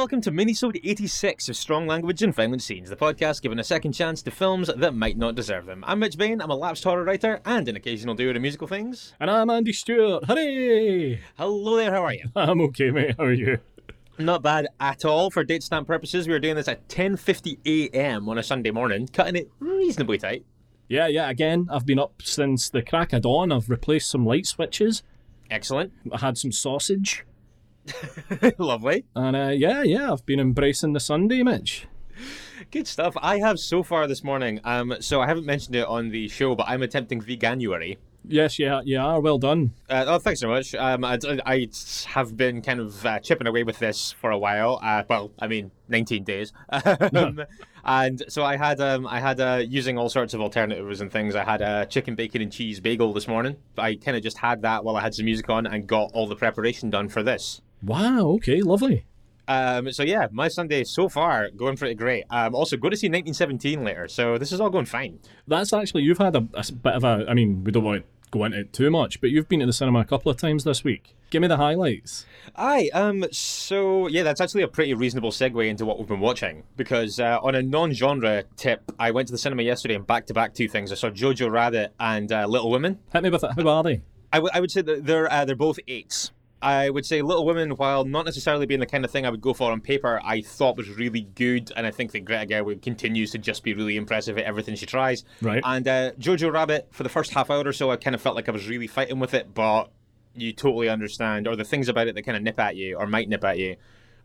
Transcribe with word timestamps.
Welcome 0.00 0.22
to 0.22 0.32
Minisode 0.32 0.80
86 0.82 1.50
of 1.50 1.56
Strong 1.58 1.86
Language 1.86 2.22
and 2.22 2.34
Violent 2.34 2.62
Scenes, 2.62 2.88
the 2.88 2.96
podcast 2.96 3.42
giving 3.42 3.58
a 3.58 3.62
second 3.62 3.92
chance 3.92 4.22
to 4.22 4.30
films 4.30 4.70
that 4.74 4.94
might 4.94 5.18
not 5.18 5.34
deserve 5.34 5.66
them. 5.66 5.84
I'm 5.86 5.98
Mitch 5.98 6.16
Bain, 6.16 6.40
I'm 6.40 6.48
a 6.48 6.54
lapsed 6.54 6.84
horror 6.84 7.04
writer 7.04 7.42
and 7.44 7.68
an 7.68 7.76
occasional 7.76 8.14
doer 8.14 8.34
of 8.34 8.40
musical 8.40 8.66
things. 8.66 9.12
And 9.20 9.30
I'm 9.30 9.50
Andy 9.50 9.74
Stewart. 9.74 10.24
Hooray! 10.24 11.20
Hello 11.36 11.76
there, 11.76 11.90
how 11.90 12.06
are 12.06 12.14
you? 12.14 12.30
I'm 12.34 12.62
okay, 12.62 12.90
mate. 12.90 13.14
How 13.18 13.24
are 13.24 13.32
you? 13.34 13.58
Not 14.18 14.42
bad 14.42 14.68
at 14.80 15.04
all. 15.04 15.30
For 15.30 15.44
date 15.44 15.62
stamp 15.62 15.86
purposes, 15.86 16.26
we 16.26 16.32
are 16.32 16.40
doing 16.40 16.56
this 16.56 16.66
at 16.66 16.88
10.50am 16.88 18.26
on 18.26 18.38
a 18.38 18.42
Sunday 18.42 18.70
morning, 18.70 19.06
cutting 19.06 19.36
it 19.36 19.50
reasonably 19.58 20.16
tight. 20.16 20.46
Yeah, 20.88 21.08
yeah. 21.08 21.28
Again, 21.28 21.68
I've 21.70 21.84
been 21.84 21.98
up 21.98 22.22
since 22.22 22.70
the 22.70 22.80
crack 22.80 23.12
of 23.12 23.20
dawn. 23.20 23.52
I've 23.52 23.68
replaced 23.68 24.10
some 24.10 24.24
light 24.24 24.46
switches. 24.46 25.02
Excellent. 25.50 25.92
I 26.10 26.20
had 26.20 26.38
some 26.38 26.52
sausage. 26.52 27.26
Lovely. 28.58 29.04
And 29.14 29.36
uh, 29.36 29.48
yeah, 29.48 29.82
yeah, 29.82 30.12
I've 30.12 30.26
been 30.26 30.40
embracing 30.40 30.92
the 30.92 31.00
Sunday, 31.00 31.42
Mitch. 31.42 31.86
Good 32.70 32.86
stuff. 32.86 33.16
I 33.20 33.38
have 33.38 33.58
so 33.58 33.82
far 33.82 34.06
this 34.06 34.22
morning, 34.22 34.60
um, 34.64 34.94
so 35.00 35.20
I 35.20 35.26
haven't 35.26 35.46
mentioned 35.46 35.74
it 35.76 35.86
on 35.86 36.10
the 36.10 36.28
show, 36.28 36.54
but 36.54 36.68
I'm 36.68 36.82
attempting 36.82 37.20
veganuary. 37.20 37.96
Yes, 38.28 38.58
yeah, 38.58 38.80
you 38.84 38.98
are. 38.98 39.20
Well 39.20 39.38
done. 39.38 39.72
Uh, 39.88 40.04
oh, 40.06 40.18
thanks 40.18 40.40
so 40.40 40.48
much. 40.48 40.74
Um, 40.74 41.04
I, 41.04 41.18
I 41.46 41.68
have 42.06 42.36
been 42.36 42.60
kind 42.60 42.78
of 42.78 43.04
uh, 43.04 43.18
chipping 43.20 43.46
away 43.46 43.64
with 43.64 43.78
this 43.78 44.12
for 44.12 44.30
a 44.30 44.38
while. 44.38 44.78
Uh, 44.82 45.04
well, 45.08 45.32
I 45.38 45.46
mean, 45.46 45.70
19 45.88 46.24
days. 46.24 46.52
um, 46.68 47.42
and 47.84 48.22
so 48.28 48.44
I 48.44 48.56
had, 48.56 48.80
um, 48.80 49.06
I 49.06 49.20
had 49.20 49.40
uh, 49.40 49.62
using 49.66 49.96
all 49.96 50.10
sorts 50.10 50.34
of 50.34 50.40
alternatives 50.40 51.00
and 51.00 51.10
things. 51.10 51.34
I 51.34 51.44
had 51.44 51.62
a 51.62 51.86
chicken, 51.86 52.14
bacon, 52.14 52.42
and 52.42 52.52
cheese 52.52 52.78
bagel 52.78 53.12
this 53.14 53.26
morning. 53.26 53.56
I 53.78 53.94
kind 53.94 54.16
of 54.16 54.22
just 54.22 54.38
had 54.38 54.62
that 54.62 54.84
while 54.84 54.96
I 54.96 55.00
had 55.00 55.14
some 55.14 55.24
music 55.24 55.48
on 55.48 55.66
and 55.66 55.86
got 55.86 56.10
all 56.12 56.26
the 56.26 56.36
preparation 56.36 56.90
done 56.90 57.08
for 57.08 57.22
this. 57.22 57.62
Wow, 57.82 58.26
okay, 58.36 58.60
lovely. 58.62 59.06
Um, 59.48 59.90
so 59.90 60.04
yeah, 60.04 60.28
my 60.30 60.46
Sunday 60.48 60.84
so 60.84 61.08
far 61.08 61.50
going 61.50 61.76
pretty 61.76 61.94
great. 61.96 62.24
Um, 62.30 62.54
also, 62.54 62.76
go 62.76 62.88
to 62.88 62.96
see 62.96 63.08
1917 63.08 63.82
later, 63.82 64.06
so 64.06 64.38
this 64.38 64.52
is 64.52 64.60
all 64.60 64.70
going 64.70 64.84
fine. 64.84 65.18
That's 65.48 65.72
actually, 65.72 66.02
you've 66.02 66.18
had 66.18 66.36
a 66.36 66.40
bit 66.42 66.94
of 66.94 67.02
a, 67.04 67.26
I 67.28 67.34
mean, 67.34 67.64
we 67.64 67.72
don't 67.72 67.82
want 67.82 68.04
to 68.04 68.08
go 68.30 68.44
into 68.44 68.60
it 68.60 68.72
too 68.72 68.90
much, 68.90 69.20
but 69.20 69.30
you've 69.30 69.48
been 69.48 69.58
to 69.58 69.66
the 69.66 69.72
cinema 69.72 70.00
a 70.00 70.04
couple 70.04 70.30
of 70.30 70.36
times 70.36 70.62
this 70.62 70.84
week. 70.84 71.16
Give 71.30 71.42
me 71.42 71.48
the 71.48 71.56
highlights. 71.56 72.26
Aye, 72.54 72.90
um, 72.92 73.24
so 73.32 74.06
yeah, 74.06 74.22
that's 74.22 74.40
actually 74.40 74.62
a 74.62 74.68
pretty 74.68 74.94
reasonable 74.94 75.30
segue 75.30 75.68
into 75.68 75.84
what 75.84 75.98
we've 75.98 76.06
been 76.06 76.20
watching. 76.20 76.62
Because 76.76 77.18
uh, 77.18 77.38
on 77.42 77.56
a 77.56 77.62
non-genre 77.62 78.44
tip, 78.56 78.92
I 79.00 79.10
went 79.10 79.28
to 79.28 79.32
the 79.32 79.38
cinema 79.38 79.62
yesterday 79.64 79.94
and 79.96 80.06
back-to-back 80.06 80.54
two 80.54 80.68
things. 80.68 80.92
I 80.92 80.94
saw 80.94 81.10
Jojo 81.10 81.50
Rabbit 81.50 81.92
and 81.98 82.30
uh, 82.30 82.46
Little 82.46 82.70
Women. 82.70 83.00
Hit 83.12 83.22
me 83.24 83.30
with 83.30 83.42
it. 83.42 83.50
How 83.56 83.68
are 83.68 83.82
they? 83.82 84.00
I, 84.32 84.36
w- 84.36 84.50
I 84.54 84.60
would 84.60 84.70
say 84.70 84.82
that 84.82 85.06
they're 85.06 85.32
uh, 85.32 85.44
they're 85.44 85.56
both 85.56 85.80
eights. 85.88 86.30
I 86.62 86.90
would 86.90 87.06
say 87.06 87.22
Little 87.22 87.46
Women, 87.46 87.70
while 87.70 88.04
not 88.04 88.26
necessarily 88.26 88.66
being 88.66 88.80
the 88.80 88.86
kind 88.86 89.04
of 89.04 89.10
thing 89.10 89.24
I 89.24 89.30
would 89.30 89.40
go 89.40 89.54
for 89.54 89.72
on 89.72 89.80
paper, 89.80 90.20
I 90.22 90.42
thought 90.42 90.76
was 90.76 90.88
really 90.88 91.22
good, 91.22 91.72
and 91.74 91.86
I 91.86 91.90
think 91.90 92.12
that 92.12 92.20
Greta 92.20 92.46
Gerwig 92.46 92.82
continues 92.82 93.30
to 93.30 93.38
just 93.38 93.62
be 93.62 93.72
really 93.72 93.96
impressive 93.96 94.36
at 94.36 94.44
everything 94.44 94.74
she 94.74 94.86
tries. 94.86 95.24
Right. 95.40 95.62
And 95.64 95.88
uh, 95.88 96.12
Jojo 96.12 96.52
Rabbit, 96.52 96.88
for 96.90 97.02
the 97.02 97.08
first 97.08 97.32
half 97.32 97.50
hour 97.50 97.66
or 97.66 97.72
so, 97.72 97.90
I 97.90 97.96
kind 97.96 98.14
of 98.14 98.20
felt 98.20 98.36
like 98.36 98.48
I 98.48 98.52
was 98.52 98.68
really 98.68 98.86
fighting 98.86 99.18
with 99.18 99.32
it, 99.32 99.54
but 99.54 99.90
you 100.34 100.52
totally 100.52 100.88
understand, 100.88 101.48
or 101.48 101.56
the 101.56 101.64
things 101.64 101.88
about 101.88 102.08
it 102.08 102.14
that 102.14 102.22
kind 102.22 102.36
of 102.36 102.42
nip 102.42 102.58
at 102.60 102.76
you, 102.76 102.96
or 102.96 103.06
might 103.06 103.28
nip 103.28 103.44
at 103.44 103.58
you, 103.58 103.76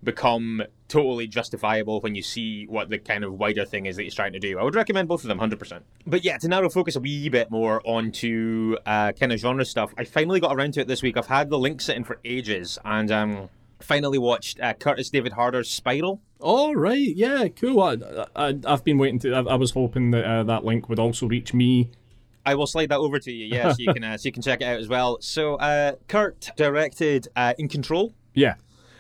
become 0.03 0.63
totally 0.88 1.28
justifiable 1.28 2.00
when 2.01 2.16
you 2.16 2.22
see 2.22 2.66
what 2.67 2.89
the 2.89 2.97
kind 2.97 3.23
of 3.23 3.33
wider 3.33 3.66
thing 3.66 3.85
is 3.85 3.95
that 3.95 4.03
he's 4.03 4.13
trying 4.13 4.33
to 4.33 4.39
do. 4.39 4.59
I 4.59 4.63
would 4.63 4.75
recommend 4.75 5.07
both 5.07 5.23
of 5.23 5.28
them, 5.28 5.39
100%. 5.39 5.81
But 6.06 6.23
yeah, 6.23 6.38
to 6.38 6.47
narrow 6.47 6.69
focus 6.69 6.95
a 6.95 7.00
wee 7.00 7.29
bit 7.29 7.50
more 7.50 7.81
onto 7.85 8.78
uh, 8.85 9.11
kind 9.13 9.31
of 9.31 9.39
genre 9.39 9.66
stuff, 9.66 9.94
I 9.97 10.03
finally 10.03 10.39
got 10.39 10.56
around 10.56 10.73
to 10.75 10.81
it 10.81 10.88
this 10.88 11.01
week. 11.01 11.17
I've 11.17 11.28
had 11.28 11.50
the 11.50 11.57
link 11.57 11.81
sitting 11.81 12.03
for 12.03 12.19
ages, 12.23 12.78
and 12.85 13.11
um, 13.11 13.50
finally 13.79 14.17
watched 14.17 14.59
uh, 14.59 14.73
Kurtis 14.73 15.09
David 15.09 15.33
Harder's 15.33 15.69
Spiral. 15.69 16.22
All 16.39 16.75
right, 16.75 17.16
yeah, 17.16 17.47
cool. 17.47 17.81
I, 17.81 17.97
I, 18.35 18.59
I've 18.66 18.83
been 18.83 18.97
waiting 18.97 19.19
to, 19.19 19.33
I, 19.33 19.41
I 19.41 19.56
was 19.56 19.72
hoping 19.72 20.12
that 20.12 20.25
uh, 20.25 20.44
that 20.44 20.63
link 20.63 20.89
would 20.89 21.00
also 21.00 21.27
reach 21.27 21.53
me. 21.53 21.89
I 22.45 22.53
will 22.53 22.67
slide 22.67 22.89
that 22.89 23.00
over 23.00 23.17
to 23.17 23.31
you, 23.31 23.47
yeah, 23.47 23.72
so 23.72 23.77
you 23.79 23.91
can 23.91 24.03
uh, 24.03 24.17
so 24.17 24.27
you 24.27 24.31
can 24.31 24.44
check 24.44 24.62
it 24.62 24.66
out 24.66 24.79
as 24.79 24.88
well. 24.88 25.17
So, 25.19 25.56
uh, 25.56 25.94
Kurt 26.07 26.51
directed 26.56 27.27
uh, 27.35 27.56
In 27.57 27.67
Control, 27.67 28.13
Yeah. 28.35 28.56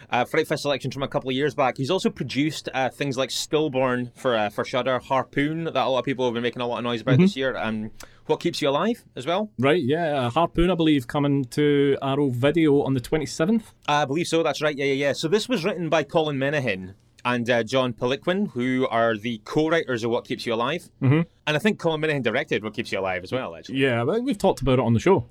Uh, 0.09 0.25
Fright 0.25 0.47
Fest 0.47 0.61
selection 0.63 0.91
from 0.91 1.03
a 1.03 1.07
couple 1.07 1.29
of 1.29 1.35
years 1.35 1.55
back. 1.55 1.77
He's 1.77 1.91
also 1.91 2.09
produced 2.09 2.69
uh, 2.73 2.89
things 2.89 3.17
like 3.17 3.31
Stillborn 3.31 4.11
for 4.15 4.35
uh, 4.35 4.49
for 4.49 4.63
Shudder, 4.63 4.99
Harpoon 4.99 5.65
that 5.65 5.75
a 5.75 5.87
lot 5.87 5.99
of 5.99 6.05
people 6.05 6.25
have 6.25 6.33
been 6.33 6.43
making 6.43 6.61
a 6.61 6.67
lot 6.67 6.77
of 6.77 6.83
noise 6.83 7.01
about 7.01 7.17
this 7.19 7.35
year, 7.35 7.55
and 7.55 7.91
What 8.25 8.39
Keeps 8.39 8.61
You 8.61 8.69
Alive 8.69 9.03
as 9.15 9.25
well. 9.25 9.51
Right, 9.57 9.81
yeah. 9.83 10.25
Uh, 10.25 10.29
Harpoon, 10.29 10.69
I 10.69 10.75
believe, 10.75 11.07
coming 11.07 11.45
to 11.45 11.97
Arrow 12.01 12.29
Video 12.29 12.81
on 12.81 12.93
the 12.93 13.01
27th. 13.01 13.63
I 13.87 14.05
believe 14.05 14.27
so. 14.27 14.43
That's 14.43 14.61
right. 14.61 14.75
Yeah, 14.75 14.85
yeah, 14.85 15.07
yeah. 15.07 15.13
So 15.13 15.27
this 15.27 15.49
was 15.49 15.63
written 15.63 15.89
by 15.89 16.03
Colin 16.03 16.37
Minihan 16.37 16.93
and 17.25 17.49
uh, 17.49 17.63
John 17.63 17.91
Poliquin, 17.91 18.51
who 18.51 18.87
are 18.89 19.17
the 19.17 19.41
co-writers 19.45 20.03
of 20.03 20.11
What 20.11 20.25
Keeps 20.25 20.45
You 20.45 20.53
Alive. 20.53 20.89
Mm-hmm. 21.01 21.21
And 21.47 21.55
I 21.55 21.59
think 21.59 21.79
Colin 21.79 21.99
Minihan 21.99 22.21
directed 22.21 22.63
What 22.63 22.75
Keeps 22.75 22.91
You 22.91 22.99
Alive 22.99 23.23
as 23.23 23.31
well. 23.31 23.55
Actually. 23.55 23.79
Yeah, 23.79 24.03
we've 24.03 24.37
talked 24.37 24.61
about 24.61 24.73
it 24.73 24.85
on 24.85 24.93
the 24.93 24.99
show. 24.99 25.25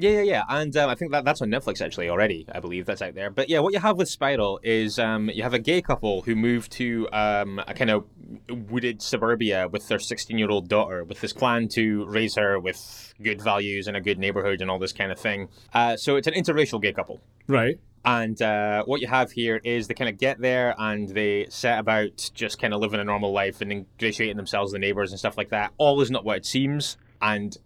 Yeah, 0.00 0.10
yeah, 0.10 0.22
yeah. 0.22 0.42
And 0.48 0.76
um, 0.76 0.88
I 0.88 0.94
think 0.94 1.12
that 1.12 1.24
that's 1.24 1.42
on 1.42 1.48
Netflix 1.48 1.80
actually 1.80 2.08
already. 2.08 2.46
I 2.52 2.60
believe 2.60 2.86
that's 2.86 3.02
out 3.02 3.14
there. 3.14 3.30
But 3.30 3.48
yeah, 3.48 3.60
what 3.60 3.72
you 3.72 3.80
have 3.80 3.96
with 3.98 4.08
Spiral 4.08 4.60
is 4.62 4.98
um, 4.98 5.28
you 5.30 5.42
have 5.42 5.54
a 5.54 5.58
gay 5.58 5.82
couple 5.82 6.22
who 6.22 6.34
move 6.34 6.68
to 6.70 7.08
um, 7.12 7.60
a 7.66 7.74
kind 7.74 7.90
of 7.90 8.04
wooded 8.48 9.02
suburbia 9.02 9.68
with 9.68 9.88
their 9.88 9.98
16-year-old 9.98 10.68
daughter, 10.68 11.04
with 11.04 11.20
this 11.20 11.32
plan 11.32 11.68
to 11.68 12.04
raise 12.06 12.36
her 12.36 12.58
with 12.58 13.14
good 13.22 13.42
values 13.42 13.86
and 13.86 13.96
a 13.96 14.00
good 14.00 14.18
neighborhood 14.18 14.62
and 14.62 14.70
all 14.70 14.78
this 14.78 14.92
kind 14.92 15.12
of 15.12 15.18
thing. 15.18 15.48
Uh, 15.74 15.96
so 15.96 16.16
it's 16.16 16.26
an 16.26 16.34
interracial 16.34 16.80
gay 16.80 16.92
couple. 16.92 17.20
Right. 17.46 17.78
And 18.04 18.40
uh, 18.40 18.84
what 18.84 19.00
you 19.00 19.08
have 19.08 19.30
here 19.30 19.60
is 19.62 19.86
they 19.86 19.94
kind 19.94 20.08
of 20.08 20.18
get 20.18 20.40
there 20.40 20.74
and 20.78 21.08
they 21.08 21.46
set 21.50 21.78
about 21.78 22.30
just 22.34 22.58
kind 22.58 22.72
of 22.72 22.80
living 22.80 22.98
a 22.98 23.04
normal 23.04 23.32
life 23.32 23.60
and 23.60 23.70
ingratiating 23.70 24.36
themselves 24.36 24.72
with 24.72 24.80
the 24.80 24.86
neighbors 24.86 25.10
and 25.10 25.18
stuff 25.18 25.36
like 25.36 25.50
that. 25.50 25.72
All 25.76 26.00
is 26.00 26.10
not 26.10 26.24
what 26.24 26.38
it 26.38 26.46
seems. 26.46 26.96
And 27.20 27.56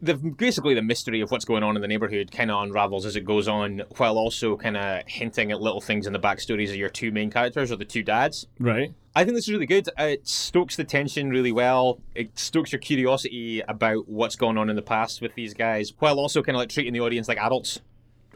the 0.00 0.14
basically 0.14 0.74
the 0.74 0.82
mystery 0.82 1.20
of 1.20 1.30
what's 1.30 1.44
going 1.44 1.62
on 1.62 1.74
in 1.76 1.82
the 1.82 1.88
neighborhood 1.88 2.30
kind 2.30 2.50
of 2.50 2.62
unravels 2.62 3.04
as 3.04 3.16
it 3.16 3.24
goes 3.24 3.48
on, 3.48 3.82
while 3.96 4.16
also 4.16 4.56
kind 4.56 4.76
of 4.76 5.02
hinting 5.06 5.50
at 5.50 5.60
little 5.60 5.80
things 5.80 6.06
in 6.06 6.12
the 6.12 6.18
backstories 6.20 6.70
of 6.70 6.76
your 6.76 6.88
two 6.88 7.10
main 7.10 7.30
characters 7.30 7.72
or 7.72 7.76
the 7.76 7.84
two 7.84 8.02
dads. 8.02 8.46
Right. 8.60 8.92
I 9.16 9.24
think 9.24 9.34
this 9.34 9.48
is 9.48 9.52
really 9.52 9.66
good. 9.66 9.88
It 9.98 10.28
stokes 10.28 10.76
the 10.76 10.84
tension 10.84 11.30
really 11.30 11.50
well. 11.50 12.00
It 12.14 12.38
stokes 12.38 12.70
your 12.70 12.78
curiosity 12.78 13.60
about 13.66 14.08
what's 14.08 14.36
going 14.36 14.56
on 14.56 14.70
in 14.70 14.76
the 14.76 14.82
past 14.82 15.20
with 15.20 15.34
these 15.34 15.54
guys, 15.54 15.92
while 15.98 16.20
also 16.20 16.42
kind 16.42 16.54
of 16.54 16.60
like 16.60 16.68
treating 16.68 16.92
the 16.92 17.00
audience 17.00 17.26
like 17.26 17.38
adults 17.38 17.80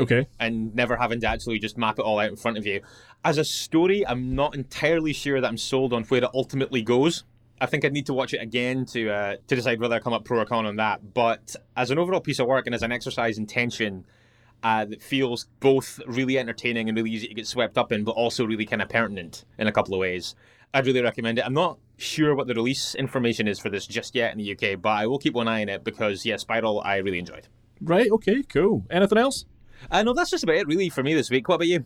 Okay. 0.01 0.27
and 0.41 0.75
never 0.75 0.97
having 0.97 1.21
to 1.21 1.29
actually 1.29 1.61
just 1.61 1.79
map 1.79 2.01
it 2.01 2.03
all 2.03 2.19
out 2.19 2.31
in 2.31 2.37
front 2.37 2.59
of 2.59 2.67
you. 2.67 2.81
As 3.25 3.39
a 3.39 3.45
story, 3.45 4.05
I'm 4.05 4.35
not 4.35 4.57
entirely 4.57 5.13
sure 5.13 5.41
that 5.41 5.47
I'm 5.47 5.57
sold 5.59 5.93
on 5.93 6.03
where 6.05 6.25
it 6.25 6.31
ultimately 6.35 6.83
goes. 6.83 7.23
I 7.63 7.67
think 7.67 7.85
I'd 7.85 7.93
need 7.93 8.07
to 8.07 8.13
watch 8.13 8.35
it 8.35 8.43
again 8.43 8.85
to 8.87 9.09
uh, 9.09 9.37
to 9.47 9.55
decide 9.55 9.79
whether 9.81 9.95
I 9.95 10.01
come 10.01 10.13
up 10.13 10.25
pro 10.25 10.41
or 10.41 10.45
con 10.45 10.67
on 10.67 10.77
that. 10.77 11.15
But 11.15 11.55
as 11.77 11.93
an 11.93 11.99
overall 11.99 12.21
piece 12.21 12.41
of 12.41 12.49
work 12.49 12.67
and 12.67 12.75
as 12.75 12.83
an 12.83 12.91
exercise 12.91 13.39
in 13.39 13.47
tension 13.47 14.05
uh, 14.65 14.85
that 14.85 15.01
feels 15.01 15.47
both 15.61 16.01
really 16.09 16.39
entertaining 16.39 16.89
and 16.89 16.97
really 16.97 17.11
easy 17.11 17.29
to 17.29 17.35
get 17.35 17.47
swept 17.47 17.79
up 17.79 17.93
in, 17.93 18.03
but 18.03 18.13
also 18.13 18.45
really 18.45 18.67
kind 18.67 18.83
of 18.83 18.89
pertinent 18.89 19.45
in 19.59 19.69
a 19.69 19.73
couple 19.73 19.95
of 19.95 20.01
ways, 20.01 20.35
I'd 20.75 20.87
really 20.87 21.03
recommend 21.03 21.39
it. 21.39 21.47
I'm 21.47 21.55
not 21.55 21.79
sure 21.99 22.35
what 22.35 22.49
the 22.49 22.55
release 22.55 22.97
information 22.97 23.47
is 23.47 23.61
for 23.61 23.71
this 23.71 23.87
just 23.87 24.15
yet 24.17 24.33
in 24.33 24.39
the 24.39 24.53
UK, 24.53 24.81
but 24.81 24.91
I 24.91 25.07
will 25.07 25.19
keep 25.19 25.35
one 25.35 25.47
eye 25.47 25.63
on 25.63 25.69
it 25.69 25.85
because, 25.85 26.27
yeah, 26.27 26.39
Spiral 26.39 26.81
I 26.81 26.97
really 26.97 27.21
enjoyed. 27.21 27.47
Right, 27.81 28.11
okay, 28.11 28.43
cool. 28.45 28.85
Anything 28.91 29.19
else? 29.19 29.45
Uh, 29.91 30.03
know 30.03 30.13
that's 30.13 30.31
just 30.31 30.45
about 30.45 30.57
it 30.57 30.67
really 30.67 30.89
for 30.89 31.03
me 31.03 31.15
this 31.15 31.31
week. 31.31 31.49
What 31.49 31.57
about 31.57 31.69
you? 31.69 31.85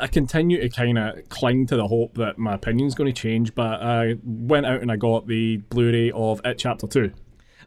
I 0.00 0.06
continue 0.06 0.60
to 0.60 0.68
kind 0.68 0.98
of 0.98 1.28
cling 1.28 1.66
to 1.66 1.76
the 1.76 1.86
hope 1.86 2.14
that 2.14 2.38
my 2.38 2.54
opinion's 2.54 2.94
going 2.94 3.12
to 3.12 3.20
change, 3.20 3.54
but 3.54 3.82
I 3.82 4.14
went 4.24 4.66
out 4.66 4.80
and 4.80 4.90
I 4.90 4.96
got 4.96 5.26
the 5.26 5.58
Blu-ray 5.58 6.10
of 6.12 6.40
It 6.44 6.58
Chapter 6.58 6.86
2. 6.86 7.12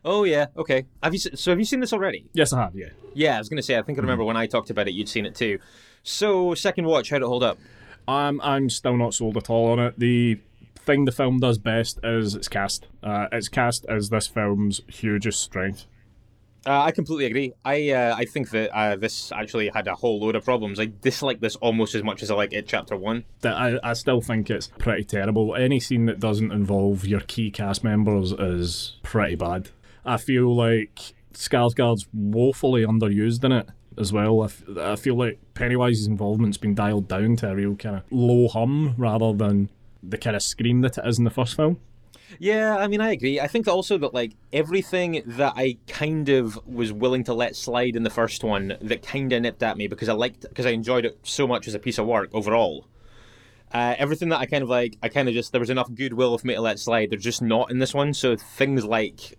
Oh 0.06 0.24
yeah, 0.24 0.46
okay. 0.56 0.86
Have 1.04 1.14
you 1.14 1.20
so 1.20 1.52
have 1.52 1.60
you 1.60 1.66
seen 1.66 1.80
this 1.82 1.92
already? 1.92 2.26
Yes, 2.34 2.54
I 2.54 2.62
have, 2.62 2.76
yeah. 2.76 2.90
Yeah, 3.14 3.36
I 3.36 3.40
was 3.40 3.50
gonna 3.50 3.62
say. 3.64 3.78
I 3.78 3.82
think 3.82 3.98
I 3.98 4.02
remember 4.02 4.24
when 4.24 4.38
I 4.38 4.46
talked 4.46 4.70
about 4.70 4.88
it, 4.88 4.94
you'd 4.94 5.10
seen 5.10 5.26
it 5.26 5.36
too. 5.36 5.60
So 6.04 6.54
second 6.54 6.86
watch, 6.86 7.10
how'd 7.10 7.22
it 7.22 7.26
hold 7.26 7.44
up? 7.44 7.58
I'm, 8.08 8.40
I'm 8.42 8.70
still 8.70 8.96
not 8.96 9.14
sold 9.14 9.36
at 9.36 9.50
all 9.50 9.72
on 9.72 9.80
it. 9.80 10.00
The 10.00 10.40
thing 10.78 11.04
the 11.04 11.12
film 11.12 11.40
does 11.40 11.58
best 11.58 12.00
is 12.04 12.36
its 12.36 12.48
cast. 12.48 12.88
Uh, 13.04 13.28
its 13.32 13.50
cast 13.50 13.86
is 13.90 14.10
this 14.10 14.28
film's 14.28 14.82
hugest 14.88 15.42
strength. 15.42 15.86
Uh, 16.68 16.82
I 16.84 16.92
completely 16.92 17.26
agree. 17.28 17.54
I 17.64 17.92
uh, 17.92 18.14
I 18.18 18.26
think 18.26 18.50
that 18.50 18.78
uh, 18.78 18.98
this 18.98 19.32
actually 19.32 19.70
had 19.74 19.88
a 19.88 19.96
whole 19.96 20.20
load 20.20 20.36
of 20.36 20.44
problems. 20.44 20.82
I 20.82 20.92
dislike 21.02 21.40
this 21.40 21.56
almost 21.56 21.96
as 21.96 22.04
much 22.04 22.22
as 22.22 22.30
I 22.30 22.36
like 22.36 22.52
it 22.52 22.68
Chapter 22.68 22.98
One. 22.98 23.24
I, 23.46 23.80
I 23.82 23.94
still 23.94 24.20
think 24.20 24.50
it's 24.50 24.68
pretty 24.78 25.06
terrible. 25.06 25.56
Any 25.56 25.80
scene 25.80 26.08
that 26.08 26.20
doesn't 26.20 26.52
involve 26.52 27.06
your 27.06 27.22
key 27.22 27.52
cast 27.52 27.86
members 27.86 28.34
is 28.34 28.98
pretty 29.02 29.36
bad. 29.36 29.70
I 30.06 30.18
feel 30.18 30.54
like 30.54 31.14
Skarsgård's 31.34 32.06
woefully 32.14 32.82
underused 32.84 33.46
in 33.46 33.54
it 33.54 33.70
as 33.98 34.12
well. 34.12 34.42
I, 34.42 34.46
f- 34.46 34.64
I 34.78 34.96
feel 34.98 35.18
like 35.18 35.40
Pennywise's 35.54 36.06
involvement's 36.08 36.58
been 36.58 36.76
dialed 36.76 37.08
down 37.08 37.38
to 37.38 37.52
a 37.52 37.56
real 37.56 37.76
kind 37.76 37.98
of 37.98 38.04
low 38.12 38.50
hum 38.50 38.94
rather 38.98 39.32
than 39.32 39.70
the 40.04 40.18
kind 40.18 40.36
of 40.36 40.44
scream 40.44 40.82
that 40.82 40.98
it 40.98 41.08
is 41.08 41.18
in 41.18 41.24
the 41.24 41.30
first 41.30 41.56
film. 41.56 41.80
Yeah, 42.40 42.78
I 42.78 42.88
mean, 42.88 43.02
I 43.02 43.12
agree. 43.12 43.40
I 43.40 43.48
think 43.48 43.68
also 43.68 43.98
that 44.00 44.14
like 44.14 44.34
everything 44.52 45.24
that 45.26 45.54
I 45.56 45.78
kind 45.88 46.30
of 46.30 46.60
was 46.68 46.92
willing 46.92 47.24
to 47.26 47.34
let 47.34 47.56
slide 47.56 47.96
in 47.96 48.04
the 48.04 48.10
first 48.10 48.44
one 48.44 48.78
that 48.82 49.02
kind 49.02 49.32
of 49.34 49.42
nipped 49.42 49.64
at 49.64 49.78
me 49.78 49.88
because 49.88 50.10
I 50.10 50.14
liked 50.14 50.42
because 50.42 50.66
I 50.66 50.72
enjoyed 50.72 51.06
it 51.06 51.20
so 51.24 51.48
much 51.48 51.68
as 51.68 51.74
a 51.74 51.80
piece 51.80 51.98
of 51.98 52.06
work 52.06 52.30
overall. 52.34 52.86
Uh, 53.72 53.96
everything 53.98 54.30
that 54.30 54.40
I 54.40 54.46
kind 54.46 54.64
of 54.64 54.70
like, 54.70 54.98
I 55.04 55.10
kind 55.10 55.28
of 55.28 55.34
just 55.34 55.52
there 55.52 55.60
was 55.60 55.70
enough 55.70 55.94
goodwill 55.94 56.38
for 56.38 56.48
me 56.48 56.54
to 56.56 56.62
let 56.62 56.80
slide. 56.80 57.10
They're 57.10 57.20
just 57.20 57.42
not 57.42 57.70
in 57.70 57.80
this 57.80 57.94
one. 57.94 58.14
So 58.14 58.36
things 58.36 58.86
like 58.86 59.38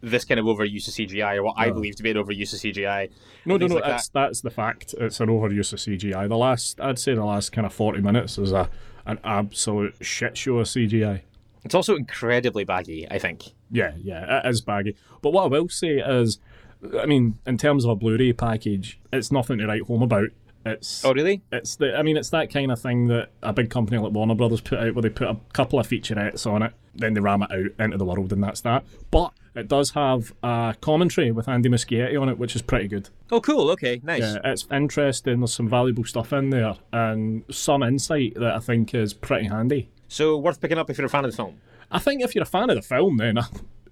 this 0.00 0.24
kind 0.24 0.38
of 0.38 0.46
overuse 0.46 0.86
of 0.88 0.94
CGI, 0.94 1.36
or 1.36 1.44
what 1.44 1.54
I 1.56 1.70
believe 1.70 1.96
to 1.96 2.02
be 2.02 2.10
an 2.10 2.16
overuse 2.16 2.52
of 2.52 2.60
CGI. 2.60 3.10
No, 3.44 3.56
no, 3.56 3.66
no. 3.66 3.74
like 3.74 3.84
that. 3.84 3.90
that's 3.90 4.08
that's 4.08 4.40
the 4.40 4.50
fact. 4.50 4.94
It's 4.98 5.20
an 5.20 5.28
overuse 5.28 5.72
of 5.72 5.78
CGI. 5.78 6.28
The 6.28 6.36
last, 6.36 6.80
I'd 6.80 6.98
say, 6.98 7.14
the 7.14 7.24
last 7.24 7.52
kind 7.52 7.66
of 7.66 7.72
forty 7.72 8.00
minutes 8.00 8.38
is 8.38 8.52
a 8.52 8.68
an 9.06 9.18
absolute 9.24 9.94
shit 10.00 10.36
show 10.36 10.58
of 10.58 10.66
CGI. 10.66 11.22
It's 11.64 11.74
also 11.74 11.96
incredibly 11.96 12.64
baggy. 12.64 13.06
I 13.10 13.18
think. 13.18 13.52
Yeah, 13.70 13.92
yeah, 14.02 14.40
it 14.44 14.48
is 14.48 14.60
baggy. 14.60 14.96
But 15.22 15.32
what 15.32 15.44
I 15.44 15.48
will 15.48 15.68
say 15.68 15.98
is, 15.98 16.38
I 16.98 17.06
mean, 17.06 17.38
in 17.46 17.58
terms 17.58 17.84
of 17.84 17.90
a 17.90 17.96
Blu-ray 17.96 18.32
package, 18.32 18.98
it's 19.12 19.32
nothing 19.32 19.58
to 19.58 19.66
write 19.66 19.82
home 19.82 20.02
about. 20.02 20.28
It's 20.66 21.04
Oh, 21.04 21.12
really? 21.14 21.42
it's 21.52 21.76
the 21.76 21.96
I 21.96 22.02
mean, 22.02 22.16
it's 22.16 22.30
that 22.30 22.52
kind 22.52 22.70
of 22.70 22.80
thing 22.80 23.06
that 23.06 23.30
a 23.42 23.52
big 23.52 23.70
company 23.70 23.98
like 23.98 24.12
Warner 24.12 24.34
Brothers 24.34 24.60
put 24.60 24.78
out, 24.78 24.94
where 24.94 25.02
they 25.02 25.08
put 25.08 25.28
a 25.28 25.36
couple 25.52 25.78
of 25.78 25.86
featurettes 25.88 26.46
on 26.50 26.62
it, 26.62 26.72
then 26.94 27.14
they 27.14 27.20
ram 27.20 27.42
it 27.42 27.52
out 27.52 27.70
into 27.84 27.96
the 27.96 28.04
world, 28.04 28.32
and 28.32 28.42
that's 28.42 28.60
that. 28.62 28.84
But 29.10 29.32
it 29.54 29.68
does 29.68 29.90
have 29.90 30.32
a 30.42 30.74
commentary 30.80 31.30
with 31.30 31.48
Andy 31.48 31.68
Muschietti 31.68 32.20
on 32.20 32.28
it, 32.28 32.38
which 32.38 32.54
is 32.56 32.62
pretty 32.62 32.88
good. 32.88 33.08
Oh, 33.30 33.40
cool. 33.40 33.70
Okay, 33.70 34.00
nice. 34.02 34.20
Yeah, 34.20 34.38
it's 34.44 34.66
interesting. 34.70 35.40
There's 35.40 35.54
some 35.54 35.68
valuable 35.68 36.04
stuff 36.04 36.32
in 36.32 36.50
there, 36.50 36.74
and 36.92 37.44
some 37.50 37.82
insight 37.82 38.34
that 38.34 38.54
I 38.54 38.58
think 38.58 38.94
is 38.94 39.14
pretty 39.14 39.46
handy. 39.46 39.88
So 40.08 40.36
worth 40.38 40.60
picking 40.60 40.78
up 40.78 40.90
if 40.90 40.98
you're 40.98 41.06
a 41.06 41.10
fan 41.10 41.24
of 41.24 41.30
the 41.30 41.36
film. 41.36 41.58
I 41.90 41.98
think 41.98 42.22
if 42.22 42.34
you're 42.34 42.42
a 42.42 42.46
fan 42.46 42.70
of 42.70 42.76
the 42.76 42.82
film, 42.82 43.18
then 43.18 43.38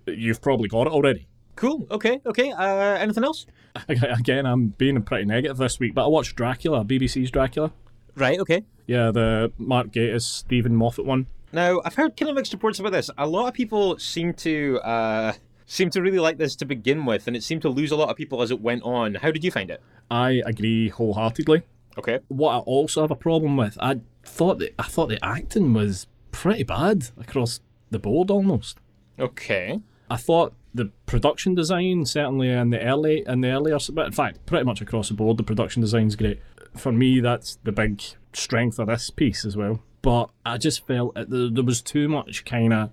you've 0.06 0.40
probably 0.40 0.68
got 0.68 0.86
it 0.86 0.92
already. 0.92 1.28
Cool. 1.56 1.86
Okay. 1.90 2.20
Okay. 2.26 2.52
Uh, 2.52 2.96
anything 2.96 3.24
else? 3.24 3.46
Again, 3.88 4.46
I'm 4.46 4.68
being 4.68 5.00
pretty 5.02 5.24
negative 5.24 5.56
this 5.56 5.78
week, 5.78 5.94
but 5.94 6.04
I 6.04 6.08
watched 6.08 6.36
Dracula, 6.36 6.84
BBC's 6.84 7.30
Dracula. 7.30 7.72
Right. 8.14 8.38
Okay. 8.38 8.64
Yeah, 8.86 9.10
the 9.10 9.52
Mark 9.58 9.88
Gatiss, 9.88 10.22
Steven 10.22 10.74
Moffat 10.74 11.04
one. 11.04 11.26
Now, 11.52 11.80
I've 11.84 11.94
heard 11.94 12.16
kind 12.16 12.30
of 12.30 12.36
mixed 12.36 12.52
reports 12.52 12.78
about 12.78 12.92
this. 12.92 13.10
A 13.16 13.26
lot 13.26 13.48
of 13.48 13.54
people 13.54 13.98
seem 13.98 14.34
to 14.34 14.78
uh, 14.80 15.32
seem 15.64 15.90
to 15.90 16.02
really 16.02 16.18
like 16.18 16.38
this 16.38 16.56
to 16.56 16.64
begin 16.64 17.04
with, 17.04 17.26
and 17.26 17.36
it 17.36 17.42
seemed 17.42 17.62
to 17.62 17.68
lose 17.68 17.90
a 17.90 17.96
lot 17.96 18.10
of 18.10 18.16
people 18.16 18.42
as 18.42 18.50
it 18.50 18.60
went 18.60 18.82
on. 18.82 19.14
How 19.14 19.30
did 19.30 19.44
you 19.44 19.50
find 19.50 19.70
it? 19.70 19.82
I 20.10 20.42
agree 20.44 20.88
wholeheartedly. 20.88 21.62
Okay. 21.98 22.20
What 22.28 22.52
I 22.52 22.58
also 22.58 23.00
have 23.00 23.10
a 23.10 23.16
problem 23.16 23.56
with, 23.56 23.78
I 23.80 24.00
thought 24.26 24.58
that 24.58 24.75
I 24.78 24.84
thought 24.84 25.08
the 25.08 25.25
acting 25.25 25.73
was 25.73 26.06
pretty 26.32 26.64
bad 26.64 27.08
across 27.19 27.61
the 27.90 27.99
board 27.99 28.31
almost. 28.31 28.78
Okay. 29.19 29.81
I 30.11 30.17
thought 30.17 30.55
the 30.75 30.90
production 31.06 31.55
design 31.55 32.05
certainly 32.05 32.50
in 32.50 32.70
the 32.70 32.81
early 32.81 33.25
in 33.26 33.40
the 33.40 33.49
earlier 33.49 33.78
but 33.93 34.06
in 34.06 34.12
fact 34.12 34.44
pretty 34.44 34.64
much 34.64 34.82
across 34.82 35.08
the 35.08 35.14
board 35.14 35.38
the 35.38 35.43
production 35.43 35.81
design's 35.81 36.17
great. 36.17 36.40
For 36.76 36.93
me 36.93 37.20
that's 37.20 37.58
the 37.64 37.73
big 37.73 38.02
strength 38.32 38.78
of 38.78 38.88
this 38.88 39.11
piece 39.11 39.44
as 39.44 39.56
well. 39.56 39.81
But 40.02 40.31
I 40.44 40.58
just 40.58 40.87
felt 40.87 41.14
that 41.14 41.31
there, 41.31 41.49
there 41.50 41.64
was 41.64 41.82
too 41.82 42.08
much 42.08 42.44
kind 42.44 42.73
of 42.73 42.90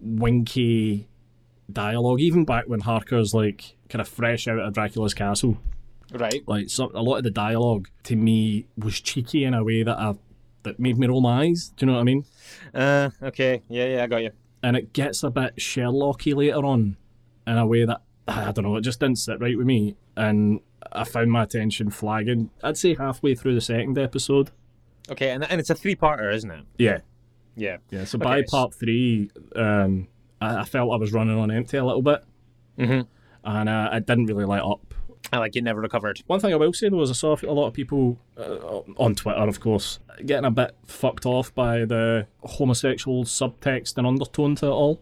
winky 0.00 1.08
dialogue 1.70 2.20
even 2.20 2.44
back 2.44 2.64
when 2.68 2.80
Harker's 2.80 3.34
like 3.34 3.76
kind 3.88 4.00
of 4.00 4.08
fresh 4.08 4.46
out 4.48 4.58
of 4.58 4.72
Dracula's 4.72 5.14
castle. 5.14 5.58
Right. 6.12 6.42
Like 6.46 6.70
so, 6.70 6.90
a 6.94 7.02
lot 7.02 7.16
of 7.16 7.24
the 7.24 7.30
dialogue 7.30 7.88
to 8.04 8.16
me 8.16 8.66
was 8.76 9.00
cheeky 9.00 9.44
in 9.44 9.52
a 9.52 9.62
way 9.62 9.82
that 9.82 9.98
I 9.98 10.14
that 10.64 10.78
made 10.80 10.98
me 10.98 11.06
roll 11.06 11.20
my 11.20 11.42
eyes. 11.44 11.72
Do 11.76 11.84
you 11.84 11.86
know 11.88 11.94
what 11.94 12.00
I 12.00 12.04
mean? 12.04 12.24
Uh. 12.74 13.10
Okay. 13.22 13.62
Yeah. 13.68 13.86
Yeah. 13.86 14.02
I 14.04 14.06
got 14.06 14.22
you. 14.22 14.30
and 14.62 14.76
it 14.76 14.92
gets 14.92 15.22
a 15.22 15.30
bit 15.30 15.56
Sherlocky 15.56 16.34
later 16.34 16.64
on 16.64 16.96
in 17.46 17.56
a 17.56 17.66
way 17.66 17.84
that 17.84 18.02
I 18.26 18.52
don't 18.52 18.64
know, 18.64 18.76
it 18.76 18.82
just 18.82 19.00
didn't 19.00 19.16
sit 19.18 19.40
right 19.40 19.56
with 19.56 19.66
me, 19.66 19.96
and 20.16 20.60
I 20.92 21.04
found 21.04 21.30
my 21.30 21.44
attention 21.44 21.90
flagging. 21.90 22.50
I'd 22.62 22.76
say 22.76 22.94
halfway 22.94 23.34
through 23.34 23.54
the 23.54 23.60
second 23.60 23.96
episode. 23.98 24.50
Okay. 25.10 25.30
And 25.30 25.44
and 25.50 25.58
it's 25.60 25.70
a 25.70 25.74
three-parter, 25.74 26.34
isn't 26.34 26.50
it? 26.50 26.64
Yeah, 26.76 26.98
Yeah. 27.56 27.78
yeah. 27.90 28.04
So 28.04 28.18
by 28.18 28.38
Okay, 28.38 28.44
s- 28.44 28.50
part 28.50 28.74
three, 28.74 29.30
um, 29.56 30.08
I, 30.42 30.58
I 30.58 30.64
felt 30.64 30.92
I 30.92 30.96
was 30.96 31.12
running 31.12 31.38
on 31.38 31.50
empty 31.50 31.78
a 31.78 31.84
little 31.84 32.02
bit, 32.02 32.22
Mhm. 32.78 33.06
and 33.44 33.68
uh, 33.68 33.90
it 33.94 34.04
didn't 34.06 34.26
really 34.26 34.44
light 34.44 34.62
up. 34.62 34.87
I 35.32 35.38
like 35.38 35.56
it. 35.56 35.62
Never 35.62 35.80
recovered. 35.80 36.22
One 36.26 36.40
thing 36.40 36.52
I 36.52 36.56
will 36.56 36.72
say 36.72 36.88
though 36.88 37.02
is 37.02 37.10
I 37.10 37.14
saw 37.14 37.36
a 37.42 37.52
lot 37.52 37.66
of 37.66 37.74
people 37.74 38.18
uh, 38.36 38.80
on 38.96 39.14
Twitter, 39.14 39.40
of 39.40 39.60
course, 39.60 39.98
getting 40.24 40.44
a 40.44 40.50
bit 40.50 40.74
fucked 40.86 41.26
off 41.26 41.54
by 41.54 41.84
the 41.84 42.26
homosexual 42.42 43.24
subtext 43.24 43.96
and 43.98 44.06
undertone 44.06 44.54
to 44.56 44.66
it 44.66 44.70
all. 44.70 45.00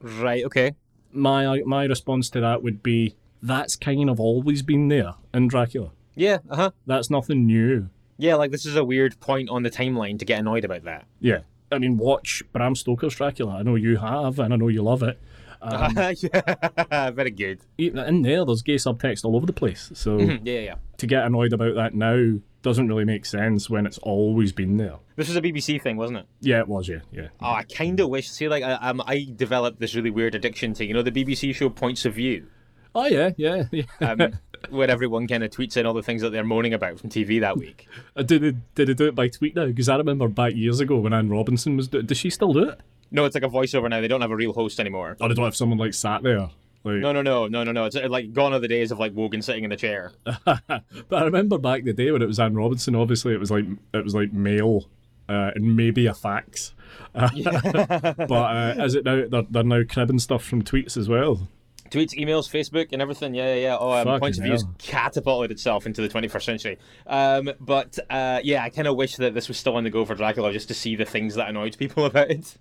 Right. 0.00 0.44
Okay. 0.44 0.74
my 1.12 1.62
my 1.66 1.84
response 1.84 2.30
to 2.30 2.40
that 2.40 2.62
would 2.62 2.82
be 2.82 3.16
that's 3.42 3.76
kind 3.76 4.08
of 4.10 4.20
always 4.20 4.62
been 4.62 4.88
there 4.88 5.14
in 5.34 5.48
Dracula. 5.48 5.90
Yeah. 6.14 6.38
Uh 6.48 6.56
huh. 6.56 6.70
That's 6.86 7.10
nothing 7.10 7.46
new. 7.46 7.88
Yeah. 8.18 8.34
Like 8.36 8.50
this 8.50 8.66
is 8.66 8.76
a 8.76 8.84
weird 8.84 9.18
point 9.20 9.50
on 9.50 9.62
the 9.62 9.70
timeline 9.70 10.18
to 10.18 10.24
get 10.24 10.38
annoyed 10.40 10.64
about 10.64 10.84
that. 10.84 11.06
Yeah. 11.20 11.40
I 11.72 11.78
mean, 11.78 11.96
watch 11.98 12.42
Bram 12.52 12.74
Stoker's 12.74 13.14
Dracula. 13.14 13.56
I 13.58 13.62
know 13.62 13.76
you 13.76 13.96
have, 13.98 14.38
and 14.40 14.52
I 14.52 14.56
know 14.56 14.68
you 14.68 14.82
love 14.82 15.02
it. 15.04 15.18
Um, 15.62 15.94
yeah. 16.22 17.10
Very 17.10 17.30
good. 17.30 17.60
in 17.78 18.22
there, 18.22 18.44
there's 18.44 18.62
gay 18.62 18.76
subtext 18.76 19.24
all 19.24 19.36
over 19.36 19.46
the 19.46 19.52
place. 19.52 19.90
So 19.94 20.18
Yeah. 20.18 20.38
Yeah. 20.42 20.60
Yeah. 20.60 20.74
to 20.98 21.06
get 21.06 21.24
annoyed 21.24 21.52
about 21.52 21.74
that 21.74 21.94
now 21.94 22.38
doesn't 22.62 22.88
really 22.88 23.04
make 23.06 23.24
sense 23.24 23.70
when 23.70 23.86
it's 23.86 23.98
always 23.98 24.52
been 24.52 24.76
there. 24.76 24.96
This 25.16 25.28
was 25.28 25.36
a 25.36 25.40
BBC 25.42 25.80
thing, 25.82 25.96
wasn't 25.96 26.18
it? 26.20 26.26
Yeah, 26.40 26.58
it 26.60 26.68
was. 26.68 26.88
Yeah, 26.88 26.98
yeah. 27.10 27.28
Oh, 27.40 27.52
I 27.52 27.62
kind 27.62 27.98
of 28.00 28.10
wish. 28.10 28.28
See, 28.30 28.48
like, 28.48 28.62
I, 28.62 28.72
um, 28.74 29.00
I 29.06 29.26
developed 29.34 29.80
this 29.80 29.94
really 29.94 30.10
weird 30.10 30.34
addiction 30.34 30.74
to, 30.74 30.84
you 30.84 30.92
know, 30.92 31.00
the 31.02 31.10
BBC 31.12 31.54
show 31.54 31.70
Points 31.70 32.04
of 32.04 32.14
View, 32.14 32.46
Oh 32.94 33.06
yeah, 33.06 33.30
yeah, 33.36 33.64
yeah. 33.72 33.82
um, 34.00 34.32
where 34.68 34.90
everyone 34.90 35.26
kind 35.28 35.42
of 35.44 35.50
tweets 35.50 35.76
in 35.76 35.86
all 35.86 35.94
the 35.94 36.02
things 36.02 36.20
that 36.22 36.30
they're 36.32 36.44
moaning 36.44 36.74
about 36.74 36.98
from 36.98 37.08
TV 37.08 37.40
that 37.40 37.56
week. 37.56 37.86
Uh, 38.16 38.22
did 38.22 38.42
it, 38.42 38.56
did 38.74 38.88
it 38.88 38.98
do 38.98 39.06
it 39.06 39.14
by 39.14 39.28
tweet 39.28 39.54
now? 39.54 39.66
Because 39.66 39.88
I 39.88 39.96
remember 39.96 40.26
back 40.28 40.54
years 40.54 40.80
ago 40.80 40.98
when 40.98 41.12
Anne 41.14 41.30
Robinson 41.30 41.76
was. 41.76 41.86
Do- 41.88 42.02
Does 42.02 42.18
she 42.18 42.28
still 42.28 42.52
do 42.52 42.68
it? 42.68 42.80
No, 43.10 43.24
it's 43.24 43.34
like 43.34 43.44
a 43.44 43.48
voiceover 43.48 43.90
now. 43.90 44.00
They 44.00 44.08
don't 44.08 44.20
have 44.20 44.30
a 44.30 44.36
real 44.36 44.52
host 44.52 44.80
anymore. 44.80 45.16
Or 45.20 45.28
they 45.28 45.34
don't 45.34 45.44
have 45.44 45.56
someone 45.56 45.78
like 45.78 45.94
sat 45.94 46.22
there. 46.22 46.50
Like, 46.82 46.96
No, 46.96 47.12
no, 47.12 47.22
no, 47.22 47.46
no, 47.46 47.64
no, 47.64 47.72
no. 47.72 47.84
It's 47.84 47.96
uh, 47.96 48.08
like 48.08 48.32
gone 48.32 48.52
are 48.54 48.58
the 48.58 48.68
days 48.68 48.90
of 48.90 48.98
like 48.98 49.14
Wogan 49.14 49.42
sitting 49.42 49.64
in 49.64 49.70
the 49.70 49.76
chair. 49.76 50.12
but 50.24 50.84
I 51.12 51.24
remember 51.24 51.58
back 51.58 51.80
in 51.80 51.86
the 51.86 51.92
day 51.92 52.10
when 52.10 52.22
it 52.22 52.26
was 52.26 52.40
Anne 52.40 52.54
Robinson. 52.54 52.94
Obviously, 52.94 53.34
it 53.34 53.40
was 53.40 53.50
like 53.50 53.66
it 53.92 54.04
was 54.04 54.14
like 54.14 54.32
mail 54.32 54.88
uh, 55.28 55.50
and 55.54 55.76
maybe 55.76 56.06
a 56.06 56.14
fax. 56.14 56.74
but 57.12 58.32
uh, 58.32 58.74
is 58.78 58.94
it 58.94 59.04
now? 59.04 59.24
They're, 59.28 59.42
they're 59.42 59.62
now 59.62 59.82
cribbing 59.88 60.18
stuff 60.18 60.44
from 60.44 60.62
tweets 60.62 60.96
as 60.96 61.08
well. 61.08 61.48
Tweets, 61.90 62.16
emails, 62.16 62.48
Facebook, 62.48 62.88
and 62.92 63.02
everything. 63.02 63.34
Yeah, 63.34 63.54
yeah, 63.54 63.60
yeah. 63.60 63.76
Oh, 63.78 63.90
um, 63.90 64.04
Fucking 64.04 64.20
Points 64.20 64.38
of 64.38 64.44
View 64.44 64.52
has 64.52 64.64
catapulted 64.78 65.50
itself 65.50 65.86
into 65.86 66.00
the 66.00 66.08
21st 66.08 66.42
century. 66.42 66.78
Um, 67.06 67.50
but 67.58 67.98
uh, 68.08 68.40
yeah, 68.44 68.62
I 68.62 68.70
kind 68.70 68.86
of 68.86 68.94
wish 68.96 69.16
that 69.16 69.34
this 69.34 69.48
was 69.48 69.58
still 69.58 69.76
on 69.76 69.82
the 69.82 69.90
go 69.90 70.04
for 70.04 70.14
Dracula 70.14 70.52
just 70.52 70.68
to 70.68 70.74
see 70.74 70.94
the 70.94 71.04
things 71.04 71.34
that 71.34 71.48
annoyed 71.48 71.76
people 71.76 72.04
about 72.06 72.30
it. 72.30 72.56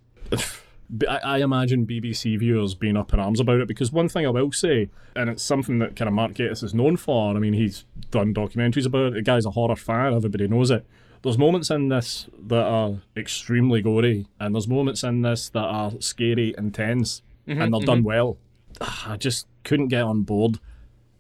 I, 1.08 1.38
imagine 1.38 1.86
BBC 1.86 2.40
viewers 2.40 2.74
being 2.74 2.98
up 2.98 3.14
in 3.14 3.20
arms 3.20 3.40
about 3.40 3.60
it 3.60 3.68
because 3.68 3.92
one 3.92 4.10
thing 4.10 4.26
I 4.26 4.30
will 4.30 4.52
say, 4.52 4.90
and 5.16 5.30
it's 5.30 5.44
something 5.44 5.78
that 5.80 5.96
kind 5.96 6.08
of 6.08 6.14
Mark 6.16 6.34
Gatiss 6.34 6.64
is 6.64 6.74
known 6.74 6.98
for. 6.98 7.36
I 7.36 7.40
mean, 7.40 7.54
he's 7.54 7.86
done 8.10 8.34
documentaries 8.34 8.88
about 8.88 9.08
it. 9.08 9.14
The 9.14 9.22
guy's 9.22 9.46
a 9.46 9.52
horror 9.52 9.76
fan. 9.76 10.16
Everybody 10.16 10.48
knows 10.48 10.72
it. 10.72 10.86
There's 11.22 11.38
moments 11.38 11.70
in 11.70 11.90
this 11.90 12.28
that 12.48 12.64
are 12.64 13.02
extremely 13.16 13.82
gory, 13.82 14.26
and 14.40 14.56
there's 14.56 14.68
moments 14.68 15.04
in 15.04 15.22
this 15.22 15.50
that 15.50 15.60
are 15.60 15.92
scary 16.00 16.56
and 16.58 16.74
tense, 16.74 17.22
and 17.46 17.74
they're 17.74 17.82
done 17.82 18.04
well. 18.04 18.38
Ah, 18.82 19.12
I 19.12 19.18
just 19.18 19.46
couldn't 19.64 19.90
get 19.90 20.04
on 20.04 20.24
board. 20.24 20.60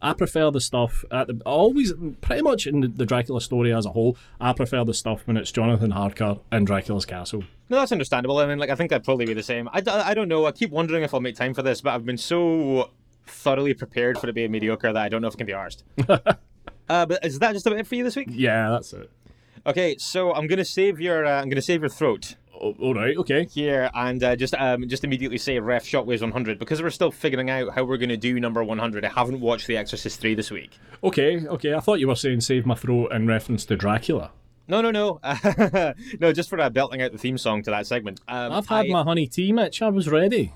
I 0.01 0.13
prefer 0.13 0.49
the 0.51 0.61
stuff 0.61 1.03
at 1.11 1.27
the 1.27 1.41
always 1.45 1.93
pretty 2.21 2.41
much 2.41 2.67
in 2.67 2.81
the, 2.81 2.87
the 2.87 3.05
Dracula 3.05 3.41
story 3.41 3.73
as 3.73 3.85
a 3.85 3.89
whole. 3.89 4.17
I 4.39 4.53
prefer 4.53 4.83
the 4.85 4.93
stuff 4.93 5.27
when 5.27 5.37
it's 5.37 5.51
Jonathan 5.51 5.91
Harker 5.91 6.37
in 6.51 6.65
Dracula's 6.65 7.05
castle. 7.05 7.43
No, 7.69 7.77
that's 7.77 7.91
understandable. 7.91 8.37
I 8.37 8.45
mean, 8.45 8.57
like, 8.59 8.69
I 8.69 8.75
think 8.75 8.91
I'd 8.91 9.03
probably 9.03 9.25
be 9.25 9.33
the 9.33 9.43
same. 9.43 9.67
I, 9.69 9.83
I 9.85 10.13
don't 10.13 10.29
know. 10.29 10.45
I 10.45 10.51
keep 10.51 10.71
wondering 10.71 11.03
if 11.03 11.13
I'll 11.13 11.19
make 11.19 11.35
time 11.35 11.53
for 11.53 11.61
this, 11.61 11.81
but 11.81 11.93
I've 11.93 12.05
been 12.05 12.17
so 12.17 12.91
thoroughly 13.27 13.73
prepared 13.73 14.17
for 14.17 14.25
it 14.25 14.27
to 14.27 14.33
be 14.33 14.47
mediocre 14.47 14.91
that 14.91 15.01
I 15.01 15.09
don't 15.09 15.21
know 15.21 15.27
if 15.27 15.35
it 15.35 15.37
can 15.37 15.47
be 15.47 15.53
arsed. 15.53 15.83
uh, 16.89 17.05
but 17.05 17.25
is 17.25 17.39
that 17.39 17.53
just 17.53 17.67
about 17.67 17.79
it 17.79 17.87
for 17.87 17.95
you 17.95 18.03
this 18.03 18.15
week? 18.15 18.29
Yeah, 18.31 18.69
that's 18.69 18.93
it. 18.93 19.09
Okay, 19.65 19.97
so 19.97 20.33
I'm 20.33 20.47
gonna 20.47 20.65
save 20.65 21.01
your 21.01 21.25
uh, 21.25 21.41
I'm 21.41 21.49
gonna 21.49 21.61
save 21.61 21.81
your 21.81 21.89
throat 21.89 22.35
Oh, 22.61 22.75
all 22.79 22.93
right, 22.93 23.15
okay. 23.15 23.45
here 23.45 23.89
and 23.93 24.21
uh, 24.21 24.35
just 24.35 24.53
um, 24.55 24.87
just 24.89 25.05
immediately 25.05 25.37
say 25.37 25.57
ref 25.59 25.85
Shockwaves 25.85 26.21
100 26.21 26.59
because 26.59 26.81
we're 26.81 26.89
still 26.89 27.11
figuring 27.11 27.49
out 27.49 27.73
how 27.73 27.85
we're 27.85 27.97
going 27.97 28.09
to 28.09 28.17
do 28.17 28.37
number 28.37 28.61
100. 28.63 29.05
I 29.05 29.09
haven't 29.09 29.39
watched 29.39 29.67
The 29.67 29.77
Exorcist 29.77 30.19
3 30.19 30.35
this 30.35 30.51
week. 30.51 30.77
Okay, 31.01 31.47
okay. 31.47 31.73
I 31.73 31.79
thought 31.79 31.99
you 31.99 32.09
were 32.09 32.15
saying 32.15 32.41
save 32.41 32.65
my 32.65 32.75
throat 32.75 33.13
in 33.13 33.27
reference 33.27 33.63
to 33.65 33.77
Dracula. 33.77 34.31
No, 34.67 34.81
no, 34.81 34.91
no, 34.91 35.19
no. 36.19 36.33
Just 36.33 36.49
for 36.49 36.59
uh, 36.59 36.69
belting 36.69 37.01
out 37.01 37.11
the 37.11 37.17
theme 37.17 37.37
song 37.37 37.63
to 37.63 37.71
that 37.71 37.87
segment. 37.87 38.19
Um, 38.27 38.51
I've 38.51 38.67
had 38.67 38.85
I, 38.85 38.89
my 38.89 39.03
honey 39.03 39.25
tea, 39.25 39.51
Mitch. 39.51 39.81
I 39.81 39.89
was 39.89 40.09
ready. 40.09 40.53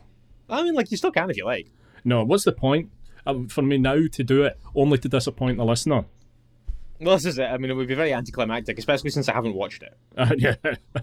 I 0.50 0.62
mean, 0.62 0.76
like 0.76 0.92
you 0.92 0.98
still 0.98 1.12
can 1.12 1.30
if 1.30 1.38
you 1.38 1.46
like. 1.46 1.68
No, 2.04 2.24
what's 2.24 2.44
the 2.44 2.52
point 2.52 2.92
uh, 3.26 3.36
for 3.48 3.62
me 3.62 3.78
now 3.78 4.02
to 4.12 4.24
do 4.24 4.44
it 4.44 4.60
only 4.76 4.98
to 5.00 5.10
disappoint 5.10 5.58
the 5.58 5.66
listener? 5.66 6.06
Well, 7.00 7.16
this 7.16 7.26
is 7.26 7.38
it. 7.38 7.44
I 7.46 7.58
mean, 7.58 7.70
it 7.70 7.74
would 7.74 7.88
be 7.88 7.96
very 7.96 8.14
anticlimactic, 8.14 8.78
especially 8.78 9.10
since 9.10 9.28
I 9.28 9.34
haven't 9.34 9.56
watched 9.56 9.84
it. 9.84 9.98
Uh, 10.18 10.32
yeah. 10.38 10.56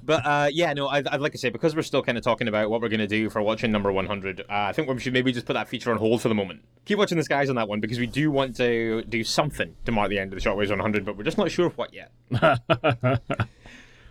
But 0.03 0.25
uh, 0.27 0.49
yeah, 0.51 0.73
no, 0.73 0.89
I'd, 0.89 1.07
I'd 1.09 1.21
like 1.21 1.33
to 1.33 1.39
say 1.39 1.51
because 1.51 1.77
we're 1.77 1.83
still 1.83 2.03
kind 2.03 2.17
of 2.17 2.25
talking 2.25 2.49
about 2.49 2.71
what 2.71 2.81
we're 2.81 2.89
going 2.89 3.01
to 3.01 3.07
do 3.07 3.29
for 3.29 3.43
watching 3.43 3.71
number 3.71 3.93
100. 3.93 4.41
Uh, 4.41 4.45
I 4.49 4.73
think 4.73 4.89
we 4.89 4.99
should 5.01 5.13
maybe 5.13 5.33
just 5.33 5.47
put 5.47 5.55
that 5.55 5.69
feature 5.69 5.91
on 5.91 5.99
hold 5.99 6.23
for 6.23 6.29
the 6.29 6.35
moment. 6.35 6.63
Keep 6.87 6.99
watching 6.99 7.19
the 7.19 7.25
skies 7.25 7.51
on 7.51 7.57
that 7.57 7.69
one 7.69 7.81
because 7.81 7.99
we 7.99 8.07
do 8.07 8.31
want 8.31 8.57
to 8.57 9.03
do 9.03 9.23
something 9.25 9.75
to 9.85 9.93
mark 9.93 10.09
the 10.11 10.19
end 10.19 10.33
of 10.33 10.43
the 10.43 10.49
Shockwaves 10.49 10.71
100, 10.71 11.05
but 11.05 11.17
we're 11.17 11.25
just 11.25 11.39
not 11.39 11.51
sure 11.51 11.67
of 11.67 11.77
what 11.77 11.93
yet. 11.93 12.13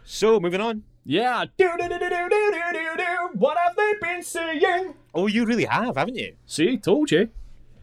so 0.06 0.40
moving 0.40 0.62
on. 0.62 0.84
yeah. 1.06 1.46
What 3.34 3.58
have 3.58 3.76
they 3.76 3.94
been 4.02 4.22
saying? 4.22 4.94
Oh, 5.16 5.28
you 5.28 5.46
really 5.46 5.66
have, 5.66 5.96
haven't 5.96 6.16
you? 6.18 6.36
See, 6.46 6.78
told 6.78 7.10
you. 7.10 7.30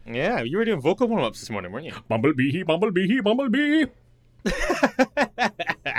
Yeah, 0.07 0.41
you 0.41 0.57
were 0.57 0.65
doing 0.65 0.81
vocal 0.81 1.07
warm 1.07 1.23
ups 1.23 1.39
this 1.39 1.49
morning, 1.49 1.71
weren't 1.71 1.85
you? 1.85 1.93
Bumblebee, 2.07 2.63
bumblebee, 2.63 3.19
bumblebee. 3.19 3.85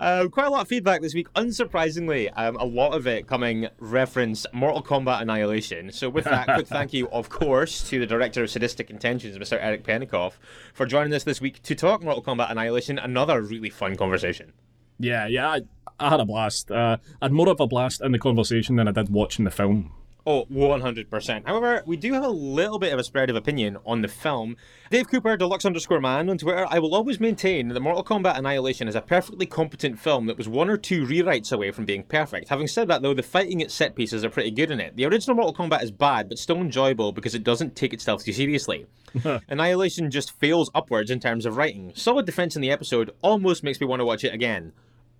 Uh, 0.00 0.26
quite 0.28 0.46
a 0.46 0.50
lot 0.50 0.62
of 0.62 0.68
feedback 0.68 1.00
this 1.00 1.14
week. 1.14 1.32
Unsurprisingly, 1.34 2.30
um, 2.36 2.56
a 2.56 2.64
lot 2.64 2.92
of 2.92 3.06
it 3.06 3.26
coming 3.26 3.68
reference 3.78 4.46
Mortal 4.52 4.82
Kombat 4.82 5.22
Annihilation. 5.22 5.92
So, 5.92 6.08
with 6.08 6.24
that, 6.24 6.46
quick 6.46 6.66
thank 6.66 6.92
you, 6.92 7.08
of 7.10 7.28
course, 7.28 7.88
to 7.88 8.00
the 8.00 8.06
director 8.06 8.42
of 8.42 8.50
Sadistic 8.50 8.90
Intentions, 8.90 9.36
Mr. 9.38 9.58
Eric 9.60 9.84
Pennycoff, 9.84 10.32
for 10.74 10.86
joining 10.86 11.14
us 11.14 11.24
this 11.24 11.40
week 11.40 11.62
to 11.62 11.74
talk 11.74 12.02
Mortal 12.02 12.22
Kombat 12.22 12.50
Annihilation. 12.50 12.98
Another 12.98 13.40
really 13.42 13.70
fun 13.70 13.94
conversation. 13.96 14.52
Yeah, 14.98 15.26
yeah. 15.26 15.48
I, 15.48 15.60
I 16.00 16.10
had 16.10 16.20
a 16.20 16.24
blast. 16.24 16.70
Uh, 16.70 16.96
I 17.20 17.26
had 17.26 17.32
more 17.32 17.48
of 17.48 17.60
a 17.60 17.66
blast 17.66 18.00
in 18.00 18.12
the 18.12 18.18
conversation 18.18 18.76
than 18.76 18.88
I 18.88 18.92
did 18.92 19.08
watching 19.08 19.44
the 19.44 19.50
film. 19.50 19.92
Oh, 20.24 20.44
100%. 20.46 21.46
However, 21.46 21.82
we 21.84 21.96
do 21.96 22.12
have 22.12 22.22
a 22.22 22.28
little 22.28 22.78
bit 22.78 22.92
of 22.92 22.98
a 23.00 23.04
spread 23.04 23.28
of 23.28 23.34
opinion 23.34 23.78
on 23.84 24.02
the 24.02 24.08
film. 24.08 24.56
Dave 24.88 25.08
Cooper, 25.08 25.36
deluxe 25.36 25.64
underscore 25.64 26.00
man 26.00 26.30
on 26.30 26.38
Twitter, 26.38 26.64
I 26.70 26.78
will 26.78 26.94
always 26.94 27.18
maintain 27.18 27.66
that 27.68 27.80
Mortal 27.80 28.04
Kombat 28.04 28.38
Annihilation 28.38 28.86
is 28.86 28.94
a 28.94 29.00
perfectly 29.00 29.46
competent 29.46 29.98
film 29.98 30.26
that 30.26 30.38
was 30.38 30.48
one 30.48 30.70
or 30.70 30.76
two 30.76 31.04
rewrites 31.04 31.52
away 31.52 31.72
from 31.72 31.86
being 31.86 32.04
perfect. 32.04 32.50
Having 32.50 32.68
said 32.68 32.86
that, 32.86 33.02
though, 33.02 33.14
the 33.14 33.22
fighting 33.22 33.62
at 33.62 33.72
set 33.72 33.96
pieces 33.96 34.24
are 34.24 34.30
pretty 34.30 34.52
good 34.52 34.70
in 34.70 34.78
it. 34.78 34.94
The 34.94 35.06
original 35.06 35.34
Mortal 35.34 35.54
Kombat 35.54 35.82
is 35.82 35.90
bad, 35.90 36.28
but 36.28 36.38
still 36.38 36.58
enjoyable 36.58 37.10
because 37.10 37.34
it 37.34 37.42
doesn't 37.42 37.74
take 37.74 37.92
itself 37.92 38.22
too 38.22 38.32
seriously. 38.32 38.86
Annihilation 39.48 40.08
just 40.08 40.38
fails 40.38 40.70
upwards 40.72 41.10
in 41.10 41.18
terms 41.18 41.46
of 41.46 41.56
writing. 41.56 41.92
Solid 41.96 42.26
defense 42.26 42.54
in 42.54 42.62
the 42.62 42.70
episode 42.70 43.10
almost 43.22 43.64
makes 43.64 43.80
me 43.80 43.88
want 43.88 43.98
to 43.98 44.06
watch 44.06 44.22
it 44.22 44.34
again. 44.34 44.72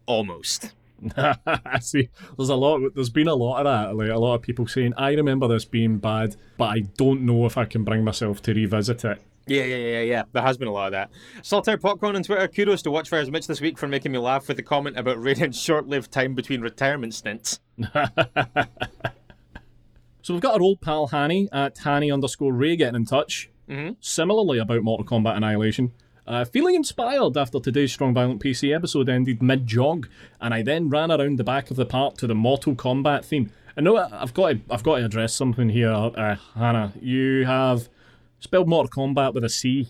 Almost. 0.06 0.72
I 1.16 1.78
see. 1.80 2.08
There's 2.36 2.48
a 2.48 2.54
lot. 2.54 2.80
There's 2.94 3.10
been 3.10 3.28
a 3.28 3.34
lot 3.34 3.58
of 3.58 3.64
that. 3.64 3.96
Like 3.96 4.10
a 4.10 4.18
lot 4.18 4.34
of 4.34 4.42
people 4.42 4.66
saying, 4.66 4.92
"I 4.96 5.12
remember 5.12 5.48
this 5.48 5.64
being 5.64 5.98
bad, 5.98 6.36
but 6.58 6.66
I 6.66 6.80
don't 6.96 7.22
know 7.22 7.46
if 7.46 7.56
I 7.58 7.64
can 7.64 7.84
bring 7.84 8.04
myself 8.04 8.42
to 8.42 8.54
revisit 8.54 9.04
it." 9.04 9.20
Yeah, 9.48 9.64
yeah, 9.64 9.76
yeah, 9.76 10.00
yeah. 10.02 10.22
There 10.32 10.42
has 10.42 10.56
been 10.56 10.68
a 10.68 10.72
lot 10.72 10.86
of 10.86 10.92
that. 10.92 11.10
Saltaire 11.42 11.76
Popcorn 11.76 12.14
on 12.14 12.22
Twitter. 12.22 12.46
Kudos 12.46 12.82
to 12.82 12.92
Watchfire's 12.92 13.28
Mitch 13.30 13.48
this 13.48 13.60
week 13.60 13.76
for 13.76 13.88
making 13.88 14.12
me 14.12 14.18
laugh 14.18 14.46
with 14.46 14.56
the 14.56 14.62
comment 14.62 14.96
about 14.96 15.16
Raiden's 15.18 15.60
short-lived 15.60 16.12
time 16.12 16.34
between 16.34 16.60
retirement 16.60 17.14
stints. 17.14 17.58
So 20.24 20.32
we've 20.34 20.40
got 20.40 20.54
our 20.54 20.62
old 20.62 20.80
pal 20.80 21.08
Hanny 21.08 21.48
at 21.52 21.78
Hanny 21.78 22.12
underscore 22.12 22.52
Ray 22.52 22.76
getting 22.76 22.94
in 22.94 23.04
touch. 23.04 23.50
Mhm. 23.68 23.96
Similarly 24.00 24.58
about 24.58 24.82
Mortal 24.82 25.04
Kombat 25.04 25.36
Annihilation. 25.36 25.90
Uh, 26.26 26.44
feeling 26.44 26.76
inspired 26.76 27.36
after 27.36 27.58
today's 27.58 27.92
Strong 27.92 28.14
Violent 28.14 28.40
PC 28.40 28.74
episode 28.74 29.08
ended 29.08 29.42
mid 29.42 29.66
jog, 29.66 30.08
and 30.40 30.54
I 30.54 30.62
then 30.62 30.88
ran 30.88 31.10
around 31.10 31.38
the 31.38 31.44
back 31.44 31.70
of 31.70 31.76
the 31.76 31.84
park 31.84 32.16
to 32.18 32.28
the 32.28 32.34
Mortal 32.34 32.76
Kombat 32.76 33.24
theme. 33.24 33.50
I 33.76 33.80
know 33.80 33.96
I've 33.96 34.32
got 34.32 34.50
to, 34.50 34.60
I've 34.70 34.84
got 34.84 34.98
to 34.98 35.04
address 35.04 35.34
something 35.34 35.68
here, 35.70 35.92
uh, 35.92 36.36
Hannah. 36.54 36.92
You 37.00 37.44
have 37.46 37.88
spelled 38.38 38.68
Mortal 38.68 38.90
Kombat 38.90 39.34
with 39.34 39.42
a 39.44 39.48
C. 39.48 39.88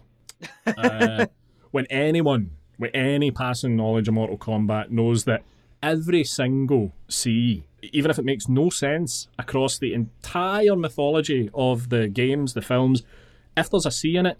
Uh, 0.66 1.26
when 1.70 1.86
anyone 1.86 2.52
with 2.78 2.92
any 2.94 3.30
passing 3.30 3.76
knowledge 3.76 4.08
of 4.08 4.14
Mortal 4.14 4.38
Kombat 4.38 4.90
knows 4.90 5.24
that 5.24 5.42
every 5.82 6.24
single 6.24 6.92
C, 7.08 7.64
even 7.82 8.10
if 8.10 8.18
it 8.18 8.24
makes 8.24 8.48
no 8.48 8.70
sense 8.70 9.28
across 9.38 9.78
the 9.78 9.92
entire 9.92 10.76
mythology 10.76 11.50
of 11.52 11.90
the 11.90 12.08
games, 12.08 12.54
the 12.54 12.62
films, 12.62 13.02
if 13.54 13.68
there's 13.68 13.84
a 13.84 13.90
C 13.90 14.16
in 14.16 14.24
it, 14.24 14.38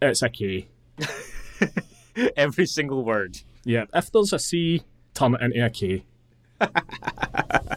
it's 0.00 0.22
a 0.22 0.30
K. 0.30 0.68
Every 2.36 2.66
single 2.66 3.04
word. 3.04 3.38
Yeah, 3.64 3.84
if 3.94 4.10
there's 4.10 4.32
a 4.32 4.38
C, 4.38 4.82
turn 5.14 5.34
it 5.34 5.40
into 5.40 5.64
a 5.64 5.70
K. 5.70 6.04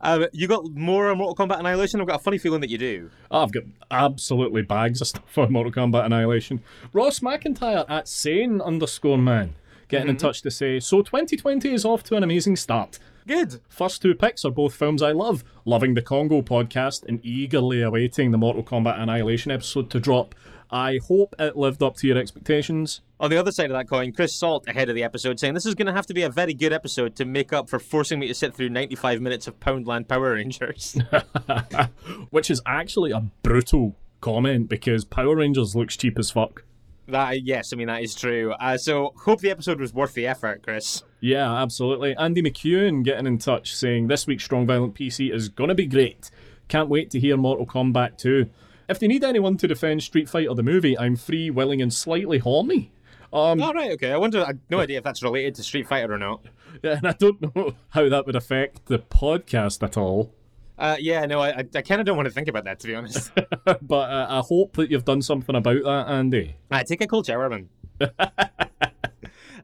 Um, 0.00 0.26
you 0.32 0.46
got 0.46 0.66
more 0.72 1.10
on 1.10 1.18
Mortal 1.18 1.46
Kombat 1.46 1.60
Annihilation? 1.60 2.00
I've 2.00 2.06
got 2.06 2.20
a 2.20 2.22
funny 2.22 2.38
feeling 2.38 2.60
that 2.60 2.70
you 2.70 2.78
do. 2.78 3.10
I've 3.30 3.52
got 3.52 3.62
absolutely 3.90 4.62
bags 4.62 5.00
of 5.00 5.06
stuff 5.06 5.38
on 5.38 5.52
Mortal 5.52 5.72
Kombat 5.72 6.04
Annihilation. 6.04 6.62
Ross 6.92 7.20
McIntyre 7.20 7.88
at 7.88 8.08
sane 8.08 8.60
underscore 8.60 9.18
man 9.18 9.54
getting 9.88 10.08
in 10.08 10.16
touch 10.16 10.42
to 10.42 10.50
say, 10.50 10.80
so 10.80 11.02
2020 11.02 11.72
is 11.72 11.84
off 11.84 12.02
to 12.04 12.16
an 12.16 12.22
amazing 12.22 12.56
start. 12.56 12.98
Good. 13.26 13.60
First 13.68 14.02
two 14.02 14.14
picks 14.14 14.44
are 14.44 14.50
both 14.50 14.74
films 14.74 15.02
I 15.02 15.12
love, 15.12 15.44
loving 15.64 15.94
the 15.94 16.02
Congo 16.02 16.42
podcast 16.42 17.04
and 17.08 17.24
eagerly 17.24 17.82
awaiting 17.82 18.30
the 18.30 18.38
Mortal 18.38 18.62
Kombat 18.62 19.00
Annihilation 19.00 19.50
episode 19.50 19.90
to 19.90 20.00
drop. 20.00 20.34
I 20.70 20.98
hope 21.06 21.34
it 21.38 21.56
lived 21.56 21.82
up 21.82 21.96
to 21.96 22.06
your 22.06 22.18
expectations. 22.18 23.00
On 23.20 23.30
the 23.30 23.38
other 23.38 23.52
side 23.52 23.70
of 23.70 23.76
that 23.76 23.88
coin, 23.88 24.12
Chris 24.12 24.34
Salt 24.34 24.68
ahead 24.68 24.88
of 24.88 24.94
the 24.94 25.04
episode 25.04 25.38
saying 25.38 25.54
this 25.54 25.66
is 25.66 25.74
going 25.74 25.86
to 25.86 25.92
have 25.92 26.06
to 26.06 26.14
be 26.14 26.22
a 26.22 26.28
very 26.28 26.54
good 26.54 26.72
episode 26.72 27.16
to 27.16 27.24
make 27.24 27.52
up 27.52 27.68
for 27.68 27.78
forcing 27.78 28.18
me 28.18 28.28
to 28.28 28.34
sit 28.34 28.54
through 28.54 28.68
95 28.68 29.20
minutes 29.20 29.46
of 29.46 29.58
Poundland 29.60 30.08
Power 30.08 30.34
Rangers. 30.34 30.98
Which 32.30 32.50
is 32.50 32.60
actually 32.66 33.12
a 33.12 33.20
brutal 33.42 33.96
comment 34.20 34.68
because 34.68 35.04
Power 35.04 35.36
Rangers 35.36 35.76
looks 35.76 35.96
cheap 35.96 36.18
as 36.18 36.30
fuck. 36.30 36.64
that 37.06 37.42
yes, 37.42 37.72
I 37.72 37.76
mean 37.76 37.86
that 37.86 38.02
is 38.02 38.14
true. 38.14 38.52
Uh, 38.52 38.76
so 38.76 39.12
hope 39.24 39.40
the 39.40 39.50
episode 39.50 39.80
was 39.80 39.94
worth 39.94 40.14
the 40.14 40.26
effort, 40.26 40.62
Chris. 40.62 41.04
Yeah, 41.20 41.52
absolutely. 41.62 42.16
Andy 42.16 42.42
McEwen 42.42 43.04
getting 43.04 43.26
in 43.26 43.38
touch 43.38 43.74
saying 43.74 44.08
this 44.08 44.26
week's 44.26 44.44
Strong 44.44 44.66
Violent 44.66 44.94
PC 44.94 45.32
is 45.32 45.48
going 45.48 45.68
to 45.68 45.74
be 45.74 45.86
great. 45.86 46.30
Can't 46.68 46.88
wait 46.88 47.10
to 47.10 47.20
hear 47.20 47.36
Mortal 47.36 47.66
Kombat 47.66 48.18
2. 48.18 48.48
If 48.88 48.98
they 48.98 49.08
need 49.08 49.24
anyone 49.24 49.56
to 49.58 49.66
defend 49.68 50.02
Street 50.02 50.28
Fighter 50.28 50.54
the 50.54 50.62
movie, 50.62 50.98
I'm 50.98 51.16
free, 51.16 51.50
willing, 51.50 51.82
and 51.82 51.92
slightly 51.92 52.38
horny. 52.38 52.92
Um, 53.32 53.60
All 53.60 53.74
right, 53.74 53.90
okay. 53.92 54.12
I 54.12 54.16
wonder. 54.16 54.44
I 54.44 54.52
no 54.70 54.78
idea 54.80 54.98
if 54.98 55.04
that's 55.04 55.22
related 55.22 55.56
to 55.56 55.62
Street 55.62 55.88
Fighter 55.88 56.12
or 56.12 56.18
not. 56.18 56.42
Yeah, 56.82 56.92
and 56.98 57.08
I 57.08 57.12
don't 57.12 57.40
know 57.56 57.74
how 57.90 58.08
that 58.08 58.26
would 58.26 58.36
affect 58.36 58.86
the 58.86 58.98
podcast 58.98 59.82
at 59.82 59.96
all. 59.96 60.32
Uh, 60.78 60.96
yeah, 61.00 61.24
no, 61.24 61.40
I, 61.40 61.48
I, 61.60 61.64
I 61.74 61.82
kind 61.82 62.00
of 62.00 62.06
don't 62.06 62.16
want 62.16 62.26
to 62.26 62.32
think 62.34 62.48
about 62.48 62.64
that 62.64 62.78
to 62.80 62.86
be 62.86 62.94
honest. 62.94 63.32
But 63.82 64.10
uh, 64.10 64.26
I 64.28 64.40
hope 64.40 64.74
that 64.76 64.90
you've 64.90 65.04
done 65.04 65.22
something 65.22 65.56
about 65.56 65.82
that, 65.84 66.08
Andy. 66.08 66.56
uh, 66.70 66.82
take 66.84 67.00
a 67.00 67.06
cold 67.06 67.26
shower, 67.26 67.48
man. 67.48 67.68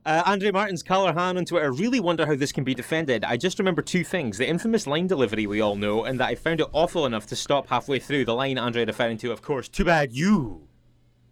Uh, 0.04 0.22
Andre 0.26 0.50
Martin's 0.50 0.82
Callahan 0.82 1.36
on 1.36 1.44
Twitter 1.44 1.70
really 1.70 2.00
wonder 2.00 2.26
how 2.26 2.34
this 2.34 2.50
can 2.50 2.64
be 2.64 2.74
defended. 2.74 3.22
I 3.24 3.36
just 3.36 3.60
remember 3.60 3.82
two 3.82 4.02
things 4.02 4.36
the 4.36 4.48
infamous 4.48 4.86
line 4.86 5.06
delivery 5.06 5.46
we 5.46 5.60
all 5.60 5.76
know, 5.76 6.04
and 6.04 6.18
that 6.18 6.28
I 6.28 6.34
found 6.34 6.60
it 6.60 6.66
awful 6.72 7.06
enough 7.06 7.26
to 7.28 7.36
stop 7.36 7.68
halfway 7.68 8.00
through. 8.00 8.24
The 8.24 8.34
line 8.34 8.58
Andre 8.58 8.84
referring 8.84 9.18
to, 9.18 9.30
of 9.30 9.42
course, 9.42 9.68
too 9.68 9.84
bad 9.84 10.12
you 10.12 10.66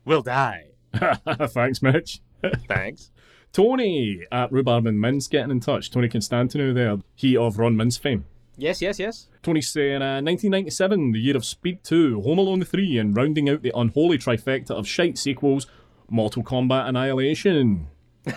will 0.05 0.23
die. 0.23 0.69
Thanks, 0.95 1.83
Mitch. 1.83 2.21
Thanks. 2.69 3.11
Tony 3.53 4.21
at 4.31 4.53
Rhubarb 4.53 4.87
and 4.87 5.01
Mince 5.01 5.27
getting 5.27 5.51
in 5.51 5.59
touch. 5.59 5.91
Tony 5.91 6.09
Constantino 6.09 6.73
there, 6.73 6.99
he 7.17 7.37
of 7.37 7.59
Ron 7.59 7.77
Mince 7.77 7.97
fame. 7.97 8.25
Yes, 8.57 8.81
yes, 8.81 9.01
yes. 9.01 9.29
Tony's 9.43 9.73
saying, 9.73 10.03
uh, 10.03 10.21
1997, 10.23 11.13
the 11.13 11.19
year 11.19 11.37
of 11.37 11.45
Speed 11.45 11.83
2, 11.83 12.21
Home 12.21 12.39
Alone 12.39 12.63
3, 12.63 12.99
and 12.99 13.17
rounding 13.17 13.49
out 13.49 13.63
the 13.63 13.73
unholy 13.75 14.19
trifecta 14.19 14.71
of 14.71 14.87
shite 14.87 15.19
sequels, 15.19 15.67
Mortal 16.09 16.45
Kombat 16.45 16.87
Annihilation. 16.89 17.89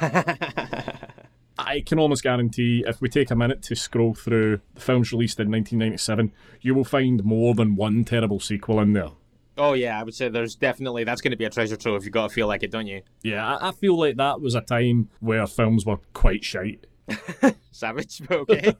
I 1.58 1.82
can 1.82 2.00
almost 2.00 2.24
guarantee 2.24 2.84
if 2.88 3.00
we 3.02 3.10
take 3.10 3.32
a 3.32 3.36
minute 3.36 3.62
to 3.64 3.76
scroll 3.76 4.14
through 4.14 4.62
the 4.74 4.82
films 4.82 5.12
released 5.12 5.40
in 5.40 5.52
1997, 5.52 6.32
you 6.62 6.74
will 6.74 6.84
find 6.84 7.24
more 7.24 7.54
than 7.54 7.76
one 7.76 8.04
terrible 8.04 8.40
sequel 8.40 8.80
in 8.80 8.94
there. 8.94 9.10
Oh, 9.56 9.74
yeah, 9.74 10.00
I 10.00 10.04
would 10.04 10.16
say 10.16 10.30
there's 10.30 10.56
definitely, 10.56 11.04
that's 11.04 11.22
going 11.22 11.32
to 11.32 11.38
be 11.38 11.46
a 11.46 11.50
treasure 11.50 11.76
trove. 11.78 11.98
If 11.98 12.06
you've 12.06 12.14
got 12.14 12.30
to 12.30 12.34
feel 12.34 12.48
like 12.48 12.64
it, 12.64 12.72
don't 12.72 12.88
you? 12.88 13.04
Yeah, 13.22 13.46
I, 13.46 13.70
I 13.70 13.72
feel 13.72 13.98
like 13.98 14.18
that 14.18 14.42
was 14.42 14.56
a 14.56 14.62
time 14.62 15.10
where 15.20 15.46
films 15.46 15.86
were 15.86 15.98
quite 16.14 16.44
shite. 16.44 16.88
Savage, 17.72 18.22
but 18.28 18.40
okay. 18.40 18.76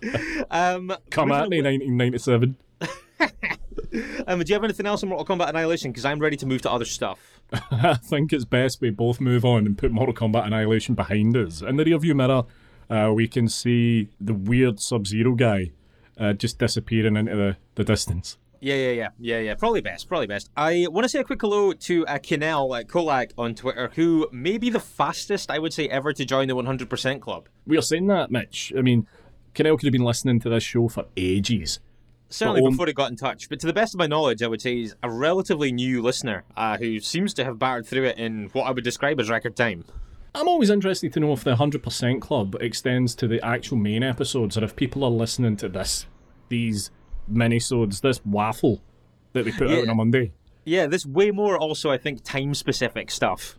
um, 0.50 0.94
Come 1.10 1.32
at 1.32 1.48
me, 1.48 1.62
1997. 1.62 2.56
um, 4.26 4.40
do 4.40 4.44
you 4.46 4.54
have 4.54 4.64
anything 4.64 4.86
else 4.86 5.02
on 5.02 5.08
Mortal 5.08 5.36
Kombat 5.36 5.48
Annihilation? 5.48 5.90
Because 5.90 6.04
I'm 6.04 6.18
ready 6.18 6.36
to 6.36 6.46
move 6.46 6.62
to 6.62 6.70
other 6.70 6.84
stuff. 6.84 7.40
I 7.70 7.94
think 7.94 8.32
it's 8.32 8.44
best 8.44 8.80
we 8.80 8.90
both 8.90 9.20
move 9.20 9.44
on 9.44 9.66
and 9.66 9.76
put 9.76 9.92
Mortal 9.92 10.14
Kombat 10.14 10.46
Annihilation 10.46 10.94
behind 10.94 11.36
us 11.36 11.62
in 11.62 11.76
the 11.76 11.84
rearview 11.84 12.14
mirror 12.14 12.44
uh, 12.92 13.10
we 13.12 13.26
can 13.26 13.48
see 13.48 14.08
the 14.20 14.34
weird 14.34 14.78
Sub 14.78 15.06
Zero 15.06 15.34
guy 15.34 15.72
uh, 16.18 16.34
just 16.34 16.58
disappearing 16.58 17.16
into 17.16 17.34
the, 17.34 17.56
the 17.74 17.84
distance. 17.84 18.36
Yeah, 18.60 18.74
yeah, 18.74 18.90
yeah, 18.90 19.08
yeah, 19.18 19.38
yeah. 19.38 19.54
Probably 19.54 19.80
best, 19.80 20.08
probably 20.08 20.26
best. 20.26 20.50
I 20.56 20.86
want 20.90 21.04
to 21.04 21.08
say 21.08 21.18
a 21.18 21.24
quick 21.24 21.40
hello 21.40 21.72
to 21.72 22.06
uh, 22.06 22.18
Kinel 22.18 22.78
uh, 22.78 22.84
Kolak 22.84 23.32
on 23.36 23.54
Twitter, 23.54 23.90
who 23.94 24.28
may 24.30 24.58
be 24.58 24.70
the 24.70 24.78
fastest, 24.78 25.50
I 25.50 25.58
would 25.58 25.72
say, 25.72 25.88
ever 25.88 26.12
to 26.12 26.24
join 26.24 26.48
the 26.48 26.54
100% 26.54 27.20
Club. 27.20 27.48
We 27.66 27.78
are 27.78 27.82
saying 27.82 28.06
that, 28.08 28.30
Mitch. 28.30 28.72
I 28.76 28.82
mean, 28.82 29.08
Canel 29.54 29.78
could 29.78 29.86
have 29.86 29.92
been 29.92 30.04
listening 30.04 30.38
to 30.40 30.50
this 30.50 30.62
show 30.62 30.88
for 30.88 31.06
ages. 31.16 31.80
Certainly 32.32 32.62
But, 32.62 32.66
um, 32.66 32.72
before 32.72 32.86
he 32.86 32.92
got 32.92 33.10
in 33.10 33.16
touch. 33.16 33.48
But 33.48 33.60
to 33.60 33.66
the 33.66 33.72
best 33.72 33.94
of 33.94 33.98
my 33.98 34.06
knowledge, 34.06 34.42
I 34.42 34.46
would 34.46 34.62
say 34.62 34.76
he's 34.76 34.94
a 35.02 35.10
relatively 35.10 35.70
new 35.70 36.02
listener 36.02 36.44
uh, 36.56 36.78
who 36.78 36.98
seems 37.00 37.34
to 37.34 37.44
have 37.44 37.58
battered 37.58 37.86
through 37.86 38.04
it 38.04 38.18
in 38.18 38.48
what 38.52 38.64
I 38.64 38.70
would 38.70 38.84
describe 38.84 39.20
as 39.20 39.28
record 39.28 39.54
time. 39.54 39.84
I'm 40.34 40.48
always 40.48 40.70
interested 40.70 41.12
to 41.12 41.20
know 41.20 41.34
if 41.34 41.44
the 41.44 41.56
100% 41.56 42.22
Club 42.22 42.56
extends 42.60 43.14
to 43.16 43.28
the 43.28 43.44
actual 43.44 43.76
main 43.76 44.02
episodes 44.02 44.56
or 44.56 44.64
if 44.64 44.74
people 44.74 45.04
are 45.04 45.10
listening 45.10 45.56
to 45.58 45.68
this, 45.68 46.06
these 46.48 46.90
minisodes, 47.30 48.00
this 48.00 48.24
waffle 48.24 48.80
that 49.34 49.44
we 49.44 49.52
put 49.52 49.70
out 49.70 49.82
on 49.82 49.90
a 49.90 49.94
Monday. 49.94 50.32
Yeah, 50.64 50.86
there's 50.86 51.06
way 51.06 51.32
more 51.32 51.58
also, 51.58 51.90
I 51.90 51.98
think, 51.98 52.24
time 52.24 52.54
specific 52.54 53.10
stuff. 53.10 53.58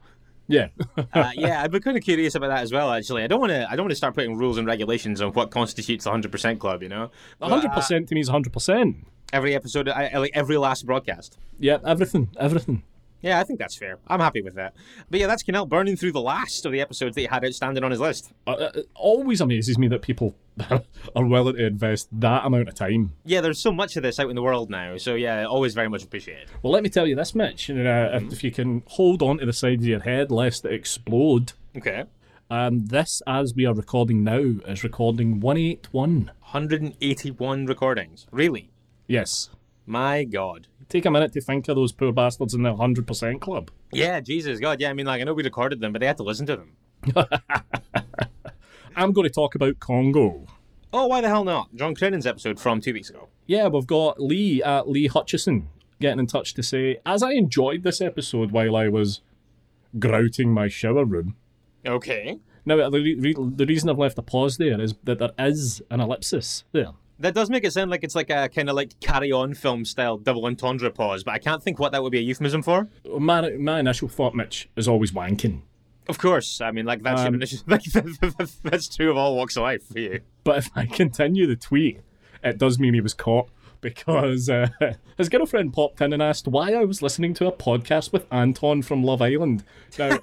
Yeah. 0.53 0.67
Uh, 1.13 1.29
yeah, 1.35 1.61
I'd 1.61 1.71
be 1.71 1.79
kind 1.79 1.95
of 1.97 2.03
curious 2.03 2.33
about 2.35 2.47
that 2.49 2.61
as 2.61 2.71
well. 2.71 2.91
Actually, 2.91 3.23
I 3.23 3.27
don't 3.27 3.39
want 3.39 3.51
to. 3.51 3.67
I 3.69 3.75
don't 3.75 3.83
want 3.85 3.91
to 3.91 3.95
start 3.95 4.13
putting 4.15 4.35
rules 4.37 4.57
and 4.57 4.65
regulations 4.67 5.21
on 5.21 5.31
what 5.33 5.51
constitutes 5.51 6.03
the 6.05 6.11
hundred 6.11 6.31
percent 6.31 6.59
club. 6.59 6.81
You 6.83 6.89
know, 6.89 7.11
But, 7.39 7.51
uh, 7.51 7.61
100% 7.61 8.07
to 8.07 8.15
me 8.15 8.21
is 8.21 8.29
100%. 8.29 8.95
every 9.31 9.53
episode, 9.55 9.89
I 9.89 10.17
like 10.17 10.31
every 10.33 10.57
last 10.57 10.85
broadcast. 10.85 11.37
Yeah, 11.59 11.77
everything, 11.85 12.29
everything. 12.39 12.83
Yeah, 13.23 13.39
I 13.39 13.43
think 13.45 13.57
that's 13.57 13.75
fair. 13.75 13.97
I'm 14.07 14.19
happy 14.19 14.41
with 14.41 14.53
that. 14.55 14.73
But 15.09 15.19
yeah, 15.21 15.27
that's 15.27 15.41
Canel 15.43 15.67
burning 15.67 15.95
through 15.95 16.11
the 16.11 16.21
last 16.21 16.65
of 16.65 16.71
the 16.73 16.81
episodes 16.81 17.15
that 17.15 17.21
he 17.21 17.27
had 17.27 17.43
outstanding 17.45 17.83
on 17.83 17.89
his 17.91 17.99
list. 18.01 18.31
Uh, 18.45 18.69
it 18.75 18.89
always 18.95 19.39
amazes 19.41 19.77
me 19.77 19.87
that 19.87 20.01
people 20.01 20.35
are 20.69 21.25
willing 21.25 21.55
to 21.55 21.65
invest 21.65 22.09
that 22.19 22.45
amount 22.45 22.67
of 22.67 22.75
time. 22.75 23.13
Yeah, 23.25 23.39
there's 23.41 23.59
so 23.61 23.71
much 23.71 23.95
of 23.95 24.03
this 24.03 24.19
out 24.19 24.29
in 24.29 24.35
the 24.35 24.41
world 24.43 24.69
now. 24.69 24.97
So 24.97 25.15
yeah, 25.15 25.45
always 25.45 25.73
very 25.73 25.87
much 25.89 26.03
appreciated. 26.03 26.49
Well, 26.61 26.73
let 26.73 26.83
me 26.83 26.89
tell 26.89 27.07
you 27.07 27.15
this, 27.15 27.33
Mitch. 27.33 27.69
Uh, 27.69 27.73
if- 28.13 28.33
If 28.33 28.43
you 28.43 28.51
can 28.51 28.83
hold 28.87 29.21
on 29.23 29.37
to 29.39 29.45
the 29.45 29.53
sides 29.53 29.83
of 29.83 29.87
your 29.87 30.01
head 30.01 30.29
lest 30.29 30.65
it 30.65 30.73
explode, 30.73 31.53
Okay. 31.77 32.03
um, 32.51 32.85
this, 32.87 33.21
as 33.25 33.53
we 33.55 33.65
are 33.65 33.73
recording 33.73 34.23
now, 34.25 34.55
is 34.67 34.83
recording 34.83 35.39
181. 35.39 36.29
181 36.51 37.65
recordings. 37.67 38.27
Really? 38.31 38.69
Yes. 39.07 39.49
My 39.85 40.23
God. 40.23 40.67
Take 40.89 41.05
a 41.05 41.11
minute 41.11 41.33
to 41.33 41.41
think 41.41 41.67
of 41.67 41.75
those 41.75 41.91
poor 41.91 42.11
bastards 42.11 42.53
in 42.53 42.63
the 42.63 42.73
100% 42.73 43.39
club. 43.41 43.71
Yeah, 43.91 44.19
Jesus 44.19 44.59
God. 44.59 44.79
Yeah, 44.81 44.89
I 44.89 44.93
mean, 44.93 45.05
like 45.05 45.21
I 45.21 45.23
know 45.23 45.33
we 45.33 45.43
recorded 45.43 45.79
them, 45.79 45.93
but 45.93 45.99
they 45.99 46.07
had 46.07 46.17
to 46.17 46.23
listen 46.23 46.45
to 46.47 46.57
them. 46.57 46.75
I'm 48.95 49.11
going 49.11 49.27
to 49.27 49.33
talk 49.33 49.55
about 49.55 49.79
Congo. 49.79 50.45
Oh, 50.91 51.07
why 51.07 51.21
the 51.21 51.27
hell 51.27 51.43
not? 51.43 51.73
John 51.75 51.95
Crennan's 51.95 52.27
episode 52.27 52.59
from 52.59 52.79
two 52.79 52.93
weeks 52.93 53.09
ago. 53.09 53.29
Yeah, 53.47 53.67
we've 53.67 53.87
got 53.87 54.21
Lee 54.21 54.61
at 54.61 54.87
Lee 54.87 55.07
Hutchison 55.07 55.67
getting 55.99 56.19
in 56.19 56.27
touch 56.27 56.53
to 56.53 56.61
say, 56.63 56.97
as 57.05 57.23
I 57.23 57.31
enjoyed 57.31 57.83
this 57.83 58.01
episode 58.01 58.51
while 58.51 58.75
I 58.75 58.89
was 58.89 59.21
grouting 59.97 60.53
my 60.53 60.67
shower 60.67 61.05
room. 61.05 61.35
Okay. 61.85 62.39
Now, 62.65 62.89
the, 62.89 63.01
re- 63.01 63.15
re- 63.15 63.35
the 63.37 63.65
reason 63.65 63.89
I've 63.89 63.99
left 63.99 64.17
a 64.17 64.21
pause 64.21 64.57
there 64.57 64.79
is 64.79 64.93
that 65.03 65.19
there 65.19 65.31
is 65.39 65.81
an 65.89 65.99
ellipsis 65.99 66.63
there. 66.71 66.91
That 67.19 67.33
does 67.33 67.49
make 67.49 67.63
it 67.63 67.71
sound 67.71 67.91
like 67.91 68.03
it's 68.03 68.15
like 68.15 68.29
a 68.29 68.49
kind 68.49 68.69
of 68.69 68.75
like 68.75 68.99
carry 68.99 69.31
on 69.31 69.53
film 69.53 69.85
style 69.85 70.17
double 70.17 70.45
entendre 70.45 70.91
pause, 70.91 71.23
but 71.23 71.33
I 71.33 71.39
can't 71.39 71.61
think 71.61 71.79
what 71.79 71.91
that 71.91 72.01
would 72.01 72.11
be 72.11 72.17
a 72.17 72.21
euphemism 72.21 72.63
for. 72.63 72.87
My, 73.19 73.49
my 73.51 73.79
initial 73.79 74.07
thought, 74.07 74.35
Mitch, 74.35 74.69
is 74.75 74.87
always 74.87 75.11
wanking. 75.11 75.61
Of 76.07 76.17
course. 76.17 76.59
I 76.59 76.71
mean, 76.71 76.85
like 76.85 77.03
that's 77.03 77.21
Um, 77.21 77.39
like, 77.67 77.83
that's 78.63 78.95
true 78.95 79.11
of 79.11 79.17
all 79.17 79.35
walks 79.35 79.55
of 79.55 79.63
life 79.63 79.83
for 79.87 79.99
you. 79.99 80.21
But 80.43 80.57
if 80.57 80.69
I 80.75 80.85
continue 80.85 81.47
the 81.47 81.55
tweet, 81.55 82.01
it 82.43 82.57
does 82.57 82.77
mean 82.77 82.93
he 82.93 83.01
was 83.01 83.13
caught 83.13 83.49
because 83.79 84.49
uh, 84.49 84.69
his 85.17 85.29
girlfriend 85.29 85.73
popped 85.73 86.01
in 86.01 86.13
and 86.13 86.21
asked 86.23 86.47
why 86.47 86.73
I 86.73 86.85
was 86.85 87.01
listening 87.01 87.33
to 87.35 87.47
a 87.47 87.51
podcast 87.51 88.11
with 88.11 88.25
Anton 88.31 88.81
from 88.81 89.03
Love 89.03 89.21
Island. 89.21 89.63
Now, 89.99 90.19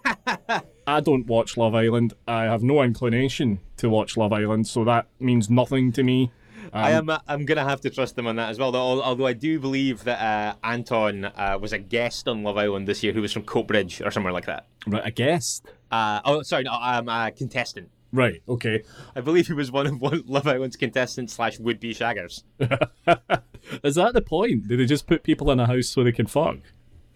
I 0.87 1.00
don't 1.00 1.26
watch 1.26 1.57
Love 1.57 1.74
Island. 1.74 2.14
I 2.26 2.44
have 2.44 2.62
no 2.62 2.83
inclination 2.83 3.61
to 3.76 3.88
watch 3.88 4.16
Love 4.16 4.33
Island, 4.33 4.66
so 4.66 4.85
that 4.85 5.07
means 5.20 5.48
nothing 5.48 5.92
to 5.92 6.03
me. 6.03 6.33
I 6.72 6.92
am. 6.92 7.11
Uh, 7.11 7.18
I'm 7.26 7.44
gonna 7.44 7.64
have 7.64 7.80
to 7.83 7.90
trust 7.90 8.16
them 8.16 8.26
on 8.26 8.37
that 8.37 8.50
as 8.50 8.59
well. 8.59 8.72
Though, 8.72 9.02
although 9.02 9.26
I 9.26 9.33
do 9.33 9.59
believe 9.59 10.04
that 10.04 10.20
uh, 10.20 10.54
Anton 10.64 11.24
uh, 11.24 11.59
was 11.61 11.72
a 11.72 11.78
guest 11.78 12.28
on 12.28 12.42
Love 12.42 12.56
Island 12.56 12.87
this 12.87 13.02
year, 13.02 13.12
who 13.12 13.22
was 13.22 13.33
from 13.33 13.42
Coatbridge 13.42 14.04
or 14.04 14.11
somewhere 14.11 14.33
like 14.33 14.46
that. 14.46 14.66
Right, 14.87 15.02
a 15.04 15.11
guest. 15.11 15.66
Uh, 15.90 16.20
oh, 16.24 16.42
sorry, 16.42 16.64
no, 16.64 16.72
um, 16.72 17.09
a 17.09 17.33
contestant. 17.33 17.90
Right, 18.12 18.42
okay. 18.48 18.83
I 19.14 19.20
believe 19.20 19.46
he 19.46 19.52
was 19.52 19.70
one 19.70 19.87
of 19.87 20.00
one 20.00 20.22
Love 20.26 20.46
Island's 20.46 20.76
contestants 20.76 21.35
slash 21.35 21.59
would 21.59 21.78
be 21.78 21.94
shaggers. 21.94 22.42
Is 23.85 23.94
that 23.94 24.14
the 24.14 24.22
point? 24.22 24.68
Do 24.68 24.76
they 24.76 24.87
just 24.87 25.06
put 25.06 25.22
people 25.22 25.50
in 25.50 25.61
a 25.61 25.66
house 25.66 25.88
so 25.88 26.02
they 26.02 26.12
can 26.12 26.26
fuck? 26.26 26.56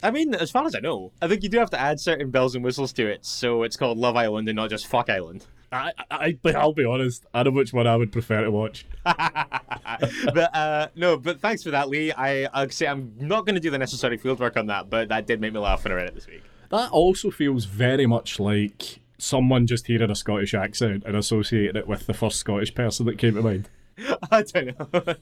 I 0.02 0.10
mean, 0.10 0.34
as 0.34 0.50
far 0.50 0.66
as 0.66 0.74
I 0.74 0.80
know, 0.80 1.12
I 1.22 1.28
think 1.28 1.42
you 1.42 1.48
do 1.48 1.58
have 1.58 1.70
to 1.70 1.80
add 1.80 1.98
certain 1.98 2.30
bells 2.30 2.54
and 2.54 2.62
whistles 2.62 2.92
to 2.94 3.06
it, 3.06 3.24
so 3.24 3.62
it's 3.62 3.76
called 3.76 3.98
Love 3.98 4.16
Island 4.16 4.48
and 4.48 4.56
not 4.56 4.70
just 4.70 4.86
Fuck 4.86 5.08
Island. 5.08 5.46
I, 5.74 5.92
I, 6.10 6.38
I, 6.44 6.50
I'll 6.52 6.72
be 6.72 6.84
honest. 6.84 7.26
I 7.34 7.42
know 7.42 7.50
which 7.50 7.72
one 7.72 7.87
I 7.87 7.96
would 7.96 8.12
prefer 8.12 8.42
to 8.42 8.50
watch. 8.50 8.87
but 9.04 10.54
uh, 10.54 10.88
no, 10.94 11.16
but 11.16 11.40
thanks 11.40 11.62
for 11.62 11.70
that, 11.70 11.88
Lee. 11.88 12.12
I 12.12 12.44
I'll 12.52 12.70
say 12.70 12.87
I'm 12.87 13.12
not 13.18 13.44
going 13.44 13.54
to 13.54 13.60
do 13.60 13.70
the 13.70 13.78
necessary 13.78 14.18
fieldwork 14.18 14.56
on 14.56 14.66
that, 14.66 14.88
but 14.88 15.08
that 15.08 15.26
did 15.26 15.40
make 15.40 15.52
me 15.52 15.60
laugh 15.60 15.84
when 15.84 15.92
I 15.92 15.96
read 15.96 16.08
it 16.08 16.14
this 16.14 16.26
week. 16.26 16.42
That 16.70 16.90
also 16.90 17.30
feels 17.30 17.64
very 17.64 18.06
much 18.06 18.38
like 18.40 19.00
someone 19.18 19.66
just 19.66 19.87
hearing 19.87 20.10
a 20.10 20.14
Scottish 20.14 20.54
accent 20.54 21.02
and 21.06 21.16
associating 21.16 21.76
it 21.76 21.87
with 21.87 22.06
the 22.06 22.14
first 22.14 22.38
Scottish 22.38 22.74
person 22.74 23.06
that 23.06 23.18
came 23.18 23.34
to 23.34 23.42
mind. 23.42 23.68
I 24.30 24.42
don't 24.42 24.78
know. 24.78 24.87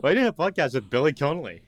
Why 0.00 0.14
do 0.14 0.20
you 0.20 0.24
have 0.26 0.38
a 0.38 0.50
podcast 0.50 0.74
with 0.74 0.90
Billy 0.90 1.12
Connolly? 1.12 1.62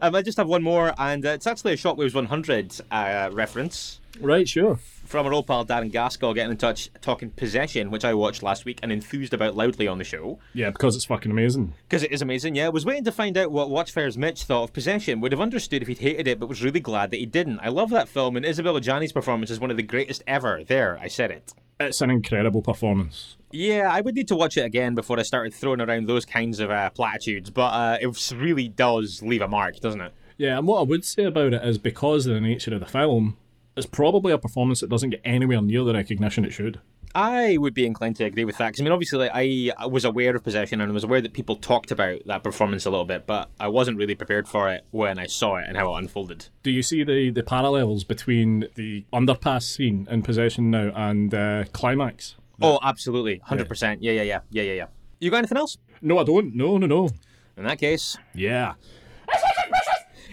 um, 0.00 0.14
I 0.14 0.22
just 0.22 0.38
have 0.38 0.48
one 0.48 0.62
more, 0.62 0.94
and 0.98 1.26
uh, 1.26 1.30
it's 1.30 1.46
actually 1.46 1.72
a 1.72 1.76
Shockwaves 1.76 2.14
100 2.14 2.80
uh, 2.90 3.30
reference 3.32 4.00
Right, 4.22 4.48
sure. 4.48 4.78
from 5.04 5.26
our 5.26 5.32
old 5.32 5.46
pal 5.46 5.66
Darren 5.66 5.90
Gaskell 5.92 6.32
getting 6.32 6.52
in 6.52 6.56
touch 6.56 6.90
talking 7.00 7.30
Possession, 7.30 7.90
which 7.90 8.04
I 8.04 8.14
watched 8.14 8.42
last 8.42 8.64
week 8.64 8.78
and 8.82 8.90
enthused 8.92 9.34
about 9.34 9.56
loudly 9.56 9.86
on 9.88 9.98
the 9.98 10.04
show. 10.04 10.38
Yeah, 10.54 10.70
because 10.70 10.96
it's 10.96 11.04
fucking 11.04 11.30
amazing. 11.30 11.74
Because 11.88 12.02
it 12.02 12.12
is 12.12 12.22
amazing, 12.22 12.54
yeah. 12.54 12.68
Was 12.68 12.86
waiting 12.86 13.04
to 13.04 13.12
find 13.12 13.36
out 13.36 13.50
what 13.52 13.68
Watchfire's 13.68 14.16
Mitch 14.16 14.44
thought 14.44 14.64
of 14.64 14.72
Possession. 14.72 15.20
Would 15.20 15.32
have 15.32 15.40
understood 15.40 15.82
if 15.82 15.88
he'd 15.88 15.98
hated 15.98 16.26
it, 16.28 16.38
but 16.40 16.48
was 16.48 16.62
really 16.62 16.80
glad 16.80 17.10
that 17.10 17.18
he 17.18 17.26
didn't. 17.26 17.60
I 17.60 17.68
love 17.68 17.90
that 17.90 18.08
film, 18.08 18.36
and 18.36 18.46
Isabelle 18.46 18.80
Adjani's 18.80 19.12
performance 19.12 19.50
is 19.50 19.60
one 19.60 19.70
of 19.70 19.76
the 19.76 19.82
greatest 19.82 20.22
ever. 20.26 20.62
There, 20.64 20.98
I 21.00 21.08
said 21.08 21.30
it. 21.30 21.52
It's 21.80 22.00
an 22.00 22.10
incredible 22.10 22.62
performance. 22.62 23.36
Yeah, 23.50 23.90
I 23.92 24.00
would 24.00 24.14
need 24.14 24.28
to 24.28 24.36
watch 24.36 24.56
it 24.56 24.64
again 24.64 24.94
before 24.94 25.18
I 25.18 25.22
started 25.22 25.52
throwing 25.52 25.80
around 25.80 26.06
those 26.06 26.24
kinds 26.24 26.60
of 26.60 26.70
uh, 26.70 26.90
platitudes, 26.90 27.50
but 27.50 27.72
uh, 27.72 27.98
it 28.00 28.32
really 28.34 28.68
does 28.68 29.20
leave 29.22 29.42
a 29.42 29.48
mark, 29.48 29.80
doesn't 29.80 30.00
it? 30.00 30.12
Yeah, 30.38 30.58
and 30.58 30.66
what 30.66 30.78
I 30.80 30.82
would 30.84 31.04
say 31.04 31.24
about 31.24 31.52
it 31.52 31.62
is 31.64 31.78
because 31.78 32.26
of 32.26 32.34
the 32.34 32.40
nature 32.40 32.72
of 32.72 32.80
the 32.80 32.86
film, 32.86 33.36
it's 33.76 33.86
probably 33.86 34.32
a 34.32 34.38
performance 34.38 34.80
that 34.80 34.90
doesn't 34.90 35.10
get 35.10 35.20
anywhere 35.24 35.60
near 35.62 35.84
the 35.84 35.94
recognition 35.94 36.44
it 36.44 36.50
should. 36.50 36.80
I 37.14 37.58
would 37.58 37.74
be 37.74 37.84
inclined 37.84 38.16
to 38.16 38.24
agree 38.24 38.46
with 38.46 38.56
that. 38.56 38.72
'cause, 38.72 38.80
I 38.80 38.84
mean, 38.84 38.92
obviously, 38.92 39.18
like, 39.18 39.32
I 39.34 39.70
I 39.76 39.86
was 39.86 40.04
aware 40.06 40.34
of 40.34 40.42
Possession 40.42 40.80
and 40.80 40.90
I 40.90 40.94
was 40.94 41.04
aware 41.04 41.20
that 41.20 41.34
people 41.34 41.56
talked 41.56 41.90
about 41.90 42.20
that 42.24 42.42
performance 42.42 42.86
a 42.86 42.90
little 42.90 43.04
bit, 43.04 43.26
but 43.26 43.50
I 43.60 43.68
wasn't 43.68 43.98
really 43.98 44.14
prepared 44.14 44.48
for 44.48 44.70
it 44.72 44.84
when 44.92 45.18
I 45.18 45.26
saw 45.26 45.56
it 45.56 45.66
and 45.68 45.76
how 45.76 45.94
it 45.94 45.98
unfolded. 45.98 46.46
Do 46.62 46.70
you 46.70 46.82
see 46.82 47.04
the, 47.04 47.28
the 47.30 47.42
parallels 47.42 48.04
between 48.04 48.66
the 48.76 49.04
underpass 49.12 49.64
scene 49.64 50.08
in 50.10 50.22
Possession 50.22 50.70
now 50.70 50.90
and 50.94 51.34
uh, 51.34 51.64
Climax? 51.72 52.36
Oh, 52.62 52.78
absolutely, 52.82 53.38
hundred 53.44 53.68
percent. 53.68 54.02
Yeah, 54.02 54.12
yeah, 54.12 54.22
yeah, 54.22 54.40
yeah, 54.50 54.62
yeah, 54.62 54.72
yeah. 54.72 54.86
You 55.20 55.30
got 55.30 55.38
anything 55.38 55.58
else? 55.58 55.76
No, 56.00 56.18
I 56.18 56.24
don't. 56.24 56.54
No, 56.54 56.78
no, 56.78 56.86
no. 56.86 57.10
In 57.58 57.64
that 57.64 57.78
case, 57.78 58.16
Yeah. 58.34 58.74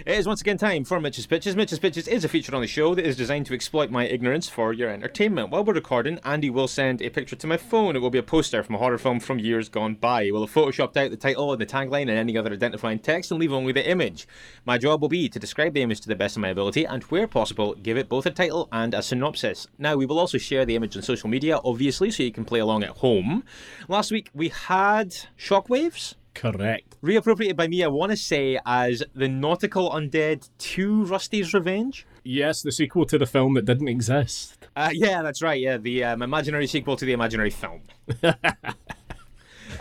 It 0.05 0.17
is 0.17 0.25
once 0.25 0.39
again 0.39 0.57
time 0.57 0.85
for 0.85 1.01
Mitch's 1.01 1.27
Pitches. 1.27 1.57
Mitch's 1.57 1.77
Pitches 1.77 2.07
is 2.07 2.23
a 2.23 2.29
feature 2.29 2.55
on 2.55 2.61
the 2.61 2.67
show 2.67 2.95
that 2.95 3.05
is 3.05 3.17
designed 3.17 3.47
to 3.47 3.53
exploit 3.53 3.91
my 3.91 4.05
ignorance 4.05 4.47
for 4.47 4.71
your 4.71 4.89
entertainment. 4.89 5.49
While 5.49 5.65
we're 5.65 5.73
recording, 5.73 6.19
Andy 6.23 6.49
will 6.49 6.69
send 6.69 7.01
a 7.01 7.09
picture 7.09 7.35
to 7.35 7.47
my 7.47 7.57
phone. 7.57 7.97
It 7.97 7.99
will 7.99 8.09
be 8.09 8.17
a 8.17 8.23
poster 8.23 8.63
from 8.63 8.75
a 8.75 8.77
horror 8.77 8.97
film 8.97 9.19
from 9.19 9.39
years 9.39 9.67
gone 9.67 9.95
by. 9.95 10.23
He 10.23 10.31
will 10.31 10.45
have 10.45 10.55
photoshopped 10.55 10.95
out 10.95 11.11
the 11.11 11.17
title 11.17 11.51
and 11.51 11.59
the 11.59 11.65
tagline 11.65 12.03
and 12.03 12.11
any 12.11 12.37
other 12.37 12.53
identifying 12.53 12.99
text 12.99 13.29
and 13.29 13.41
leave 13.41 13.51
only 13.51 13.73
the 13.73 13.89
image. 13.89 14.25
My 14.63 14.77
job 14.77 15.01
will 15.01 15.09
be 15.09 15.27
to 15.27 15.37
describe 15.37 15.73
the 15.73 15.81
image 15.81 15.99
to 16.01 16.07
the 16.07 16.15
best 16.15 16.37
of 16.37 16.43
my 16.43 16.49
ability 16.49 16.85
and, 16.85 17.03
where 17.03 17.27
possible, 17.27 17.75
give 17.75 17.97
it 17.97 18.07
both 18.07 18.25
a 18.25 18.31
title 18.31 18.69
and 18.71 18.93
a 18.93 19.01
synopsis. 19.01 19.67
Now, 19.77 19.97
we 19.97 20.05
will 20.05 20.19
also 20.19 20.37
share 20.37 20.63
the 20.65 20.77
image 20.77 20.95
on 20.95 21.03
social 21.03 21.29
media, 21.29 21.59
obviously, 21.65 22.09
so 22.09 22.23
you 22.23 22.31
can 22.31 22.45
play 22.45 22.59
along 22.59 22.83
at 22.83 22.91
home. 22.91 23.43
Last 23.89 24.11
week, 24.11 24.29
we 24.33 24.47
had 24.47 25.13
Shockwaves 25.37 26.15
Correct. 26.33 26.95
reappropriated 27.01 27.55
by 27.55 27.67
me, 27.67 27.83
I 27.83 27.87
want 27.87 28.11
to 28.11 28.17
say, 28.17 28.59
as 28.65 29.03
the 29.13 29.27
Nautical 29.27 29.89
Undead 29.91 30.49
2 30.59 31.05
Rusty's 31.05 31.53
Revenge. 31.53 32.05
Yes, 32.23 32.61
the 32.61 32.71
sequel 32.71 33.05
to 33.05 33.17
the 33.17 33.25
film 33.25 33.55
that 33.55 33.65
didn't 33.65 33.87
exist. 33.87 34.57
Uh, 34.75 34.89
yeah, 34.93 35.21
that's 35.21 35.41
right. 35.41 35.59
Yeah, 35.59 35.77
the 35.77 36.03
um, 36.03 36.21
imaginary 36.21 36.67
sequel 36.67 36.95
to 36.97 37.05
the 37.05 37.13
imaginary 37.13 37.49
film. 37.49 37.81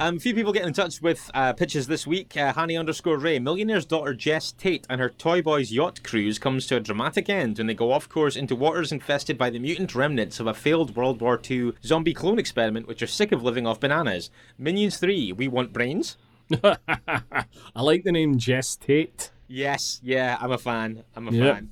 Um, 0.00 0.18
a 0.18 0.20
few 0.20 0.32
people 0.32 0.52
getting 0.52 0.68
in 0.68 0.74
touch 0.74 1.02
with 1.02 1.28
uh, 1.34 1.54
pitches 1.54 1.88
this 1.88 2.06
week. 2.06 2.36
Uh, 2.36 2.52
Hanny 2.52 2.76
underscore 2.76 3.18
Ray. 3.18 3.40
Millionaire's 3.40 3.84
daughter 3.84 4.14
Jess 4.14 4.52
Tate 4.52 4.86
and 4.88 5.00
her 5.00 5.08
Toy 5.08 5.42
Boys 5.42 5.72
yacht 5.72 6.04
cruise 6.04 6.38
comes 6.38 6.68
to 6.68 6.76
a 6.76 6.80
dramatic 6.80 7.28
end 7.28 7.58
when 7.58 7.66
they 7.66 7.74
go 7.74 7.90
off 7.90 8.08
course 8.08 8.36
into 8.36 8.54
waters 8.54 8.92
infested 8.92 9.36
by 9.36 9.50
the 9.50 9.58
mutant 9.58 9.96
remnants 9.96 10.38
of 10.38 10.46
a 10.46 10.54
failed 10.54 10.94
World 10.94 11.20
War 11.20 11.40
II 11.50 11.72
zombie 11.84 12.14
clone 12.14 12.38
experiment 12.38 12.86
which 12.86 13.02
are 13.02 13.08
sick 13.08 13.32
of 13.32 13.42
living 13.42 13.66
off 13.66 13.80
bananas. 13.80 14.30
Minions 14.56 14.98
3, 14.98 15.32
We 15.32 15.48
Want 15.48 15.72
Brains? 15.72 16.16
I 16.64 17.82
like 17.82 18.04
the 18.04 18.12
name 18.12 18.38
Jess 18.38 18.76
Tate. 18.76 19.30
Yes, 19.48 20.00
yeah, 20.02 20.36
I'm 20.40 20.52
a 20.52 20.58
fan. 20.58 21.02
I'm 21.16 21.28
a 21.28 21.32
Yep. 21.32 21.54
fan. 21.54 21.70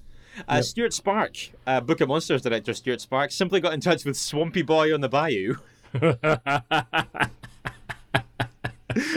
Uh, 0.48 0.60
Stewart 0.60 0.92
Sparke, 0.92 1.50
uh, 1.66 1.80
Book 1.80 2.00
of 2.02 2.08
Monsters 2.08 2.42
director 2.42 2.74
Stewart 2.74 3.00
Sparke, 3.00 3.32
simply 3.32 3.58
got 3.60 3.72
in 3.72 3.80
touch 3.80 4.04
with 4.04 4.16
Swampy 4.18 4.60
Boy 4.62 4.92
on 4.92 5.00
the 5.00 5.08
Bayou. 5.08 5.54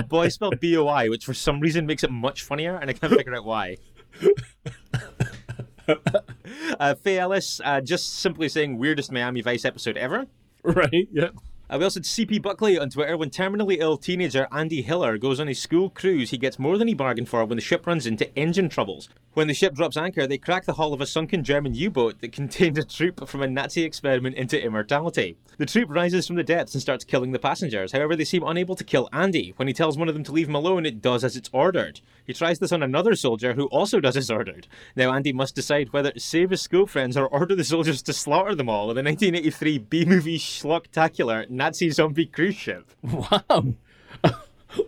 Boy 0.08 0.30
spelled 0.30 0.60
B 0.60 0.76
O 0.78 0.88
I, 0.88 1.10
which 1.10 1.26
for 1.26 1.34
some 1.34 1.60
reason 1.60 1.86
makes 1.86 2.04
it 2.04 2.12
much 2.12 2.44
funnier, 2.44 2.76
and 2.76 2.90
I 2.90 2.94
can't 2.94 3.14
figure 3.14 3.36
out 3.36 3.46
why. 3.46 3.78
uh, 6.80 6.96
Faye 6.96 7.20
Ellis, 7.20 7.62
uh, 7.64 7.82
just 7.82 8.20
simply 8.20 8.50
saying 8.50 8.78
weirdest 8.78 9.12
Miami 9.12 9.42
Vice 9.42 9.66
episode 9.66 9.98
ever. 9.98 10.26
right, 10.64 11.08
yep. 11.12 11.36
Uh, 11.72 11.78
we 11.78 11.84
also 11.84 12.00
had 12.00 12.06
CP 12.06 12.42
Buckley 12.42 12.80
on 12.80 12.90
Twitter. 12.90 13.16
When 13.16 13.30
terminally 13.30 13.78
ill 13.80 13.96
teenager 13.96 14.48
Andy 14.52 14.82
Hiller 14.82 15.20
goes 15.20 15.40
on 15.40 15.48
a 15.48 15.54
school 15.54 15.92
cruise, 15.92 16.32
he 16.32 16.38
gets 16.40 16.58
more 16.58 16.80
than 16.80 16.88
he 16.88 16.96
bargained 16.96 17.30
for 17.30 17.46
when 17.46 17.58
the 17.58 17.62
ship 17.62 17.86
runs 17.86 18.08
into 18.08 18.36
engine 18.36 18.70
troubles. 18.70 19.08
When 19.34 19.48
the 19.48 19.54
ship 19.54 19.76
drops 19.76 19.96
anchor, 19.96 20.26
they 20.26 20.40
crack 20.40 20.66
the 20.66 20.74
hull 20.74 20.94
of 20.94 21.02
a 21.02 21.06
sunken 21.06 21.44
German 21.44 21.76
U 21.76 21.92
boat 21.92 22.22
that 22.22 22.32
contained 22.32 22.80
a 22.80 22.84
troop 22.84 23.28
from 23.28 23.44
a 23.44 23.48
Nazi 23.48 23.84
experiment 23.84 24.36
into 24.36 24.60
immortality. 24.60 25.38
The 25.60 25.68
troop 25.68 25.90
rises 25.92 26.26
from 26.26 26.38
the 26.38 26.44
depths 26.44 26.74
and 26.74 26.82
starts 26.82 27.06
killing 27.06 27.34
the 27.34 27.40
passengers. 27.40 27.92
However, 27.92 28.16
they 28.16 28.26
seem 28.26 28.42
unable 28.42 28.76
to 28.76 28.84
kill 28.84 29.08
Andy. 29.14 29.54
When 29.58 29.68
he 29.68 29.74
tells 29.74 29.96
one 29.96 30.08
of 30.08 30.16
them 30.16 30.24
to 30.24 30.32
leave 30.32 30.50
him 30.50 30.56
alone, 30.56 30.88
it 30.88 31.04
does 31.04 31.24
as 31.24 31.36
it's 31.36 31.52
ordered. 31.54 32.02
He 32.30 32.34
tries 32.34 32.60
this 32.60 32.72
on 32.72 32.84
another 32.84 33.16
soldier 33.16 33.54
who 33.54 33.66
also 33.70 34.00
does 34.00 34.16
as 34.16 34.30
ordered. 34.30 34.68
Now, 34.96 35.12
Andy 35.12 35.34
must 35.34 35.56
decide 35.56 35.92
whether 35.92 36.12
to 36.12 36.20
save 36.20 36.52
his 36.52 36.62
school 36.62 36.86
friends 36.86 37.18
or 37.18 37.28
order 37.28 37.56
the 37.56 37.64
soldiers 37.64 38.04
to 38.04 38.14
slaughter 38.14 38.54
them 38.54 38.70
all 38.70 38.92
in 38.92 38.96
the 38.96 39.02
1983 39.02 39.80
B 39.80 40.06
movie 40.06 40.38
schlocktacular 40.38 41.50
Nazi 41.50 41.90
zombie 41.90 42.28
cruise 42.28 42.54
ship. 42.54 42.92
Wow. 43.02 43.40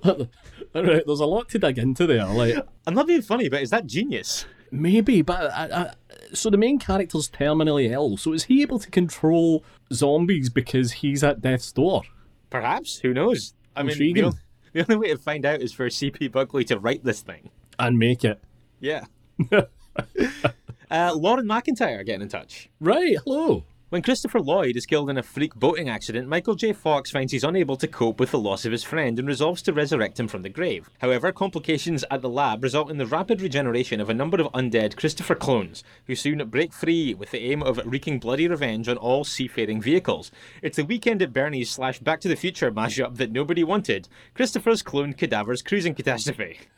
All 0.03 0.27
right, 0.75 1.03
there's 1.03 1.19
a 1.19 1.25
lot 1.25 1.49
to 1.49 1.57
dig 1.57 1.79
into 1.79 2.05
there. 2.05 2.27
Like 2.27 2.57
I'm 2.85 2.93
not 2.93 3.07
being 3.07 3.23
funny, 3.23 3.49
but 3.49 3.63
is 3.63 3.71
that 3.71 3.87
genius? 3.87 4.45
maybe, 4.69 5.23
but 5.23 5.51
I, 5.51 5.63
I, 5.65 5.93
so 6.35 6.51
the 6.51 6.57
main 6.57 6.77
character's 6.77 7.27
terminally 7.27 7.89
ill. 7.89 8.17
So 8.17 8.33
is 8.33 8.43
he 8.43 8.61
able 8.61 8.77
to 8.77 8.89
control 8.91 9.63
zombies 9.91 10.51
because 10.51 10.91
he's 10.91 11.23
at 11.23 11.41
death's 11.41 11.71
door? 11.71 12.03
Perhaps. 12.51 12.99
Who 12.99 13.15
knows? 13.15 13.55
I 13.75 13.81
mean, 13.81 13.97
the, 13.97 14.09
Intriguing. 14.09 14.33
the 14.73 14.85
only 14.89 14.95
way 14.95 15.13
to 15.13 15.17
find 15.17 15.45
out 15.45 15.61
is 15.61 15.73
for 15.73 15.87
CP 15.87 16.31
Buckley 16.31 16.63
to 16.65 16.79
write 16.79 17.03
this 17.03 17.21
thing. 17.21 17.49
And 17.77 17.97
make 17.97 18.23
it. 18.23 18.41
Yeah. 18.79 19.05
uh, 19.51 21.13
Lauren 21.13 21.45
McIntyre 21.45 22.05
getting 22.05 22.21
in 22.21 22.29
touch. 22.29 22.69
Right, 22.79 23.17
hello. 23.25 23.65
When 23.91 24.01
Christopher 24.01 24.39
Lloyd 24.39 24.77
is 24.77 24.85
killed 24.85 25.09
in 25.09 25.17
a 25.17 25.21
freak 25.21 25.53
boating 25.53 25.89
accident, 25.89 26.29
Michael 26.29 26.55
J. 26.55 26.71
Fox 26.71 27.11
finds 27.11 27.33
he's 27.33 27.43
unable 27.43 27.75
to 27.75 27.89
cope 27.89 28.21
with 28.21 28.31
the 28.31 28.39
loss 28.39 28.63
of 28.63 28.71
his 28.71 28.85
friend 28.85 29.19
and 29.19 29.27
resolves 29.27 29.61
to 29.63 29.73
resurrect 29.73 30.17
him 30.17 30.29
from 30.29 30.43
the 30.43 30.49
grave. 30.49 30.89
However, 30.99 31.33
complications 31.33 32.05
at 32.09 32.21
the 32.21 32.29
lab 32.29 32.63
result 32.63 32.89
in 32.89 32.97
the 32.97 33.05
rapid 33.05 33.41
regeneration 33.41 33.99
of 33.99 34.09
a 34.09 34.13
number 34.13 34.39
of 34.39 34.47
undead 34.53 34.95
Christopher 34.95 35.35
clones, 35.35 35.83
who 36.07 36.15
soon 36.15 36.47
break 36.47 36.71
free 36.71 37.13
with 37.13 37.31
the 37.31 37.51
aim 37.51 37.61
of 37.61 37.81
wreaking 37.85 38.19
bloody 38.19 38.47
revenge 38.47 38.87
on 38.87 38.95
all 38.95 39.25
seafaring 39.25 39.81
vehicles. 39.81 40.31
It's 40.61 40.77
the 40.77 40.85
Weekend 40.85 41.21
at 41.21 41.33
Bernie's 41.33 41.69
slash 41.69 41.99
Back 41.99 42.21
to 42.21 42.29
the 42.29 42.37
Future 42.37 42.71
mashup 42.71 43.17
that 43.17 43.33
nobody 43.33 43.65
wanted. 43.65 44.07
Christopher's 44.35 44.81
cloned 44.81 45.17
cadavers 45.17 45.61
cruising 45.61 45.95
catastrophe. 45.95 46.59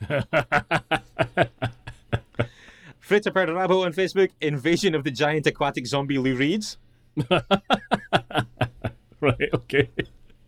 Fritter 2.98 3.30
Perderabo 3.30 3.84
on 3.84 3.92
Facebook, 3.92 4.30
Invasion 4.40 4.96
of 4.96 5.04
the 5.04 5.12
Giant 5.12 5.46
Aquatic 5.46 5.86
Zombie 5.86 6.18
Lou 6.18 6.34
Reeds. 6.34 6.76
Right, 9.24 9.48
okay. 9.54 9.88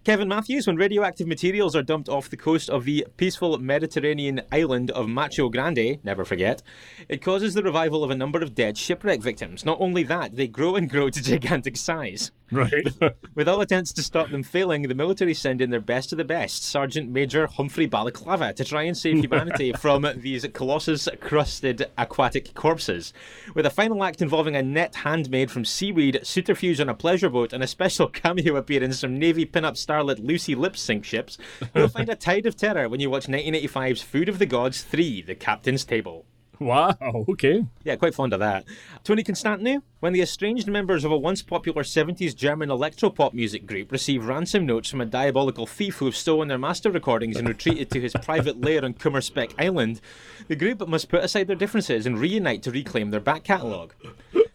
Kevin 0.04 0.28
Matthews, 0.28 0.66
when 0.66 0.76
radioactive 0.76 1.26
materials 1.26 1.74
are 1.74 1.82
dumped 1.82 2.10
off 2.10 2.28
the 2.28 2.36
coast 2.36 2.68
of 2.68 2.84
the 2.84 3.06
peaceful 3.16 3.56
Mediterranean 3.58 4.42
island 4.52 4.90
of 4.90 5.08
Macho 5.08 5.48
Grande, 5.48 5.98
never 6.04 6.26
forget, 6.26 6.62
it 7.08 7.22
causes 7.22 7.54
the 7.54 7.62
revival 7.62 8.04
of 8.04 8.10
a 8.10 8.14
number 8.14 8.42
of 8.42 8.54
dead 8.54 8.76
shipwreck 8.76 9.22
victims. 9.22 9.64
Not 9.64 9.80
only 9.80 10.02
that, 10.02 10.36
they 10.36 10.46
grow 10.46 10.76
and 10.76 10.90
grow 10.90 11.08
to 11.08 11.22
gigantic 11.22 11.76
size. 11.78 12.30
Right. 12.50 12.86
With 13.34 13.48
all 13.48 13.60
attempts 13.60 13.92
to 13.94 14.02
stop 14.02 14.30
them 14.30 14.42
failing, 14.42 14.82
the 14.82 14.94
military 14.94 15.34
send 15.34 15.60
in 15.60 15.70
their 15.70 15.80
best 15.80 16.12
of 16.12 16.18
the 16.18 16.24
best, 16.24 16.62
Sergeant 16.62 17.10
Major 17.10 17.46
Humphrey 17.46 17.86
Balaclava, 17.86 18.52
to 18.52 18.64
try 18.64 18.82
and 18.82 18.96
save 18.96 19.18
humanity 19.24 19.72
from 19.72 20.06
these 20.16 20.46
colossus 20.52 21.08
crusted 21.20 21.90
aquatic 21.98 22.54
corpses. 22.54 23.12
With 23.54 23.66
a 23.66 23.70
final 23.70 24.02
act 24.04 24.22
involving 24.22 24.54
a 24.54 24.62
net 24.62 24.94
handmade 24.96 25.50
from 25.50 25.64
seaweed, 25.64 26.20
subterfuge 26.22 26.80
on 26.80 26.88
a 26.88 26.94
pleasure 26.94 27.30
boat, 27.30 27.52
and 27.52 27.62
a 27.62 27.66
special 27.66 28.08
cameo 28.12 28.56
appearance 28.56 29.00
from 29.00 29.18
Navy 29.18 29.44
pin-up 29.44 29.74
starlet 29.74 30.24
Lucy 30.24 30.54
Lip 30.54 30.76
Sync 30.76 31.04
ships, 31.04 31.38
you'll 31.74 31.88
find 31.88 32.08
a 32.08 32.16
tide 32.16 32.46
of 32.46 32.56
terror 32.56 32.88
when 32.88 33.00
you 33.00 33.10
watch 33.10 33.26
1985's 33.26 34.02
Food 34.02 34.28
of 34.28 34.38
the 34.38 34.46
Gods 34.46 34.82
3 34.82 35.22
The 35.22 35.34
Captain's 35.34 35.84
Table. 35.84 36.24
Wow, 36.58 36.96
okay. 37.28 37.66
Yeah, 37.84 37.96
quite 37.96 38.14
fond 38.14 38.32
of 38.32 38.40
that. 38.40 38.64
Tony 39.04 39.22
Constantinou, 39.22 39.82
when 40.00 40.12
the 40.12 40.20
estranged 40.20 40.68
members 40.68 41.04
of 41.04 41.12
a 41.12 41.16
once 41.16 41.42
popular 41.42 41.82
70s 41.82 42.34
German 42.34 42.68
electropop 42.68 43.32
music 43.32 43.66
group 43.66 43.90
receive 43.92 44.26
ransom 44.26 44.66
notes 44.66 44.90
from 44.90 45.00
a 45.00 45.06
diabolical 45.06 45.66
thief 45.66 45.96
who 45.96 46.04
have 46.04 46.16
stolen 46.16 46.48
their 46.48 46.58
master 46.58 46.90
recordings 46.90 47.36
and 47.36 47.48
retreated 47.48 47.90
to 47.90 48.00
his 48.00 48.12
private 48.22 48.60
lair 48.60 48.84
on 48.84 48.94
Kummerspeck 48.94 49.52
Island, 49.58 50.00
the 50.48 50.56
group 50.56 50.86
must 50.86 51.08
put 51.08 51.24
aside 51.24 51.46
their 51.46 51.56
differences 51.56 52.06
and 52.06 52.18
reunite 52.18 52.62
to 52.62 52.70
reclaim 52.70 53.10
their 53.10 53.20
back 53.20 53.44
catalogue. 53.44 53.94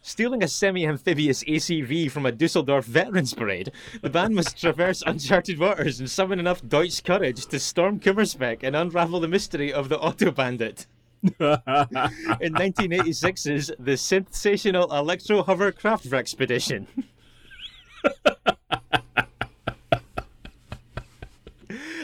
Stealing 0.04 0.44
a 0.44 0.48
semi 0.48 0.86
amphibious 0.86 1.44
ACV 1.44 2.10
from 2.10 2.26
a 2.26 2.32
Dusseldorf 2.32 2.86
veterans 2.86 3.36
parade, 3.36 3.72
the 4.02 4.10
band 4.10 4.34
must 4.34 4.60
traverse 4.60 5.04
uncharted 5.06 5.60
waters 5.60 6.00
and 6.00 6.10
summon 6.10 6.40
enough 6.40 6.68
Deutsch 6.68 7.04
courage 7.04 7.46
to 7.46 7.60
storm 7.60 8.00
Kummerspeck 8.00 8.64
and 8.64 8.76
unravel 8.76 9.20
the 9.20 9.28
mystery 9.28 9.72
of 9.72 9.90
the 9.90 10.00
Auto 10.00 10.32
Bandit 10.32 10.88
in 11.23 12.53
1986's 12.53 13.71
The 13.79 13.95
Sensational 13.97 14.91
Electro 14.95 15.43
Hovercraft 15.43 16.12
Expedition. 16.13 16.88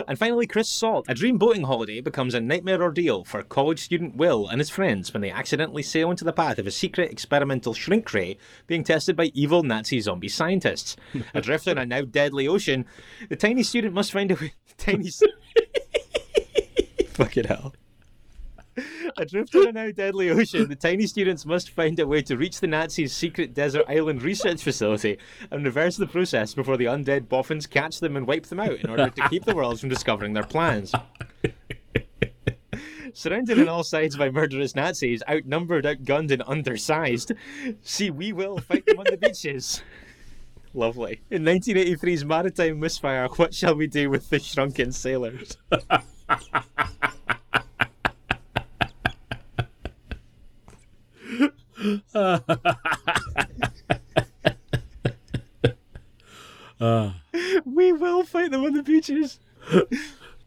and 0.08 0.18
finally, 0.18 0.48
Chris 0.48 0.70
Salt. 0.70 1.06
A 1.10 1.14
dream 1.16 1.38
boating 1.38 1.64
holiday 1.64 2.00
becomes 2.00 2.34
a 2.34 2.40
nightmare 2.40 2.82
ordeal 2.82 3.24
for 3.26 3.44
college 3.44 3.80
student 3.80 4.16
Will 4.16 4.48
and 4.48 4.60
his 4.60 4.70
friends 4.70 5.12
when 5.14 5.22
they 5.22 5.32
accidentally 5.32 5.84
sail 5.84 6.10
into 6.12 6.24
the 6.24 6.32
path 6.32 6.60
of 6.60 6.68
a 6.68 6.72
secret 6.72 7.12
experimental 7.12 7.74
shrink 7.74 8.14
ray 8.14 8.38
being 8.68 8.84
tested 8.84 9.16
by 9.18 9.26
evil 9.34 9.64
Nazi 9.64 10.00
zombie 10.00 10.30
scientists. 10.30 10.96
Adrift 11.34 11.68
on 11.68 11.78
a 11.78 11.86
now 11.86 12.02
deadly 12.04 12.48
ocean, 12.48 12.86
the 13.30 13.36
tiny 13.36 13.64
student 13.64 13.94
must 13.94 14.12
find 14.14 14.32
a 14.32 14.36
way. 14.36 14.54
Tiny. 14.78 15.08
s- 15.08 15.24
Fucking 17.10 17.46
hell. 17.46 17.74
Adrift 19.20 19.56
on 19.56 19.68
a 19.68 19.72
now 19.72 19.92
deadly 19.92 20.30
ocean, 20.30 20.70
the 20.70 20.76
tiny 20.76 21.08
students 21.08 21.46
must 21.46 21.72
find 21.72 22.00
a 22.00 22.06
way 22.06 22.22
to 22.22 22.38
reach 22.38 22.60
the 22.60 22.68
Nazis' 22.68 23.16
secret 23.16 23.54
desert 23.54 23.84
island 23.88 24.22
research 24.22 24.62
facility 24.62 25.18
and 25.50 25.66
reverse 25.66 25.98
the 25.98 26.06
process 26.06 26.54
before 26.54 26.78
the 26.78 26.86
undead 26.86 27.28
boffins 27.28 27.66
catch 27.66 28.00
them 28.00 28.16
and 28.16 28.28
wipe 28.28 28.46
them 28.46 28.60
out 28.60 28.80
in 28.80 28.90
order 28.90 29.10
to 29.10 29.30
keep 29.30 29.44
the 29.46 29.56
world 29.56 29.80
from 29.80 29.90
discovering 29.90 30.34
their 30.34 30.44
plans. 30.44 30.94
Surrounded 33.14 33.60
on 33.60 33.68
all 33.68 33.84
sides 33.84 34.16
by 34.16 34.30
murderous 34.30 34.76
Nazis, 34.76 35.24
outnumbered, 35.28 35.86
outgunned, 35.86 36.30
and 36.30 36.44
undersized, 36.46 37.32
see, 37.82 38.12
we 38.12 38.32
will 38.32 38.60
fight 38.60 38.86
them 38.86 39.00
on 39.00 39.06
the 39.10 39.18
beaches. 39.18 39.82
Lovely. 40.76 41.22
In 41.32 41.42
1983's 41.44 42.24
maritime 42.24 42.80
misfire, 42.80 43.28
what 43.30 43.56
shall 43.56 43.74
we 43.74 43.88
do 43.88 44.12
with 44.12 44.30
the 44.30 44.38
shrunken 44.38 44.92
sailors? 44.92 45.58
we 57.66 57.94
will 57.94 58.24
fight 58.24 58.52
them 58.52 58.64
on 58.64 58.74
the 58.74 58.84
beaches. 58.84 59.40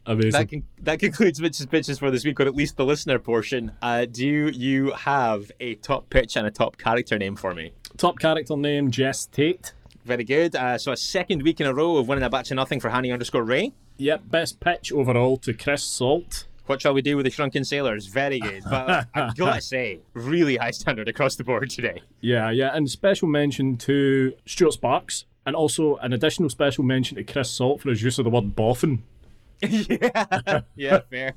Amazing. 0.05 0.31
That 0.31 0.49
con- 0.49 0.63
that 0.81 0.99
concludes 0.99 1.39
Mitch's 1.39 1.65
pitches 1.67 1.99
for 1.99 2.09
this 2.09 2.25
week, 2.25 2.39
or 2.39 2.43
at 2.43 2.55
least 2.55 2.77
the 2.77 2.85
listener 2.85 3.19
portion. 3.19 3.71
Uh, 3.81 4.05
do 4.05 4.25
you 4.25 4.91
have 4.91 5.51
a 5.59 5.75
top 5.75 6.09
pitch 6.09 6.35
and 6.35 6.47
a 6.47 6.51
top 6.51 6.77
character 6.77 7.19
name 7.19 7.35
for 7.35 7.53
me? 7.53 7.73
Top 7.97 8.19
character 8.19 8.57
name 8.57 8.89
Jess 8.89 9.27
Tate. 9.27 9.73
Very 10.03 10.23
good. 10.23 10.55
Uh, 10.55 10.79
so 10.79 10.91
a 10.91 10.97
second 10.97 11.43
week 11.43 11.61
in 11.61 11.67
a 11.67 11.73
row 11.73 11.97
of 11.97 12.07
winning 12.07 12.23
a 12.23 12.29
batch 12.29 12.49
of 12.49 12.55
nothing 12.55 12.79
for 12.79 12.89
Hanny 12.89 13.11
underscore 13.11 13.43
Ray. 13.43 13.73
Yep, 13.97 14.23
best 14.25 14.59
pitch 14.59 14.91
overall 14.91 15.37
to 15.37 15.53
Chris 15.53 15.83
Salt. 15.83 16.47
What 16.67 16.81
shall 16.81 16.93
we 16.93 17.01
do 17.01 17.17
with 17.17 17.25
the 17.25 17.31
shrunken 17.31 17.65
sailors? 17.65 18.05
Very 18.07 18.39
good. 18.39 18.63
But 18.69 19.07
I've 19.13 19.35
got 19.35 19.55
to 19.55 19.61
say, 19.61 19.99
really 20.13 20.57
high 20.57 20.71
standard 20.71 21.07
across 21.09 21.35
the 21.35 21.43
board 21.43 21.69
today. 21.69 22.01
Yeah, 22.21 22.49
yeah, 22.51 22.71
and 22.73 22.89
special 22.89 23.27
mention 23.27 23.77
to 23.77 24.33
Stewart 24.45 24.73
Sparks, 24.73 25.25
and 25.45 25.55
also 25.55 25.95
an 25.97 26.13
additional 26.13 26.49
special 26.49 26.83
mention 26.83 27.17
to 27.17 27.23
Chris 27.23 27.49
Salt 27.49 27.81
for 27.81 27.89
his 27.89 28.03
use 28.03 28.19
of 28.19 28.25
the 28.25 28.29
word 28.31 28.55
boffin. 28.55 29.03
yeah, 29.61 30.61
yeah, 30.75 30.99
fair. 31.09 31.33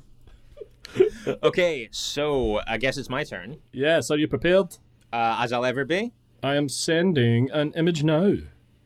okay, 1.43 1.89
so 1.91 2.61
I 2.67 2.77
guess 2.77 2.97
it's 2.97 3.09
my 3.09 3.23
turn, 3.23 3.57
Yes, 3.71 4.09
are 4.11 4.17
you 4.17 4.27
prepared? 4.27 4.77
uh, 5.11 5.37
as 5.39 5.51
I'll 5.51 5.65
ever 5.65 5.85
be. 5.85 6.11
I 6.43 6.55
am 6.55 6.69
sending 6.69 7.49
an 7.51 7.73
image 7.73 8.03
now. 8.03 8.33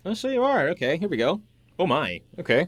Oh, 0.06 0.14
so 0.14 0.30
you 0.30 0.44
are. 0.44 0.70
Okay, 0.70 0.98
here 0.98 1.10
we 1.10 1.18
go. 1.18 1.42
Oh 1.78 1.86
my. 1.88 2.22
Okay. 2.40 2.68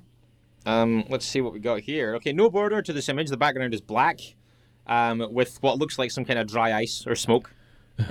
Um, 0.66 1.06
let's 1.10 1.26
see 1.26 1.42
what 1.42 1.54
we 1.54 1.60
got 1.60 1.82
here. 1.82 2.16
Okay, 2.16 2.34
no 2.34 2.50
border 2.50 2.82
to 2.82 2.94
this 2.94 3.10
image. 3.10 3.30
The 3.30 3.38
background 3.38 3.74
is 3.74 3.82
black, 3.82 4.20
um, 4.88 5.28
with 5.32 5.58
what 5.62 5.78
looks 5.80 5.98
like 5.98 6.12
some 6.12 6.26
kind 6.26 6.40
of 6.40 6.48
dry 6.48 6.74
ice 6.74 7.06
or 7.08 7.16
smoke. 7.16 7.52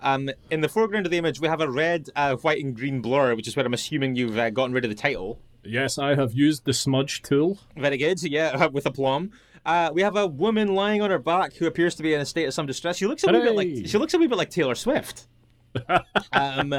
um, 0.00 0.30
in 0.50 0.60
the 0.60 0.68
foreground 0.68 1.06
of 1.06 1.12
the 1.12 1.18
image, 1.18 1.40
we 1.40 1.48
have 1.48 1.60
a 1.60 1.68
red, 1.68 2.08
uh, 2.14 2.36
white, 2.36 2.62
and 2.64 2.74
green 2.74 3.00
blur, 3.00 3.34
which 3.34 3.48
is 3.48 3.56
where 3.56 3.66
I'm 3.66 3.74
assuming 3.74 4.14
you've 4.14 4.38
uh, 4.38 4.50
gotten 4.50 4.72
rid 4.72 4.84
of 4.84 4.90
the 4.90 4.96
title. 4.96 5.40
Yes, 5.64 5.98
I 5.98 6.14
have 6.14 6.32
used 6.32 6.64
the 6.64 6.72
smudge 6.72 7.22
tool. 7.22 7.58
Very 7.76 7.96
good. 7.96 8.22
Yeah, 8.22 8.66
with 8.72 8.86
aplomb. 8.86 9.32
Uh, 9.64 9.90
we 9.92 10.02
have 10.02 10.16
a 10.16 10.28
woman 10.28 10.74
lying 10.76 11.02
on 11.02 11.10
her 11.10 11.18
back 11.18 11.54
who 11.54 11.66
appears 11.66 11.96
to 11.96 12.02
be 12.04 12.14
in 12.14 12.20
a 12.20 12.24
state 12.24 12.44
of 12.44 12.54
some 12.54 12.66
distress. 12.66 12.96
She 12.96 13.06
looks 13.06 13.24
a 13.24 13.32
wee 13.32 13.40
bit 13.40 13.56
like 13.56 13.86
she 13.86 13.98
looks 13.98 14.14
a 14.14 14.18
wee 14.18 14.28
bit 14.28 14.38
like 14.38 14.50
Taylor 14.50 14.76
Swift. 14.76 15.26
Um, 16.32 16.70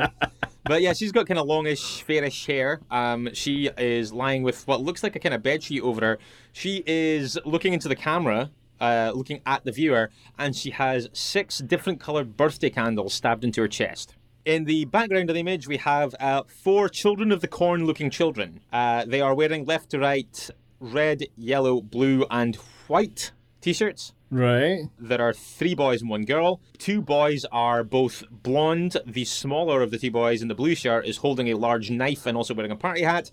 but 0.68 0.82
yeah, 0.82 0.94
she's 0.94 1.12
got 1.12 1.28
kind 1.28 1.40
of 1.40 1.48
longish, 1.48 2.04
fairish 2.04 2.46
hair. 2.46 2.82
Um, 2.92 3.30
she 3.34 3.70
is 3.78 4.12
lying 4.12 4.44
with 4.44 4.68
what 4.68 4.82
looks 4.82 5.04
like 5.04 5.16
a 5.16 5.20
kind 5.20 5.34
of 5.34 5.42
bed 5.42 5.64
sheet 5.64 5.82
over 5.82 6.02
her. 6.02 6.20
She 6.52 6.84
is 6.86 7.40
looking 7.46 7.74
into 7.74 7.88
the 7.88 7.96
camera, 7.96 8.52
uh, 8.82 9.12
looking 9.16 9.42
at 9.46 9.64
the 9.64 9.72
viewer, 9.72 10.10
and 10.38 10.56
she 10.56 10.72
has 10.72 11.08
six 11.14 11.60
different 11.60 12.00
colored 12.00 12.36
birthday 12.36 12.70
candles 12.70 13.14
stabbed 13.14 13.44
into 13.44 13.62
her 13.62 13.68
chest. 13.68 14.16
In 14.46 14.66
the 14.66 14.86
background 14.86 15.30
of 15.30 15.34
the 15.34 15.42
image, 15.42 15.68
we 15.68 15.78
have 15.78 16.16
uh, 16.20 16.44
four 16.48 16.88
children 16.88 17.32
of 17.32 17.42
the 17.42 17.48
corn 17.48 17.86
looking 17.86 18.10
children. 18.10 18.62
Uh, 18.72 19.06
they 19.06 19.22
are 19.22 19.36
wearing 19.36 19.66
left 19.66 19.90
to 19.92 20.00
right 20.00 20.50
red, 20.80 21.26
yellow, 21.36 21.82
blue, 21.82 22.26
and 22.30 22.56
white 22.88 23.32
t 23.62 23.74
shirts. 23.74 24.14
Right. 24.30 24.82
There 25.00 25.22
are 25.22 25.34
three 25.34 25.74
boys 25.74 26.02
and 26.02 26.10
one 26.10 26.26
girl. 26.26 26.60
Two 26.78 27.02
boys 27.02 27.46
are 27.52 27.84
both 27.84 28.24
blonde. 28.30 28.98
The 29.06 29.26
smaller 29.26 29.82
of 29.82 29.92
the 29.92 29.98
two 29.98 30.12
boys 30.12 30.42
in 30.42 30.48
the 30.48 30.56
blue 30.56 30.76
shirt 30.76 31.06
is 31.06 31.18
holding 31.18 31.50
a 31.50 31.56
large 31.58 31.90
knife 31.90 32.26
and 32.26 32.36
also 32.36 32.54
wearing 32.54 32.72
a 32.72 32.76
party 32.76 33.04
hat. 33.04 33.32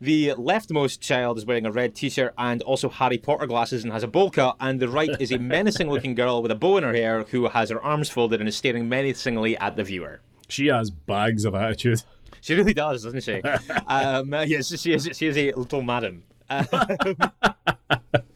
The 0.00 0.34
leftmost 0.36 1.00
child 1.00 1.38
is 1.38 1.46
wearing 1.46 1.64
a 1.64 1.72
red 1.72 1.94
t 1.94 2.10
shirt 2.10 2.34
and 2.36 2.62
also 2.62 2.88
Harry 2.88 3.18
Potter 3.18 3.46
glasses 3.46 3.82
and 3.82 3.92
has 3.92 4.02
a 4.02 4.08
bowl 4.08 4.30
cut. 4.30 4.56
And 4.60 4.78
the 4.78 4.88
right 4.88 5.10
is 5.18 5.32
a 5.32 5.38
menacing 5.40 5.90
looking 5.90 6.14
girl 6.14 6.42
with 6.42 6.52
a 6.52 6.56
bow 6.56 6.76
in 6.76 6.84
her 6.84 6.92
hair 6.92 7.24
who 7.24 7.48
has 7.48 7.70
her 7.70 7.82
arms 7.82 8.10
folded 8.10 8.40
and 8.40 8.48
is 8.48 8.56
staring 8.56 8.88
menacingly 8.88 9.56
at 9.56 9.76
the 9.76 9.84
viewer. 9.84 10.20
She 10.48 10.66
has 10.66 10.90
bags 10.90 11.44
of 11.44 11.54
attitude. 11.54 12.02
She 12.40 12.54
really 12.54 12.74
does, 12.74 13.02
doesn't 13.02 13.24
she? 13.24 13.42
um, 13.86 14.32
yes, 14.46 14.68
she 14.78 14.92
is. 14.92 15.08
She 15.12 15.26
is 15.26 15.36
a 15.36 15.52
little 15.52 15.82
madam. 15.82 16.22
Um, 16.48 16.66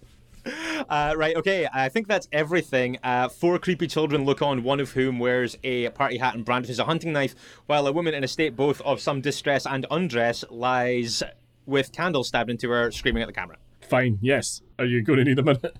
uh, 0.90 1.14
right. 1.16 1.36
Okay. 1.36 1.66
I 1.72 1.88
think 1.88 2.08
that's 2.08 2.28
everything. 2.32 2.98
Uh, 3.02 3.28
four 3.28 3.58
creepy 3.58 3.86
children 3.86 4.24
look 4.24 4.42
on, 4.42 4.62
one 4.62 4.80
of 4.80 4.92
whom 4.92 5.18
wears 5.18 5.56
a 5.62 5.88
party 5.90 6.18
hat 6.18 6.34
and 6.34 6.44
brandishes 6.44 6.78
a 6.78 6.84
hunting 6.84 7.12
knife, 7.12 7.34
while 7.66 7.86
a 7.86 7.92
woman 7.92 8.12
in 8.12 8.24
a 8.24 8.28
state 8.28 8.56
both 8.56 8.80
of 8.82 9.00
some 9.00 9.20
distress 9.20 9.66
and 9.66 9.86
undress 9.90 10.44
lies 10.50 11.22
with 11.66 11.92
candles 11.92 12.28
stabbed 12.28 12.50
into 12.50 12.68
her, 12.70 12.90
screaming 12.90 13.22
at 13.22 13.26
the 13.26 13.32
camera. 13.32 13.56
Fine, 13.80 14.18
yes. 14.20 14.62
Are 14.78 14.84
you 14.84 15.02
going 15.02 15.18
to 15.20 15.24
need 15.24 15.38
a 15.38 15.42
minute? 15.42 15.76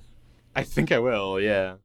I 0.54 0.62
think 0.62 0.92
I 0.92 0.98
will. 0.98 1.40
Yeah. 1.40 1.76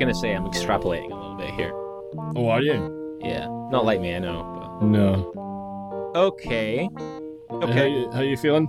Gonna 0.00 0.14
say 0.14 0.34
I'm 0.34 0.44
extrapolating 0.46 1.12
a 1.12 1.14
little 1.14 1.36
bit 1.36 1.50
here. 1.54 1.70
Oh, 2.34 2.48
are 2.48 2.62
you? 2.62 3.18
Yeah, 3.22 3.46
not 3.70 3.84
like 3.84 4.00
me, 4.00 4.16
I 4.16 4.18
know. 4.18 4.78
No. 4.82 5.30
But... 6.14 6.18
Okay. 6.20 6.88
How, 7.50 7.56
Okay. 7.62 7.88
you, 7.90 8.10
how 8.10 8.20
you 8.22 8.36
feeling? 8.36 8.66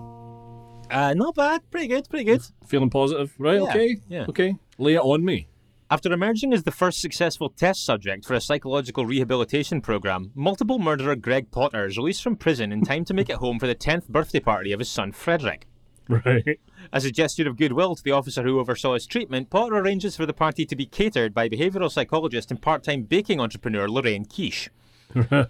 Uh, 0.91 1.13
not 1.13 1.33
bad. 1.35 1.61
Pretty 1.71 1.87
good. 1.87 2.07
Pretty 2.09 2.25
good. 2.25 2.41
Feeling 2.67 2.89
positive? 2.89 3.33
Right, 3.39 3.61
Yeah, 3.61 3.69
okay. 3.69 3.97
yeah. 4.09 4.25
Okay. 4.27 4.55
Lay 4.77 4.95
it 4.95 4.99
on 4.99 5.23
me. 5.23 5.47
After 5.89 6.11
emerging 6.11 6.53
as 6.53 6.63
the 6.63 6.71
first 6.71 6.99
successful 7.01 7.49
test 7.49 7.85
subject 7.85 8.25
for 8.25 8.33
a 8.33 8.41
psychological 8.41 9.05
rehabilitation 9.05 9.81
program, 9.81 10.31
multiple 10.35 10.79
murderer 10.79 11.15
Greg 11.15 11.49
Potter 11.51 11.85
is 11.85 11.97
released 11.97 12.23
from 12.23 12.35
prison 12.35 12.71
in 12.71 12.81
time 12.83 13.05
to 13.05 13.13
make 13.13 13.29
it 13.29 13.37
home 13.37 13.57
for 13.59 13.67
the 13.67 13.75
10th 13.75 14.07
birthday 14.09 14.39
party 14.39 14.71
of 14.73 14.79
his 14.79 14.89
son 14.89 15.11
Frederick. 15.11 15.67
Right. 16.11 16.59
As 16.91 17.05
a 17.05 17.11
gesture 17.11 17.47
of 17.47 17.55
goodwill 17.55 17.95
to 17.95 18.03
the 18.03 18.11
officer 18.11 18.43
who 18.43 18.59
oversaw 18.59 18.95
his 18.95 19.07
treatment, 19.07 19.49
Potter 19.49 19.75
arranges 19.75 20.17
for 20.17 20.25
the 20.25 20.33
party 20.33 20.65
to 20.65 20.75
be 20.75 20.85
catered 20.85 21.33
by 21.33 21.47
behavioural 21.47 21.89
psychologist 21.89 22.51
and 22.51 22.61
part 22.61 22.83
time 22.83 23.03
baking 23.03 23.39
entrepreneur 23.39 23.89
Lorraine 23.89 24.25
Quiche. 24.25 24.69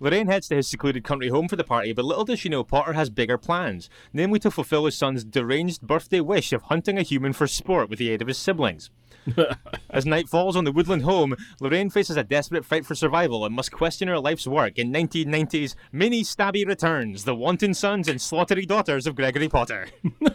Lorraine 0.00 0.26
heads 0.26 0.48
to 0.48 0.56
his 0.56 0.68
secluded 0.68 1.04
country 1.04 1.28
home 1.28 1.48
for 1.48 1.56
the 1.56 1.64
party, 1.64 1.92
but 1.92 2.04
little 2.04 2.24
does 2.24 2.40
she 2.40 2.48
know 2.48 2.64
Potter 2.64 2.92
has 2.92 3.10
bigger 3.10 3.38
plans, 3.38 3.88
namely 4.12 4.38
to 4.40 4.50
fulfill 4.50 4.84
his 4.84 4.96
son's 4.96 5.24
deranged 5.24 5.82
birthday 5.82 6.20
wish 6.20 6.52
of 6.52 6.62
hunting 6.62 6.98
a 6.98 7.02
human 7.02 7.32
for 7.32 7.46
sport 7.46 7.88
with 7.88 7.98
the 7.98 8.10
aid 8.10 8.22
of 8.22 8.28
his 8.28 8.38
siblings. 8.38 8.90
As 9.90 10.04
night 10.04 10.28
falls 10.28 10.56
on 10.56 10.64
the 10.64 10.72
woodland 10.72 11.02
home, 11.02 11.34
Lorraine 11.60 11.90
faces 11.90 12.16
a 12.16 12.24
desperate 12.24 12.64
fight 12.64 12.84
for 12.84 12.94
survival 12.94 13.44
and 13.44 13.54
must 13.54 13.72
question 13.72 14.08
her 14.08 14.18
life's 14.18 14.46
work 14.46 14.78
in 14.78 14.92
1990's 14.92 15.76
Mini 15.92 16.22
Stabby 16.22 16.66
Returns, 16.66 17.24
the 17.24 17.34
wanton 17.34 17.74
sons 17.74 18.08
and 18.08 18.20
slaughtery 18.20 18.66
daughters 18.66 19.06
of 19.06 19.16
Gregory 19.16 19.48
Potter. 19.48 19.88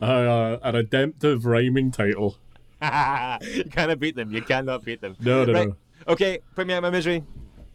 Uh, 0.00 0.58
a 0.62 0.72
redemptive 0.72 1.44
rhyming 1.44 1.90
title. 1.90 2.36
You 2.82 3.64
cannot 3.64 3.98
beat 3.98 4.16
them. 4.16 4.30
You 4.32 4.42
cannot 4.42 4.84
beat 4.84 5.00
them. 5.00 5.16
No, 5.20 5.44
no, 5.44 5.52
Right. 5.52 5.68
no. 5.68 5.76
Okay, 6.06 6.38
put 6.54 6.66
me 6.66 6.74
out 6.74 6.78
of 6.78 6.82
my 6.84 6.90
misery. 6.90 7.24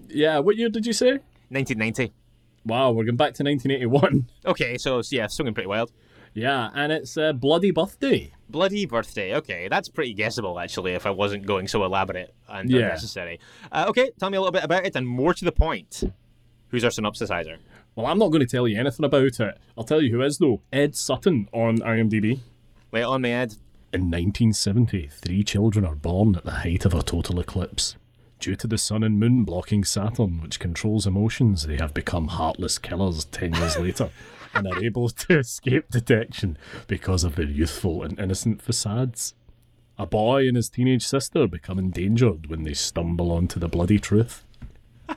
Yeah, 0.07 0.39
what 0.39 0.55
year 0.55 0.69
did 0.69 0.85
you 0.85 0.93
say? 0.93 1.19
1990. 1.49 2.11
Wow, 2.65 2.91
we're 2.91 3.03
going 3.03 3.17
back 3.17 3.33
to 3.35 3.43
1981. 3.43 4.27
Okay, 4.45 4.77
so 4.77 5.01
yeah, 5.11 5.27
swinging 5.27 5.53
pretty 5.53 5.67
wild. 5.67 5.91
Yeah, 6.33 6.69
and 6.73 6.91
it's 6.91 7.15
uh, 7.17 7.33
Bloody 7.33 7.71
Birthday. 7.71 8.31
Bloody 8.49 8.85
birthday. 8.85 9.35
Okay, 9.35 9.67
that's 9.67 9.89
pretty 9.89 10.13
guessable 10.13 10.59
actually. 10.59 10.93
If 10.93 11.05
I 11.05 11.09
wasn't 11.11 11.45
going 11.45 11.67
so 11.67 11.83
elaborate 11.83 12.33
and 12.49 12.69
Yeah. 12.69 12.81
unnecessary. 12.81 13.39
Uh, 13.71 13.85
okay, 13.89 14.11
tell 14.19 14.29
me 14.29 14.37
a 14.37 14.41
little 14.41 14.51
bit 14.51 14.63
about 14.63 14.85
it 14.85 14.95
and 14.95 15.07
more 15.07 15.33
to 15.33 15.45
the 15.45 15.51
point. 15.51 16.03
Who's 16.69 16.83
our 16.83 16.89
synopsisizer? 16.91 17.57
Well, 17.95 18.07
I'm 18.07 18.17
not 18.17 18.29
going 18.29 18.39
to 18.41 18.47
tell 18.47 18.67
you 18.67 18.79
anything 18.79 19.05
about 19.05 19.39
it. 19.39 19.57
I'll 19.77 19.83
tell 19.83 20.01
you 20.01 20.11
who 20.11 20.21
is, 20.23 20.39
though. 20.39 20.61
Ed 20.71 20.95
Sutton 20.95 21.47
on 21.51 21.77
IMDb. 21.79 22.39
Lay 22.91 23.01
it 23.01 23.03
on 23.03 23.21
me, 23.21 23.31
Ed. 23.31 23.55
In 23.93 24.09
1970, 24.09 25.07
three 25.11 25.43
children 25.43 25.85
are 25.85 25.93
born 25.93 26.35
at 26.35 26.43
the 26.45 26.51
height 26.51 26.83
of 26.83 26.95
a 26.95 27.03
total 27.03 27.39
eclipse. 27.39 27.95
Due 28.39 28.55
to 28.55 28.65
the 28.65 28.79
sun 28.79 29.03
and 29.03 29.19
moon 29.19 29.43
blocking 29.43 29.83
Saturn, 29.83 30.41
which 30.41 30.59
controls 30.59 31.05
emotions, 31.05 31.67
they 31.67 31.75
have 31.75 31.93
become 31.93 32.29
heartless 32.29 32.79
killers 32.79 33.25
10 33.25 33.53
years 33.53 33.77
later 33.79 34.09
and 34.55 34.65
are 34.65 34.83
able 34.83 35.09
to 35.09 35.37
escape 35.37 35.91
detection 35.91 36.57
because 36.87 37.23
of 37.23 37.35
their 37.35 37.45
youthful 37.45 38.01
and 38.01 38.19
innocent 38.19 38.63
facades. 38.63 39.35
A 39.99 40.07
boy 40.07 40.47
and 40.47 40.55
his 40.55 40.69
teenage 40.69 41.05
sister 41.05 41.47
become 41.47 41.77
endangered 41.77 42.47
when 42.47 42.63
they 42.63 42.73
stumble 42.73 43.31
onto 43.31 43.59
the 43.59 43.69
bloody 43.69 43.99
truth. 43.99 44.43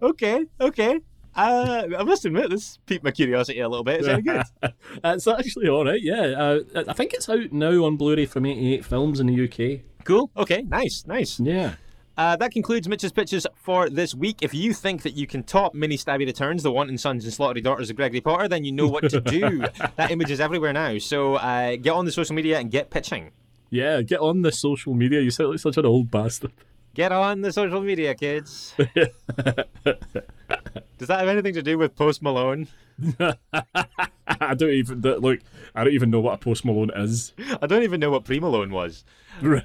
Okay, 0.00 0.44
okay. 0.60 1.00
Uh, 1.34 1.86
I 1.98 2.02
must 2.02 2.24
admit, 2.24 2.50
this 2.50 2.78
piqued 2.86 3.04
my 3.04 3.10
curiosity 3.10 3.60
a 3.60 3.68
little 3.68 3.84
bit. 3.84 4.00
Is 4.00 4.06
that 4.06 4.24
good? 4.24 4.42
It's 5.04 5.26
actually 5.26 5.68
alright, 5.68 6.02
yeah. 6.02 6.22
Uh, 6.36 6.60
I 6.88 6.92
think 6.92 7.12
it's 7.12 7.28
out 7.28 7.52
now 7.52 7.84
on 7.84 7.96
Blu 7.96 8.16
ray 8.16 8.26
from 8.26 8.46
88 8.46 8.84
Films 8.84 9.20
in 9.20 9.26
the 9.26 9.44
UK. 9.44 9.82
Cool. 10.04 10.30
Okay, 10.36 10.62
nice, 10.62 11.04
nice. 11.06 11.38
Yeah. 11.38 11.74
Uh, 12.16 12.34
that 12.34 12.50
concludes 12.50 12.88
Mitch's 12.88 13.12
pitches 13.12 13.46
for 13.54 13.88
this 13.88 14.12
week. 14.12 14.38
If 14.42 14.52
you 14.52 14.72
think 14.74 15.02
that 15.02 15.14
you 15.14 15.28
can 15.28 15.44
top 15.44 15.72
Mini 15.72 15.96
Stabby 15.96 16.26
Returns, 16.26 16.64
the 16.64 16.72
Wanton 16.72 16.98
Sons 16.98 17.24
and 17.24 17.32
Slaughtered 17.32 17.62
Daughters 17.62 17.90
of 17.90 17.96
Gregory 17.96 18.20
Potter, 18.20 18.48
then 18.48 18.64
you 18.64 18.72
know 18.72 18.88
what 18.88 19.08
to 19.10 19.20
do. 19.20 19.60
that 19.96 20.10
image 20.10 20.32
is 20.32 20.40
everywhere 20.40 20.72
now. 20.72 20.98
So 20.98 21.36
uh, 21.36 21.76
get 21.76 21.90
on 21.90 22.06
the 22.06 22.10
social 22.10 22.34
media 22.34 22.58
and 22.58 22.72
get 22.72 22.90
pitching. 22.90 23.30
Yeah, 23.70 24.02
get 24.02 24.18
on 24.18 24.42
the 24.42 24.50
social 24.50 24.94
media. 24.94 25.20
You 25.20 25.30
sound 25.30 25.50
like 25.50 25.60
such 25.60 25.76
an 25.76 25.86
old 25.86 26.10
bastard. 26.10 26.50
Get 26.94 27.12
on 27.12 27.42
the 27.42 27.52
social 27.52 27.80
media, 27.80 28.12
kids. 28.16 28.74
Does 30.98 31.08
that 31.08 31.20
have 31.20 31.28
anything 31.28 31.54
to 31.54 31.62
do 31.62 31.78
with 31.78 31.94
Post 31.94 32.22
Malone? 32.22 32.68
I 34.40 34.54
don't 34.54 34.70
even 34.70 35.00
look. 35.00 35.40
I 35.74 35.84
don't 35.84 35.92
even 35.92 36.10
know 36.10 36.20
what 36.20 36.34
a 36.34 36.38
post 36.38 36.64
Malone 36.64 36.90
is. 36.94 37.32
I 37.62 37.66
don't 37.66 37.82
even 37.84 38.00
know 38.00 38.10
what 38.10 38.24
Pre 38.24 38.40
Malone 38.40 38.70
was. 38.70 39.04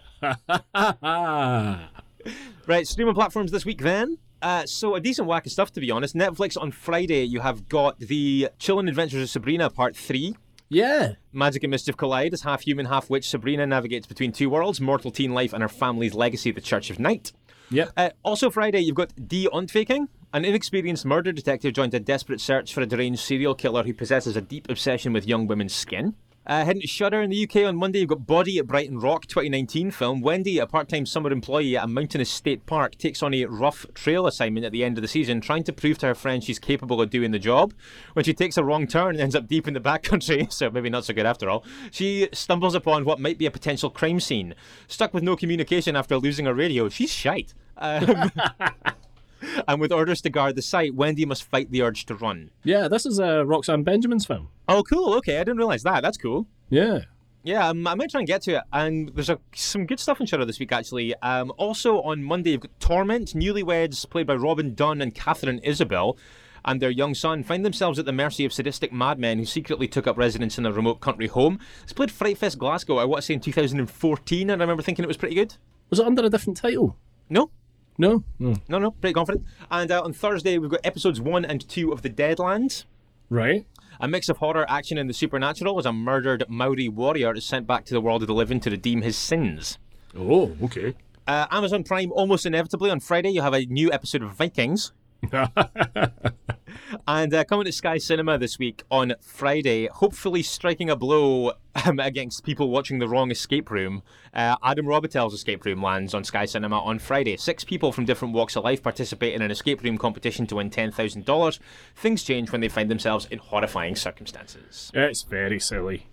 Right, 2.65 2.87
streaming 2.87 3.15
platforms 3.15 3.51
this 3.51 3.65
week 3.65 3.81
then. 3.81 4.17
Uh, 4.41 4.65
so 4.65 4.95
a 4.95 5.01
decent 5.01 5.27
whack 5.27 5.45
of 5.45 5.51
stuff 5.51 5.73
to 5.73 5.81
be 5.81 5.91
honest. 5.91 6.15
Netflix 6.15 6.55
on 6.57 6.71
Friday 6.71 7.25
you 7.25 7.41
have 7.41 7.67
got 7.67 7.99
the 7.99 8.47
Chilling 8.59 8.87
Adventures 8.87 9.23
of 9.23 9.29
Sabrina 9.29 9.69
Part 9.69 9.97
Three. 9.97 10.37
Yeah. 10.69 11.15
Magic 11.33 11.63
and 11.63 11.71
mischief 11.71 11.97
collide 11.97 12.33
as 12.33 12.43
half 12.43 12.61
human, 12.61 12.85
half 12.85 13.09
witch 13.09 13.27
Sabrina 13.27 13.67
navigates 13.67 14.07
between 14.07 14.31
two 14.31 14.49
worlds, 14.49 14.79
mortal 14.79 15.11
teen 15.11 15.33
life 15.33 15.51
and 15.51 15.61
her 15.61 15.67
family's 15.67 16.13
legacy, 16.13 16.51
the 16.51 16.61
Church 16.61 16.89
of 16.89 16.97
Night. 16.97 17.33
Yep. 17.69 17.91
Uh, 17.97 18.09
also, 18.23 18.49
Friday, 18.49 18.79
you've 18.79 18.95
got 18.95 19.13
Die 19.15 19.47
Ontwaking. 19.51 20.07
An 20.35 20.45
inexperienced 20.45 21.05
murder 21.05 21.31
detective 21.31 21.73
joins 21.73 21.93
a 21.93 21.99
desperate 21.99 22.41
search 22.41 22.73
for 22.73 22.81
a 22.81 22.87
deranged 22.87 23.19
serial 23.19 23.53
killer 23.53 23.83
who 23.83 23.93
possesses 23.93 24.35
a 24.35 24.41
deep 24.41 24.67
obsession 24.67 25.13
with 25.13 25.27
young 25.27 25.45
women's 25.45 25.75
skin. 25.75 26.15
Uh, 26.47 26.65
heading 26.65 26.81
to 26.81 26.87
Shudder 26.87 27.21
in 27.21 27.29
the 27.29 27.43
UK 27.43 27.67
on 27.67 27.75
Monday, 27.75 27.99
you've 27.99 28.09
got 28.09 28.25
Body 28.25 28.57
at 28.57 28.65
Brighton 28.65 28.97
Rock 28.97 29.27
2019 29.27 29.91
film. 29.91 30.21
Wendy, 30.21 30.57
a 30.57 30.65
part 30.65 30.89
time 30.89 31.05
summer 31.05 31.31
employee 31.31 31.77
at 31.77 31.83
a 31.83 31.87
mountainous 31.87 32.31
state 32.31 32.65
park, 32.65 32.97
takes 32.97 33.21
on 33.21 33.35
a 33.35 33.45
rough 33.45 33.85
trail 33.93 34.25
assignment 34.25 34.65
at 34.65 34.71
the 34.71 34.83
end 34.83 34.97
of 34.97 35.03
the 35.03 35.07
season, 35.07 35.39
trying 35.39 35.63
to 35.65 35.71
prove 35.71 35.99
to 35.99 36.07
her 36.07 36.15
friend 36.15 36.43
she's 36.43 36.57
capable 36.57 36.99
of 36.99 37.11
doing 37.11 37.29
the 37.29 37.37
job. 37.37 37.71
When 38.13 38.25
she 38.25 38.33
takes 38.33 38.57
a 38.57 38.63
wrong 38.63 38.87
turn 38.87 39.11
and 39.11 39.21
ends 39.21 39.35
up 39.35 39.45
deep 39.45 39.67
in 39.67 39.75
the 39.75 39.79
backcountry, 39.79 40.51
so 40.51 40.71
maybe 40.71 40.89
not 40.89 41.05
so 41.05 41.13
good 41.13 41.27
after 41.27 41.47
all, 41.47 41.63
she 41.91 42.27
stumbles 42.33 42.73
upon 42.73 43.05
what 43.05 43.19
might 43.19 43.37
be 43.37 43.45
a 43.45 43.51
potential 43.51 43.91
crime 43.91 44.19
scene. 44.19 44.55
Stuck 44.87 45.13
with 45.13 45.21
no 45.21 45.35
communication 45.35 45.95
after 45.95 46.17
losing 46.17 46.47
her 46.47 46.55
radio, 46.55 46.89
she's 46.89 47.13
shite. 47.13 47.53
Um, 47.77 48.31
and 49.67 49.79
with 49.79 49.91
orders 49.91 50.21
to 50.21 50.29
guard 50.29 50.55
the 50.55 50.61
site, 50.61 50.95
Wendy 50.95 51.25
must 51.25 51.43
fight 51.43 51.71
the 51.71 51.81
urge 51.81 52.05
to 52.05 52.15
run. 52.15 52.51
Yeah, 52.63 52.87
this 52.87 53.05
is 53.05 53.19
uh, 53.19 53.45
Roxanne 53.45 53.83
Benjamin's 53.83 54.25
film. 54.25 54.49
Oh, 54.67 54.83
cool. 54.83 55.13
Okay, 55.15 55.35
I 55.35 55.39
didn't 55.39 55.57
realize 55.57 55.83
that. 55.83 56.01
That's 56.01 56.17
cool. 56.17 56.47
Yeah. 56.69 57.01
Yeah, 57.43 57.67
um, 57.67 57.85
I 57.85 57.95
might 57.95 58.09
try 58.09 58.21
and 58.21 58.27
get 58.27 58.41
to 58.43 58.55
it. 58.55 58.63
And 58.71 59.09
there's 59.09 59.29
a, 59.29 59.37
some 59.53 59.85
good 59.85 59.99
stuff 59.99 60.21
in 60.21 60.25
Shudder 60.25 60.45
this 60.45 60.59
week, 60.59 60.71
actually. 60.71 61.13
Um, 61.15 61.51
also 61.57 62.01
on 62.01 62.23
Monday, 62.23 62.51
you've 62.51 62.61
got 62.61 62.79
Torment, 62.79 63.33
newlyweds 63.33 64.09
played 64.09 64.27
by 64.27 64.35
Robin 64.35 64.73
Dunne 64.73 65.01
and 65.01 65.13
Katharine 65.13 65.59
Isabelle, 65.59 66.17
and 66.63 66.81
their 66.81 66.89
young 66.89 67.13
son 67.13 67.43
find 67.43 67.65
themselves 67.65 67.99
at 67.99 68.05
the 68.05 68.13
mercy 68.13 68.45
of 68.45 68.53
sadistic 68.53 68.93
madmen 68.93 69.39
who 69.39 69.45
secretly 69.45 69.89
took 69.89 70.07
up 70.07 70.17
residence 70.17 70.57
in 70.57 70.65
a 70.65 70.71
remote 70.71 71.01
country 71.01 71.27
home. 71.27 71.59
It's 71.83 71.91
played 71.91 72.09
Frightfest 72.09 72.57
Glasgow, 72.57 72.97
I 72.97 73.03
want 73.03 73.21
to 73.21 73.25
say 73.25 73.33
in 73.33 73.41
2014, 73.41 74.49
and 74.49 74.61
I 74.61 74.63
remember 74.63 74.81
thinking 74.81 75.03
it 75.03 75.09
was 75.09 75.17
pretty 75.17 75.35
good. 75.35 75.55
Was 75.89 75.99
it 75.99 76.05
under 76.05 76.23
a 76.23 76.29
different 76.29 76.55
title? 76.55 76.95
No? 77.29 77.51
No? 77.97 78.23
No. 78.39 78.55
No, 78.67 78.79
no, 78.79 78.91
pretty 78.91 79.13
confident. 79.13 79.45
And 79.69 79.91
uh, 79.91 80.01
on 80.01 80.13
Thursday, 80.13 80.57
we've 80.57 80.71
got 80.71 80.81
episodes 80.83 81.21
one 81.21 81.45
and 81.45 81.67
two 81.67 81.91
of 81.91 82.01
The 82.01 82.09
Deadlands. 82.09 82.85
Right. 83.29 83.65
A 83.99 84.07
mix 84.07 84.29
of 84.29 84.37
horror, 84.37 84.65
action, 84.67 84.97
and 84.97 85.09
the 85.09 85.13
supernatural 85.13 85.77
as 85.79 85.85
a 85.85 85.93
murdered 85.93 86.43
Maori 86.49 86.89
warrior 86.89 87.33
is 87.35 87.45
sent 87.45 87.67
back 87.67 87.85
to 87.85 87.93
the 87.93 88.01
world 88.01 88.23
of 88.23 88.27
the 88.27 88.33
living 88.33 88.59
to 88.61 88.71
redeem 88.71 89.01
his 89.01 89.15
sins. 89.15 89.77
Oh, 90.17 90.55
okay. 90.63 90.95
Uh, 91.27 91.45
Amazon 91.51 91.83
Prime, 91.83 92.11
almost 92.11 92.45
inevitably, 92.45 92.89
on 92.89 92.99
Friday, 92.99 93.29
you 93.29 93.41
have 93.41 93.53
a 93.53 93.65
new 93.65 93.91
episode 93.91 94.23
of 94.23 94.31
Vikings. 94.31 94.91
and 97.07 97.33
uh, 97.33 97.43
coming 97.45 97.65
to 97.65 97.71
Sky 97.71 97.97
Cinema 97.97 98.37
this 98.37 98.59
week 98.59 98.83
on 98.89 99.13
Friday, 99.21 99.87
hopefully 99.87 100.43
striking 100.43 100.89
a 100.89 100.95
blow 100.95 101.53
um, 101.85 101.99
against 101.99 102.43
people 102.43 102.69
watching 102.69 102.99
the 102.99 103.07
wrong 103.07 103.31
escape 103.31 103.69
room. 103.69 104.03
Uh, 104.33 104.55
Adam 104.63 104.85
Robitel's 104.85 105.33
escape 105.33 105.65
room 105.65 105.81
lands 105.81 106.13
on 106.13 106.23
Sky 106.23 106.45
Cinema 106.45 106.79
on 106.79 106.99
Friday. 106.99 107.37
Six 107.37 107.63
people 107.63 107.91
from 107.91 108.05
different 108.05 108.33
walks 108.33 108.55
of 108.55 108.63
life 108.63 108.81
participate 108.83 109.33
in 109.33 109.41
an 109.41 109.51
escape 109.51 109.83
room 109.83 109.97
competition 109.97 110.47
to 110.47 110.55
win 110.55 110.69
$10,000. 110.69 111.59
Things 111.95 112.23
change 112.23 112.51
when 112.51 112.61
they 112.61 112.69
find 112.69 112.89
themselves 112.89 113.27
in 113.29 113.39
horrifying 113.39 113.95
circumstances. 113.95 114.91
it's 114.93 115.23
very 115.23 115.59
silly. 115.59 116.07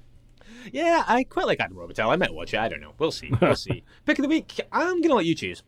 Yeah, 0.72 1.04
I 1.06 1.24
quite 1.24 1.46
like 1.46 1.60
Adam 1.60 1.76
Robitel. 1.76 2.12
I 2.12 2.16
might 2.16 2.34
watch 2.34 2.52
it. 2.54 2.60
I 2.60 2.68
don't 2.68 2.80
know. 2.80 2.92
We'll 2.98 3.12
see. 3.12 3.32
We'll 3.40 3.56
see. 3.56 3.82
Pick 4.04 4.18
of 4.18 4.22
the 4.22 4.28
week. 4.28 4.60
I'm 4.72 5.00
going 5.00 5.08
to 5.08 5.14
let 5.14 5.24
you 5.24 5.34
choose. 5.34 5.62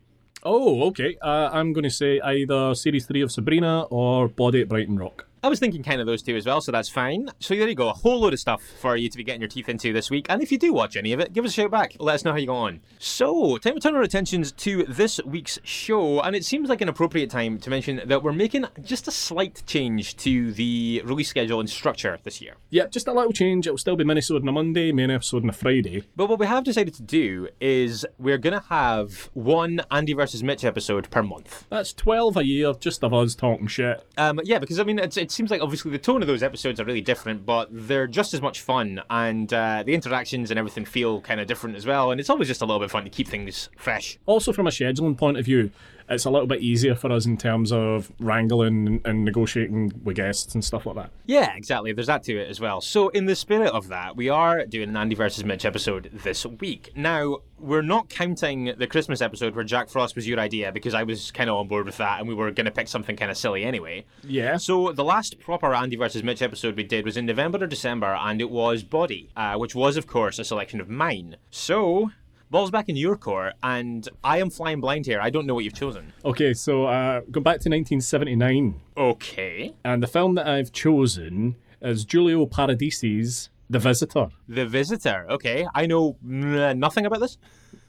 Oh, 0.44 0.82
okay. 0.88 1.16
Uh, 1.22 1.50
I'm 1.52 1.72
going 1.72 1.84
to 1.84 1.90
say 1.90 2.20
either 2.20 2.74
Series 2.74 3.06
3 3.06 3.22
of 3.22 3.30
Sabrina 3.30 3.82
or 3.90 4.28
Body 4.28 4.62
at 4.62 4.68
Brighton 4.68 4.98
Rock. 4.98 5.26
I 5.44 5.48
was 5.48 5.58
thinking 5.58 5.82
kind 5.82 6.00
of 6.00 6.06
those 6.06 6.22
two 6.22 6.36
as 6.36 6.46
well, 6.46 6.60
so 6.60 6.70
that's 6.70 6.88
fine. 6.88 7.28
So 7.40 7.56
there 7.56 7.68
you 7.68 7.74
go, 7.74 7.88
a 7.88 7.92
whole 7.92 8.20
load 8.20 8.32
of 8.32 8.38
stuff 8.38 8.62
for 8.80 8.96
you 8.96 9.08
to 9.08 9.16
be 9.16 9.24
getting 9.24 9.40
your 9.40 9.48
teeth 9.48 9.68
into 9.68 9.92
this 9.92 10.08
week. 10.08 10.26
And 10.28 10.40
if 10.40 10.52
you 10.52 10.58
do 10.58 10.72
watch 10.72 10.96
any 10.96 11.12
of 11.12 11.18
it, 11.18 11.32
give 11.32 11.44
us 11.44 11.50
a 11.50 11.54
shout 11.54 11.72
back. 11.72 11.96
Let 11.98 12.14
us 12.14 12.24
know 12.24 12.30
how 12.30 12.38
you 12.38 12.46
go 12.46 12.54
on. 12.54 12.78
So, 13.00 13.58
time 13.58 13.74
to 13.74 13.80
turn 13.80 13.96
our 13.96 14.02
attentions 14.02 14.52
to 14.52 14.84
this 14.84 15.20
week's 15.24 15.58
show, 15.64 16.20
and 16.20 16.36
it 16.36 16.44
seems 16.44 16.68
like 16.68 16.80
an 16.80 16.88
appropriate 16.88 17.28
time 17.28 17.58
to 17.58 17.70
mention 17.70 18.02
that 18.04 18.22
we're 18.22 18.32
making 18.32 18.66
just 18.84 19.08
a 19.08 19.10
slight 19.10 19.64
change 19.66 20.16
to 20.18 20.52
the 20.52 21.02
release 21.04 21.30
schedule 21.30 21.58
and 21.58 21.68
structure 21.68 22.20
this 22.22 22.40
year. 22.40 22.54
Yeah, 22.70 22.86
just 22.86 23.08
a 23.08 23.12
little 23.12 23.32
change. 23.32 23.66
It'll 23.66 23.78
still 23.78 23.96
be 23.96 24.04
minisode 24.04 24.42
on 24.42 24.48
a 24.48 24.52
Monday, 24.52 24.92
main 24.92 25.10
episode 25.10 25.42
on 25.42 25.50
a 25.50 25.52
Friday. 25.52 26.04
But 26.14 26.28
what 26.28 26.38
we 26.38 26.46
have 26.46 26.62
decided 26.62 26.94
to 26.94 27.02
do 27.02 27.48
is 27.60 28.06
we're 28.16 28.38
going 28.38 28.54
to 28.54 28.66
have 28.68 29.28
one 29.34 29.80
Andy 29.90 30.12
versus 30.12 30.44
Mitch 30.44 30.64
episode 30.64 31.10
per 31.10 31.24
month. 31.24 31.66
That's 31.68 31.92
12 31.92 32.36
a 32.36 32.46
year, 32.46 32.74
just 32.78 33.02
of 33.02 33.12
us 33.12 33.34
talking 33.34 33.66
shit. 33.66 34.06
Um, 34.16 34.38
yeah, 34.44 34.60
because 34.60 34.78
I 34.78 34.84
mean, 34.84 35.00
it's, 35.00 35.16
it 35.16 35.31
seems 35.32 35.50
like 35.50 35.60
obviously 35.60 35.90
the 35.90 35.98
tone 35.98 36.22
of 36.22 36.28
those 36.28 36.42
episodes 36.42 36.78
are 36.80 36.84
really 36.84 37.00
different, 37.00 37.44
but 37.44 37.68
they're 37.70 38.06
just 38.06 38.34
as 38.34 38.40
much 38.40 38.60
fun, 38.60 39.00
and 39.10 39.52
uh, 39.52 39.82
the 39.84 39.94
interactions 39.94 40.50
and 40.50 40.58
everything 40.58 40.84
feel 40.84 41.20
kind 41.20 41.40
of 41.40 41.46
different 41.46 41.76
as 41.76 41.86
well. 41.86 42.10
And 42.10 42.20
it's 42.20 42.30
always 42.30 42.48
just 42.48 42.62
a 42.62 42.64
little 42.64 42.80
bit 42.80 42.90
fun 42.90 43.04
to 43.04 43.10
keep 43.10 43.28
things 43.28 43.68
fresh. 43.76 44.18
Also, 44.26 44.52
from 44.52 44.66
a 44.66 44.70
scheduling 44.70 45.16
point 45.16 45.38
of 45.38 45.44
view, 45.44 45.70
it's 46.12 46.24
a 46.24 46.30
little 46.30 46.46
bit 46.46 46.60
easier 46.60 46.94
for 46.94 47.10
us 47.10 47.26
in 47.26 47.36
terms 47.36 47.72
of 47.72 48.12
wrangling 48.20 49.00
and 49.04 49.24
negotiating 49.24 49.92
with 50.04 50.16
guests 50.16 50.54
and 50.54 50.64
stuff 50.64 50.86
like 50.86 50.96
that. 50.96 51.10
Yeah, 51.26 51.54
exactly. 51.54 51.92
There's 51.92 52.06
that 52.06 52.22
to 52.24 52.36
it 52.38 52.48
as 52.48 52.60
well. 52.60 52.80
So, 52.80 53.08
in 53.08 53.26
the 53.26 53.34
spirit 53.34 53.72
of 53.72 53.88
that, 53.88 54.16
we 54.16 54.28
are 54.28 54.66
doing 54.66 54.90
an 54.90 54.96
Andy 54.96 55.14
versus 55.14 55.44
Mitch 55.44 55.64
episode 55.64 56.10
this 56.12 56.44
week. 56.46 56.92
Now, 56.94 57.38
we're 57.58 57.82
not 57.82 58.08
counting 58.08 58.74
the 58.76 58.86
Christmas 58.86 59.20
episode 59.20 59.54
where 59.54 59.64
Jack 59.64 59.88
Frost 59.88 60.16
was 60.16 60.26
your 60.26 60.40
idea 60.40 60.72
because 60.72 60.94
I 60.94 61.04
was 61.04 61.30
kind 61.30 61.48
of 61.48 61.56
on 61.56 61.68
board 61.68 61.86
with 61.86 61.96
that 61.98 62.18
and 62.18 62.28
we 62.28 62.34
were 62.34 62.50
going 62.50 62.64
to 62.64 62.72
pick 62.72 62.88
something 62.88 63.16
kind 63.16 63.30
of 63.30 63.36
silly 63.36 63.64
anyway. 63.64 64.04
Yeah. 64.24 64.56
So, 64.56 64.92
the 64.92 65.04
last 65.04 65.38
proper 65.38 65.74
Andy 65.74 65.96
versus 65.96 66.22
Mitch 66.22 66.42
episode 66.42 66.76
we 66.76 66.84
did 66.84 67.04
was 67.04 67.16
in 67.16 67.26
November 67.26 67.62
or 67.62 67.66
December 67.66 68.18
and 68.20 68.40
it 68.40 68.50
was 68.50 68.82
Body, 68.82 69.30
uh, 69.36 69.54
which 69.54 69.74
was, 69.74 69.96
of 69.96 70.06
course, 70.06 70.38
a 70.38 70.44
selection 70.44 70.80
of 70.80 70.88
mine. 70.88 71.36
So, 71.50 72.10
ball's 72.52 72.70
back 72.70 72.88
in 72.88 72.94
your 72.96 73.16
court 73.16 73.54
and 73.62 74.08
I 74.22 74.38
am 74.38 74.50
flying 74.50 74.80
blind 74.80 75.06
here. 75.06 75.20
I 75.20 75.30
don't 75.30 75.46
know 75.46 75.54
what 75.54 75.64
you've 75.64 75.74
chosen. 75.74 76.12
Okay, 76.24 76.52
so 76.54 76.84
uh, 76.84 77.20
go 77.30 77.40
back 77.40 77.58
to 77.60 77.70
1979, 77.70 78.80
Okay. 78.96 79.74
and 79.84 80.02
the 80.02 80.06
film 80.06 80.34
that 80.36 80.46
I've 80.46 80.70
chosen 80.70 81.56
is 81.80 82.04
Giulio 82.04 82.46
Paradisi's 82.46 83.48
The 83.70 83.78
Visitor. 83.80 84.28
The 84.46 84.66
Visitor. 84.66 85.26
Okay. 85.30 85.66
I 85.74 85.86
know 85.86 86.16
mm, 86.24 86.76
nothing 86.76 87.06
about 87.06 87.20
this. 87.20 87.38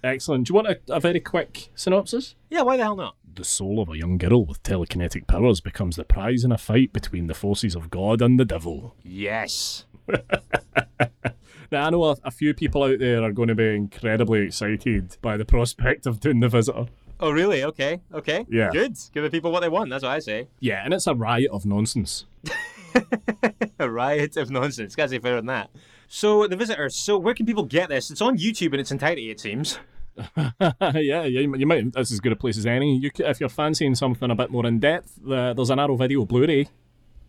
Excellent. 0.04 0.48
Do 0.48 0.52
you 0.52 0.56
want 0.56 0.68
a, 0.68 0.80
a 0.90 1.00
very 1.00 1.20
quick 1.20 1.70
synopsis? 1.76 2.36
Yeah, 2.50 2.62
why 2.62 2.78
the 2.78 2.84
hell 2.84 2.96
not? 2.96 3.16
The 3.36 3.44
soul 3.44 3.82
of 3.82 3.90
a 3.90 3.98
young 3.98 4.18
girl 4.18 4.46
with 4.46 4.64
telekinetic 4.64 5.28
powers 5.28 5.60
becomes 5.60 5.96
the 5.98 6.04
prize 6.06 6.44
in 6.44 6.52
a 6.52 6.58
fight 6.58 6.94
between 6.94 7.28
the 7.28 7.34
forces 7.34 7.76
of 7.76 7.90
God 7.90 8.22
and 8.22 8.40
the 8.40 8.46
devil. 8.46 8.96
Yes. 9.04 9.86
Now, 11.74 11.88
I 11.88 11.90
know 11.90 12.04
a, 12.04 12.16
a 12.26 12.30
few 12.30 12.54
people 12.54 12.84
out 12.84 13.00
there 13.00 13.24
are 13.24 13.32
going 13.32 13.48
to 13.48 13.56
be 13.56 13.76
incredibly 13.76 14.42
excited 14.42 15.18
by 15.24 15.38
the 15.38 15.44
prospect 15.44 16.06
of 16.06 16.20
doing 16.20 16.40
The 16.40 16.48
Visitor. 16.48 16.86
Oh, 17.20 17.32
really? 17.32 17.64
Okay. 17.64 18.00
Okay. 18.14 18.46
Yeah. 18.48 18.70
Good. 18.72 18.96
Give 19.12 19.24
the 19.24 19.32
people 19.32 19.52
what 19.52 19.62
they 19.62 19.70
want. 19.70 19.90
That's 19.90 20.04
what 20.04 20.12
I 20.12 20.20
say. 20.20 20.50
Yeah, 20.60 20.84
and 20.86 20.94
it's 20.94 21.08
a 21.08 21.16
riot 21.16 21.50
of 21.52 21.66
nonsense. 21.66 22.26
A 23.80 23.90
riot 23.90 24.38
of 24.38 24.52
nonsense. 24.52 24.96
Can't 24.96 25.10
say 25.10 25.18
fairer 25.18 25.38
than 25.38 25.48
that. 25.48 25.72
So, 26.08 26.46
The 26.46 26.56
Visitor. 26.56 26.90
So, 26.90 27.18
where 27.18 27.34
can 27.34 27.48
people 27.48 27.66
get 27.66 27.90
this? 27.90 28.12
It's 28.12 28.22
on 28.22 28.38
YouTube 28.38 28.76
in 28.76 28.80
its 28.80 28.92
entirety, 28.92 29.32
it 29.32 29.40
seems. 29.40 29.80
yeah, 30.38 30.52
yeah, 30.94 31.24
you, 31.24 31.56
you 31.56 31.66
might. 31.66 31.92
That's 31.92 32.12
as 32.12 32.20
good 32.20 32.34
a 32.34 32.36
place 32.36 32.60
as 32.60 32.68
any. 32.68 32.98
You, 33.00 33.10
if 33.18 33.40
you're 33.40 33.50
fancying 33.50 33.96
something 33.96 34.30
a 34.30 34.36
bit 34.36 34.52
more 34.52 34.68
in 34.68 34.78
depth, 34.78 35.18
uh, 35.28 35.56
there's 35.56 35.72
an 35.72 35.80
Arrow 35.80 35.96
Video 35.96 36.24
Blu-ray. 36.24 36.68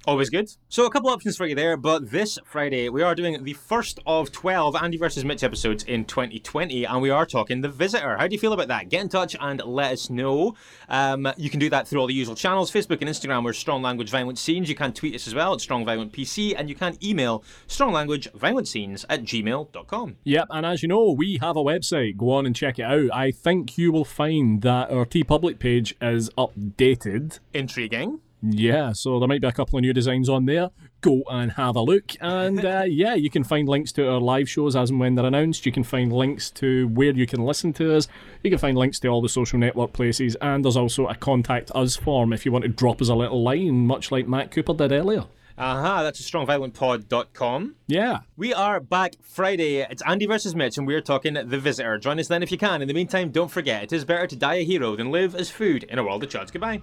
Always 0.06 0.28
good. 0.28 0.50
So, 0.68 0.84
a 0.84 0.90
couple 0.90 1.08
options 1.08 1.36
for 1.36 1.46
you 1.46 1.54
there, 1.54 1.78
but 1.78 2.10
this 2.10 2.38
Friday 2.44 2.90
we 2.90 3.02
are 3.02 3.14
doing 3.14 3.42
the 3.42 3.54
first 3.54 4.00
of 4.04 4.30
12 4.32 4.76
Andy 4.76 4.98
versus 4.98 5.24
Mitch 5.24 5.42
episodes 5.42 5.82
in 5.84 6.04
2020, 6.04 6.84
and 6.84 7.00
we 7.00 7.08
are 7.08 7.24
talking 7.24 7.62
The 7.62 7.70
Visitor. 7.70 8.18
How 8.18 8.26
do 8.26 8.34
you 8.34 8.38
feel 8.38 8.52
about 8.52 8.68
that? 8.68 8.90
Get 8.90 9.00
in 9.00 9.08
touch 9.08 9.34
and 9.40 9.62
let 9.64 9.92
us 9.92 10.10
know. 10.10 10.56
Um, 10.90 11.32
you 11.38 11.48
can 11.48 11.58
do 11.58 11.70
that 11.70 11.88
through 11.88 12.00
all 12.00 12.06
the 12.06 12.12
usual 12.12 12.34
channels 12.34 12.70
Facebook 12.70 13.00
and 13.00 13.08
Instagram, 13.08 13.44
we're 13.44 13.54
Strong 13.54 13.80
Language 13.80 14.10
Violent 14.10 14.38
Scenes. 14.38 14.68
You 14.68 14.74
can 14.74 14.92
tweet 14.92 15.14
us 15.14 15.26
as 15.26 15.34
well 15.34 15.54
at 15.54 15.62
Strong 15.62 15.86
Violent 15.86 16.12
PC, 16.12 16.54
and 16.54 16.68
you 16.68 16.74
can 16.74 16.98
email 17.02 17.42
Strong 17.66 17.94
Language 17.94 18.28
Violent 18.34 18.68
Scenes 18.68 19.06
at 19.08 19.22
gmail.com. 19.22 20.16
Yep, 20.24 20.46
and 20.50 20.66
as 20.66 20.82
you 20.82 20.88
know, 20.88 21.12
we 21.12 21.38
have 21.40 21.56
a 21.56 21.64
website. 21.64 22.18
Go 22.18 22.32
on 22.32 22.44
and 22.44 22.54
check 22.54 22.78
it 22.78 22.82
out. 22.82 23.08
I 23.10 23.30
think 23.30 23.78
you 23.78 23.90
will 23.90 24.04
find 24.04 24.60
that 24.60 24.90
our 24.90 25.06
TeePublic 25.06 25.58
page 25.58 25.94
is 26.02 26.28
updated. 26.36 27.38
Intriguing. 27.54 28.20
Yeah, 28.46 28.92
so 28.92 29.18
there 29.18 29.28
might 29.28 29.40
be 29.40 29.46
a 29.48 29.52
couple 29.52 29.78
of 29.78 29.82
new 29.82 29.94
designs 29.94 30.28
on 30.28 30.44
there. 30.44 30.68
Go 31.00 31.22
and 31.30 31.52
have 31.52 31.76
a 31.76 31.80
look. 31.80 32.12
And 32.20 32.62
uh, 32.64 32.84
yeah, 32.86 33.14
you 33.14 33.30
can 33.30 33.42
find 33.42 33.68
links 33.68 33.90
to 33.92 34.08
our 34.10 34.20
live 34.20 34.50
shows 34.50 34.76
as 34.76 34.90
and 34.90 35.00
when 35.00 35.14
they're 35.14 35.24
announced. 35.24 35.64
You 35.64 35.72
can 35.72 35.84
find 35.84 36.12
links 36.12 36.50
to 36.52 36.88
where 36.88 37.12
you 37.12 37.26
can 37.26 37.42
listen 37.42 37.72
to 37.74 37.96
us. 37.96 38.06
You 38.42 38.50
can 38.50 38.58
find 38.58 38.76
links 38.76 38.98
to 39.00 39.08
all 39.08 39.22
the 39.22 39.28
social 39.30 39.58
network 39.58 39.94
places. 39.94 40.36
And 40.42 40.64
there's 40.64 40.76
also 40.76 41.06
a 41.06 41.14
contact 41.14 41.70
us 41.74 41.96
form 41.96 42.32
if 42.32 42.44
you 42.44 42.52
want 42.52 42.64
to 42.64 42.68
drop 42.68 43.00
us 43.00 43.08
a 43.08 43.14
little 43.14 43.42
line, 43.42 43.86
much 43.86 44.12
like 44.12 44.28
Matt 44.28 44.50
Cooper 44.50 44.74
did 44.74 44.92
earlier. 44.92 45.24
Aha, 45.56 46.02
that's 46.02 46.18
a 46.18 46.22
strongviolentpod.com. 46.24 47.76
Yeah. 47.86 48.20
We 48.36 48.52
are 48.52 48.80
back 48.80 49.14
Friday. 49.22 49.78
It's 49.78 50.02
Andy 50.02 50.26
versus 50.26 50.54
Mitch, 50.54 50.76
and 50.76 50.86
we're 50.86 51.00
talking 51.00 51.34
The 51.34 51.58
Visitor. 51.58 51.96
Join 51.98 52.18
us 52.18 52.26
then 52.26 52.42
if 52.42 52.50
you 52.50 52.58
can. 52.58 52.82
In 52.82 52.88
the 52.88 52.94
meantime, 52.94 53.30
don't 53.30 53.50
forget, 53.50 53.84
it 53.84 53.92
is 53.92 54.04
better 54.04 54.26
to 54.26 54.36
die 54.36 54.54
a 54.54 54.64
hero 54.64 54.96
than 54.96 55.12
live 55.12 55.34
as 55.34 55.50
food 55.50 55.84
in 55.84 55.98
a 55.98 56.04
world 56.04 56.24
of 56.24 56.30
chuds. 56.30 56.52
Goodbye. 56.52 56.82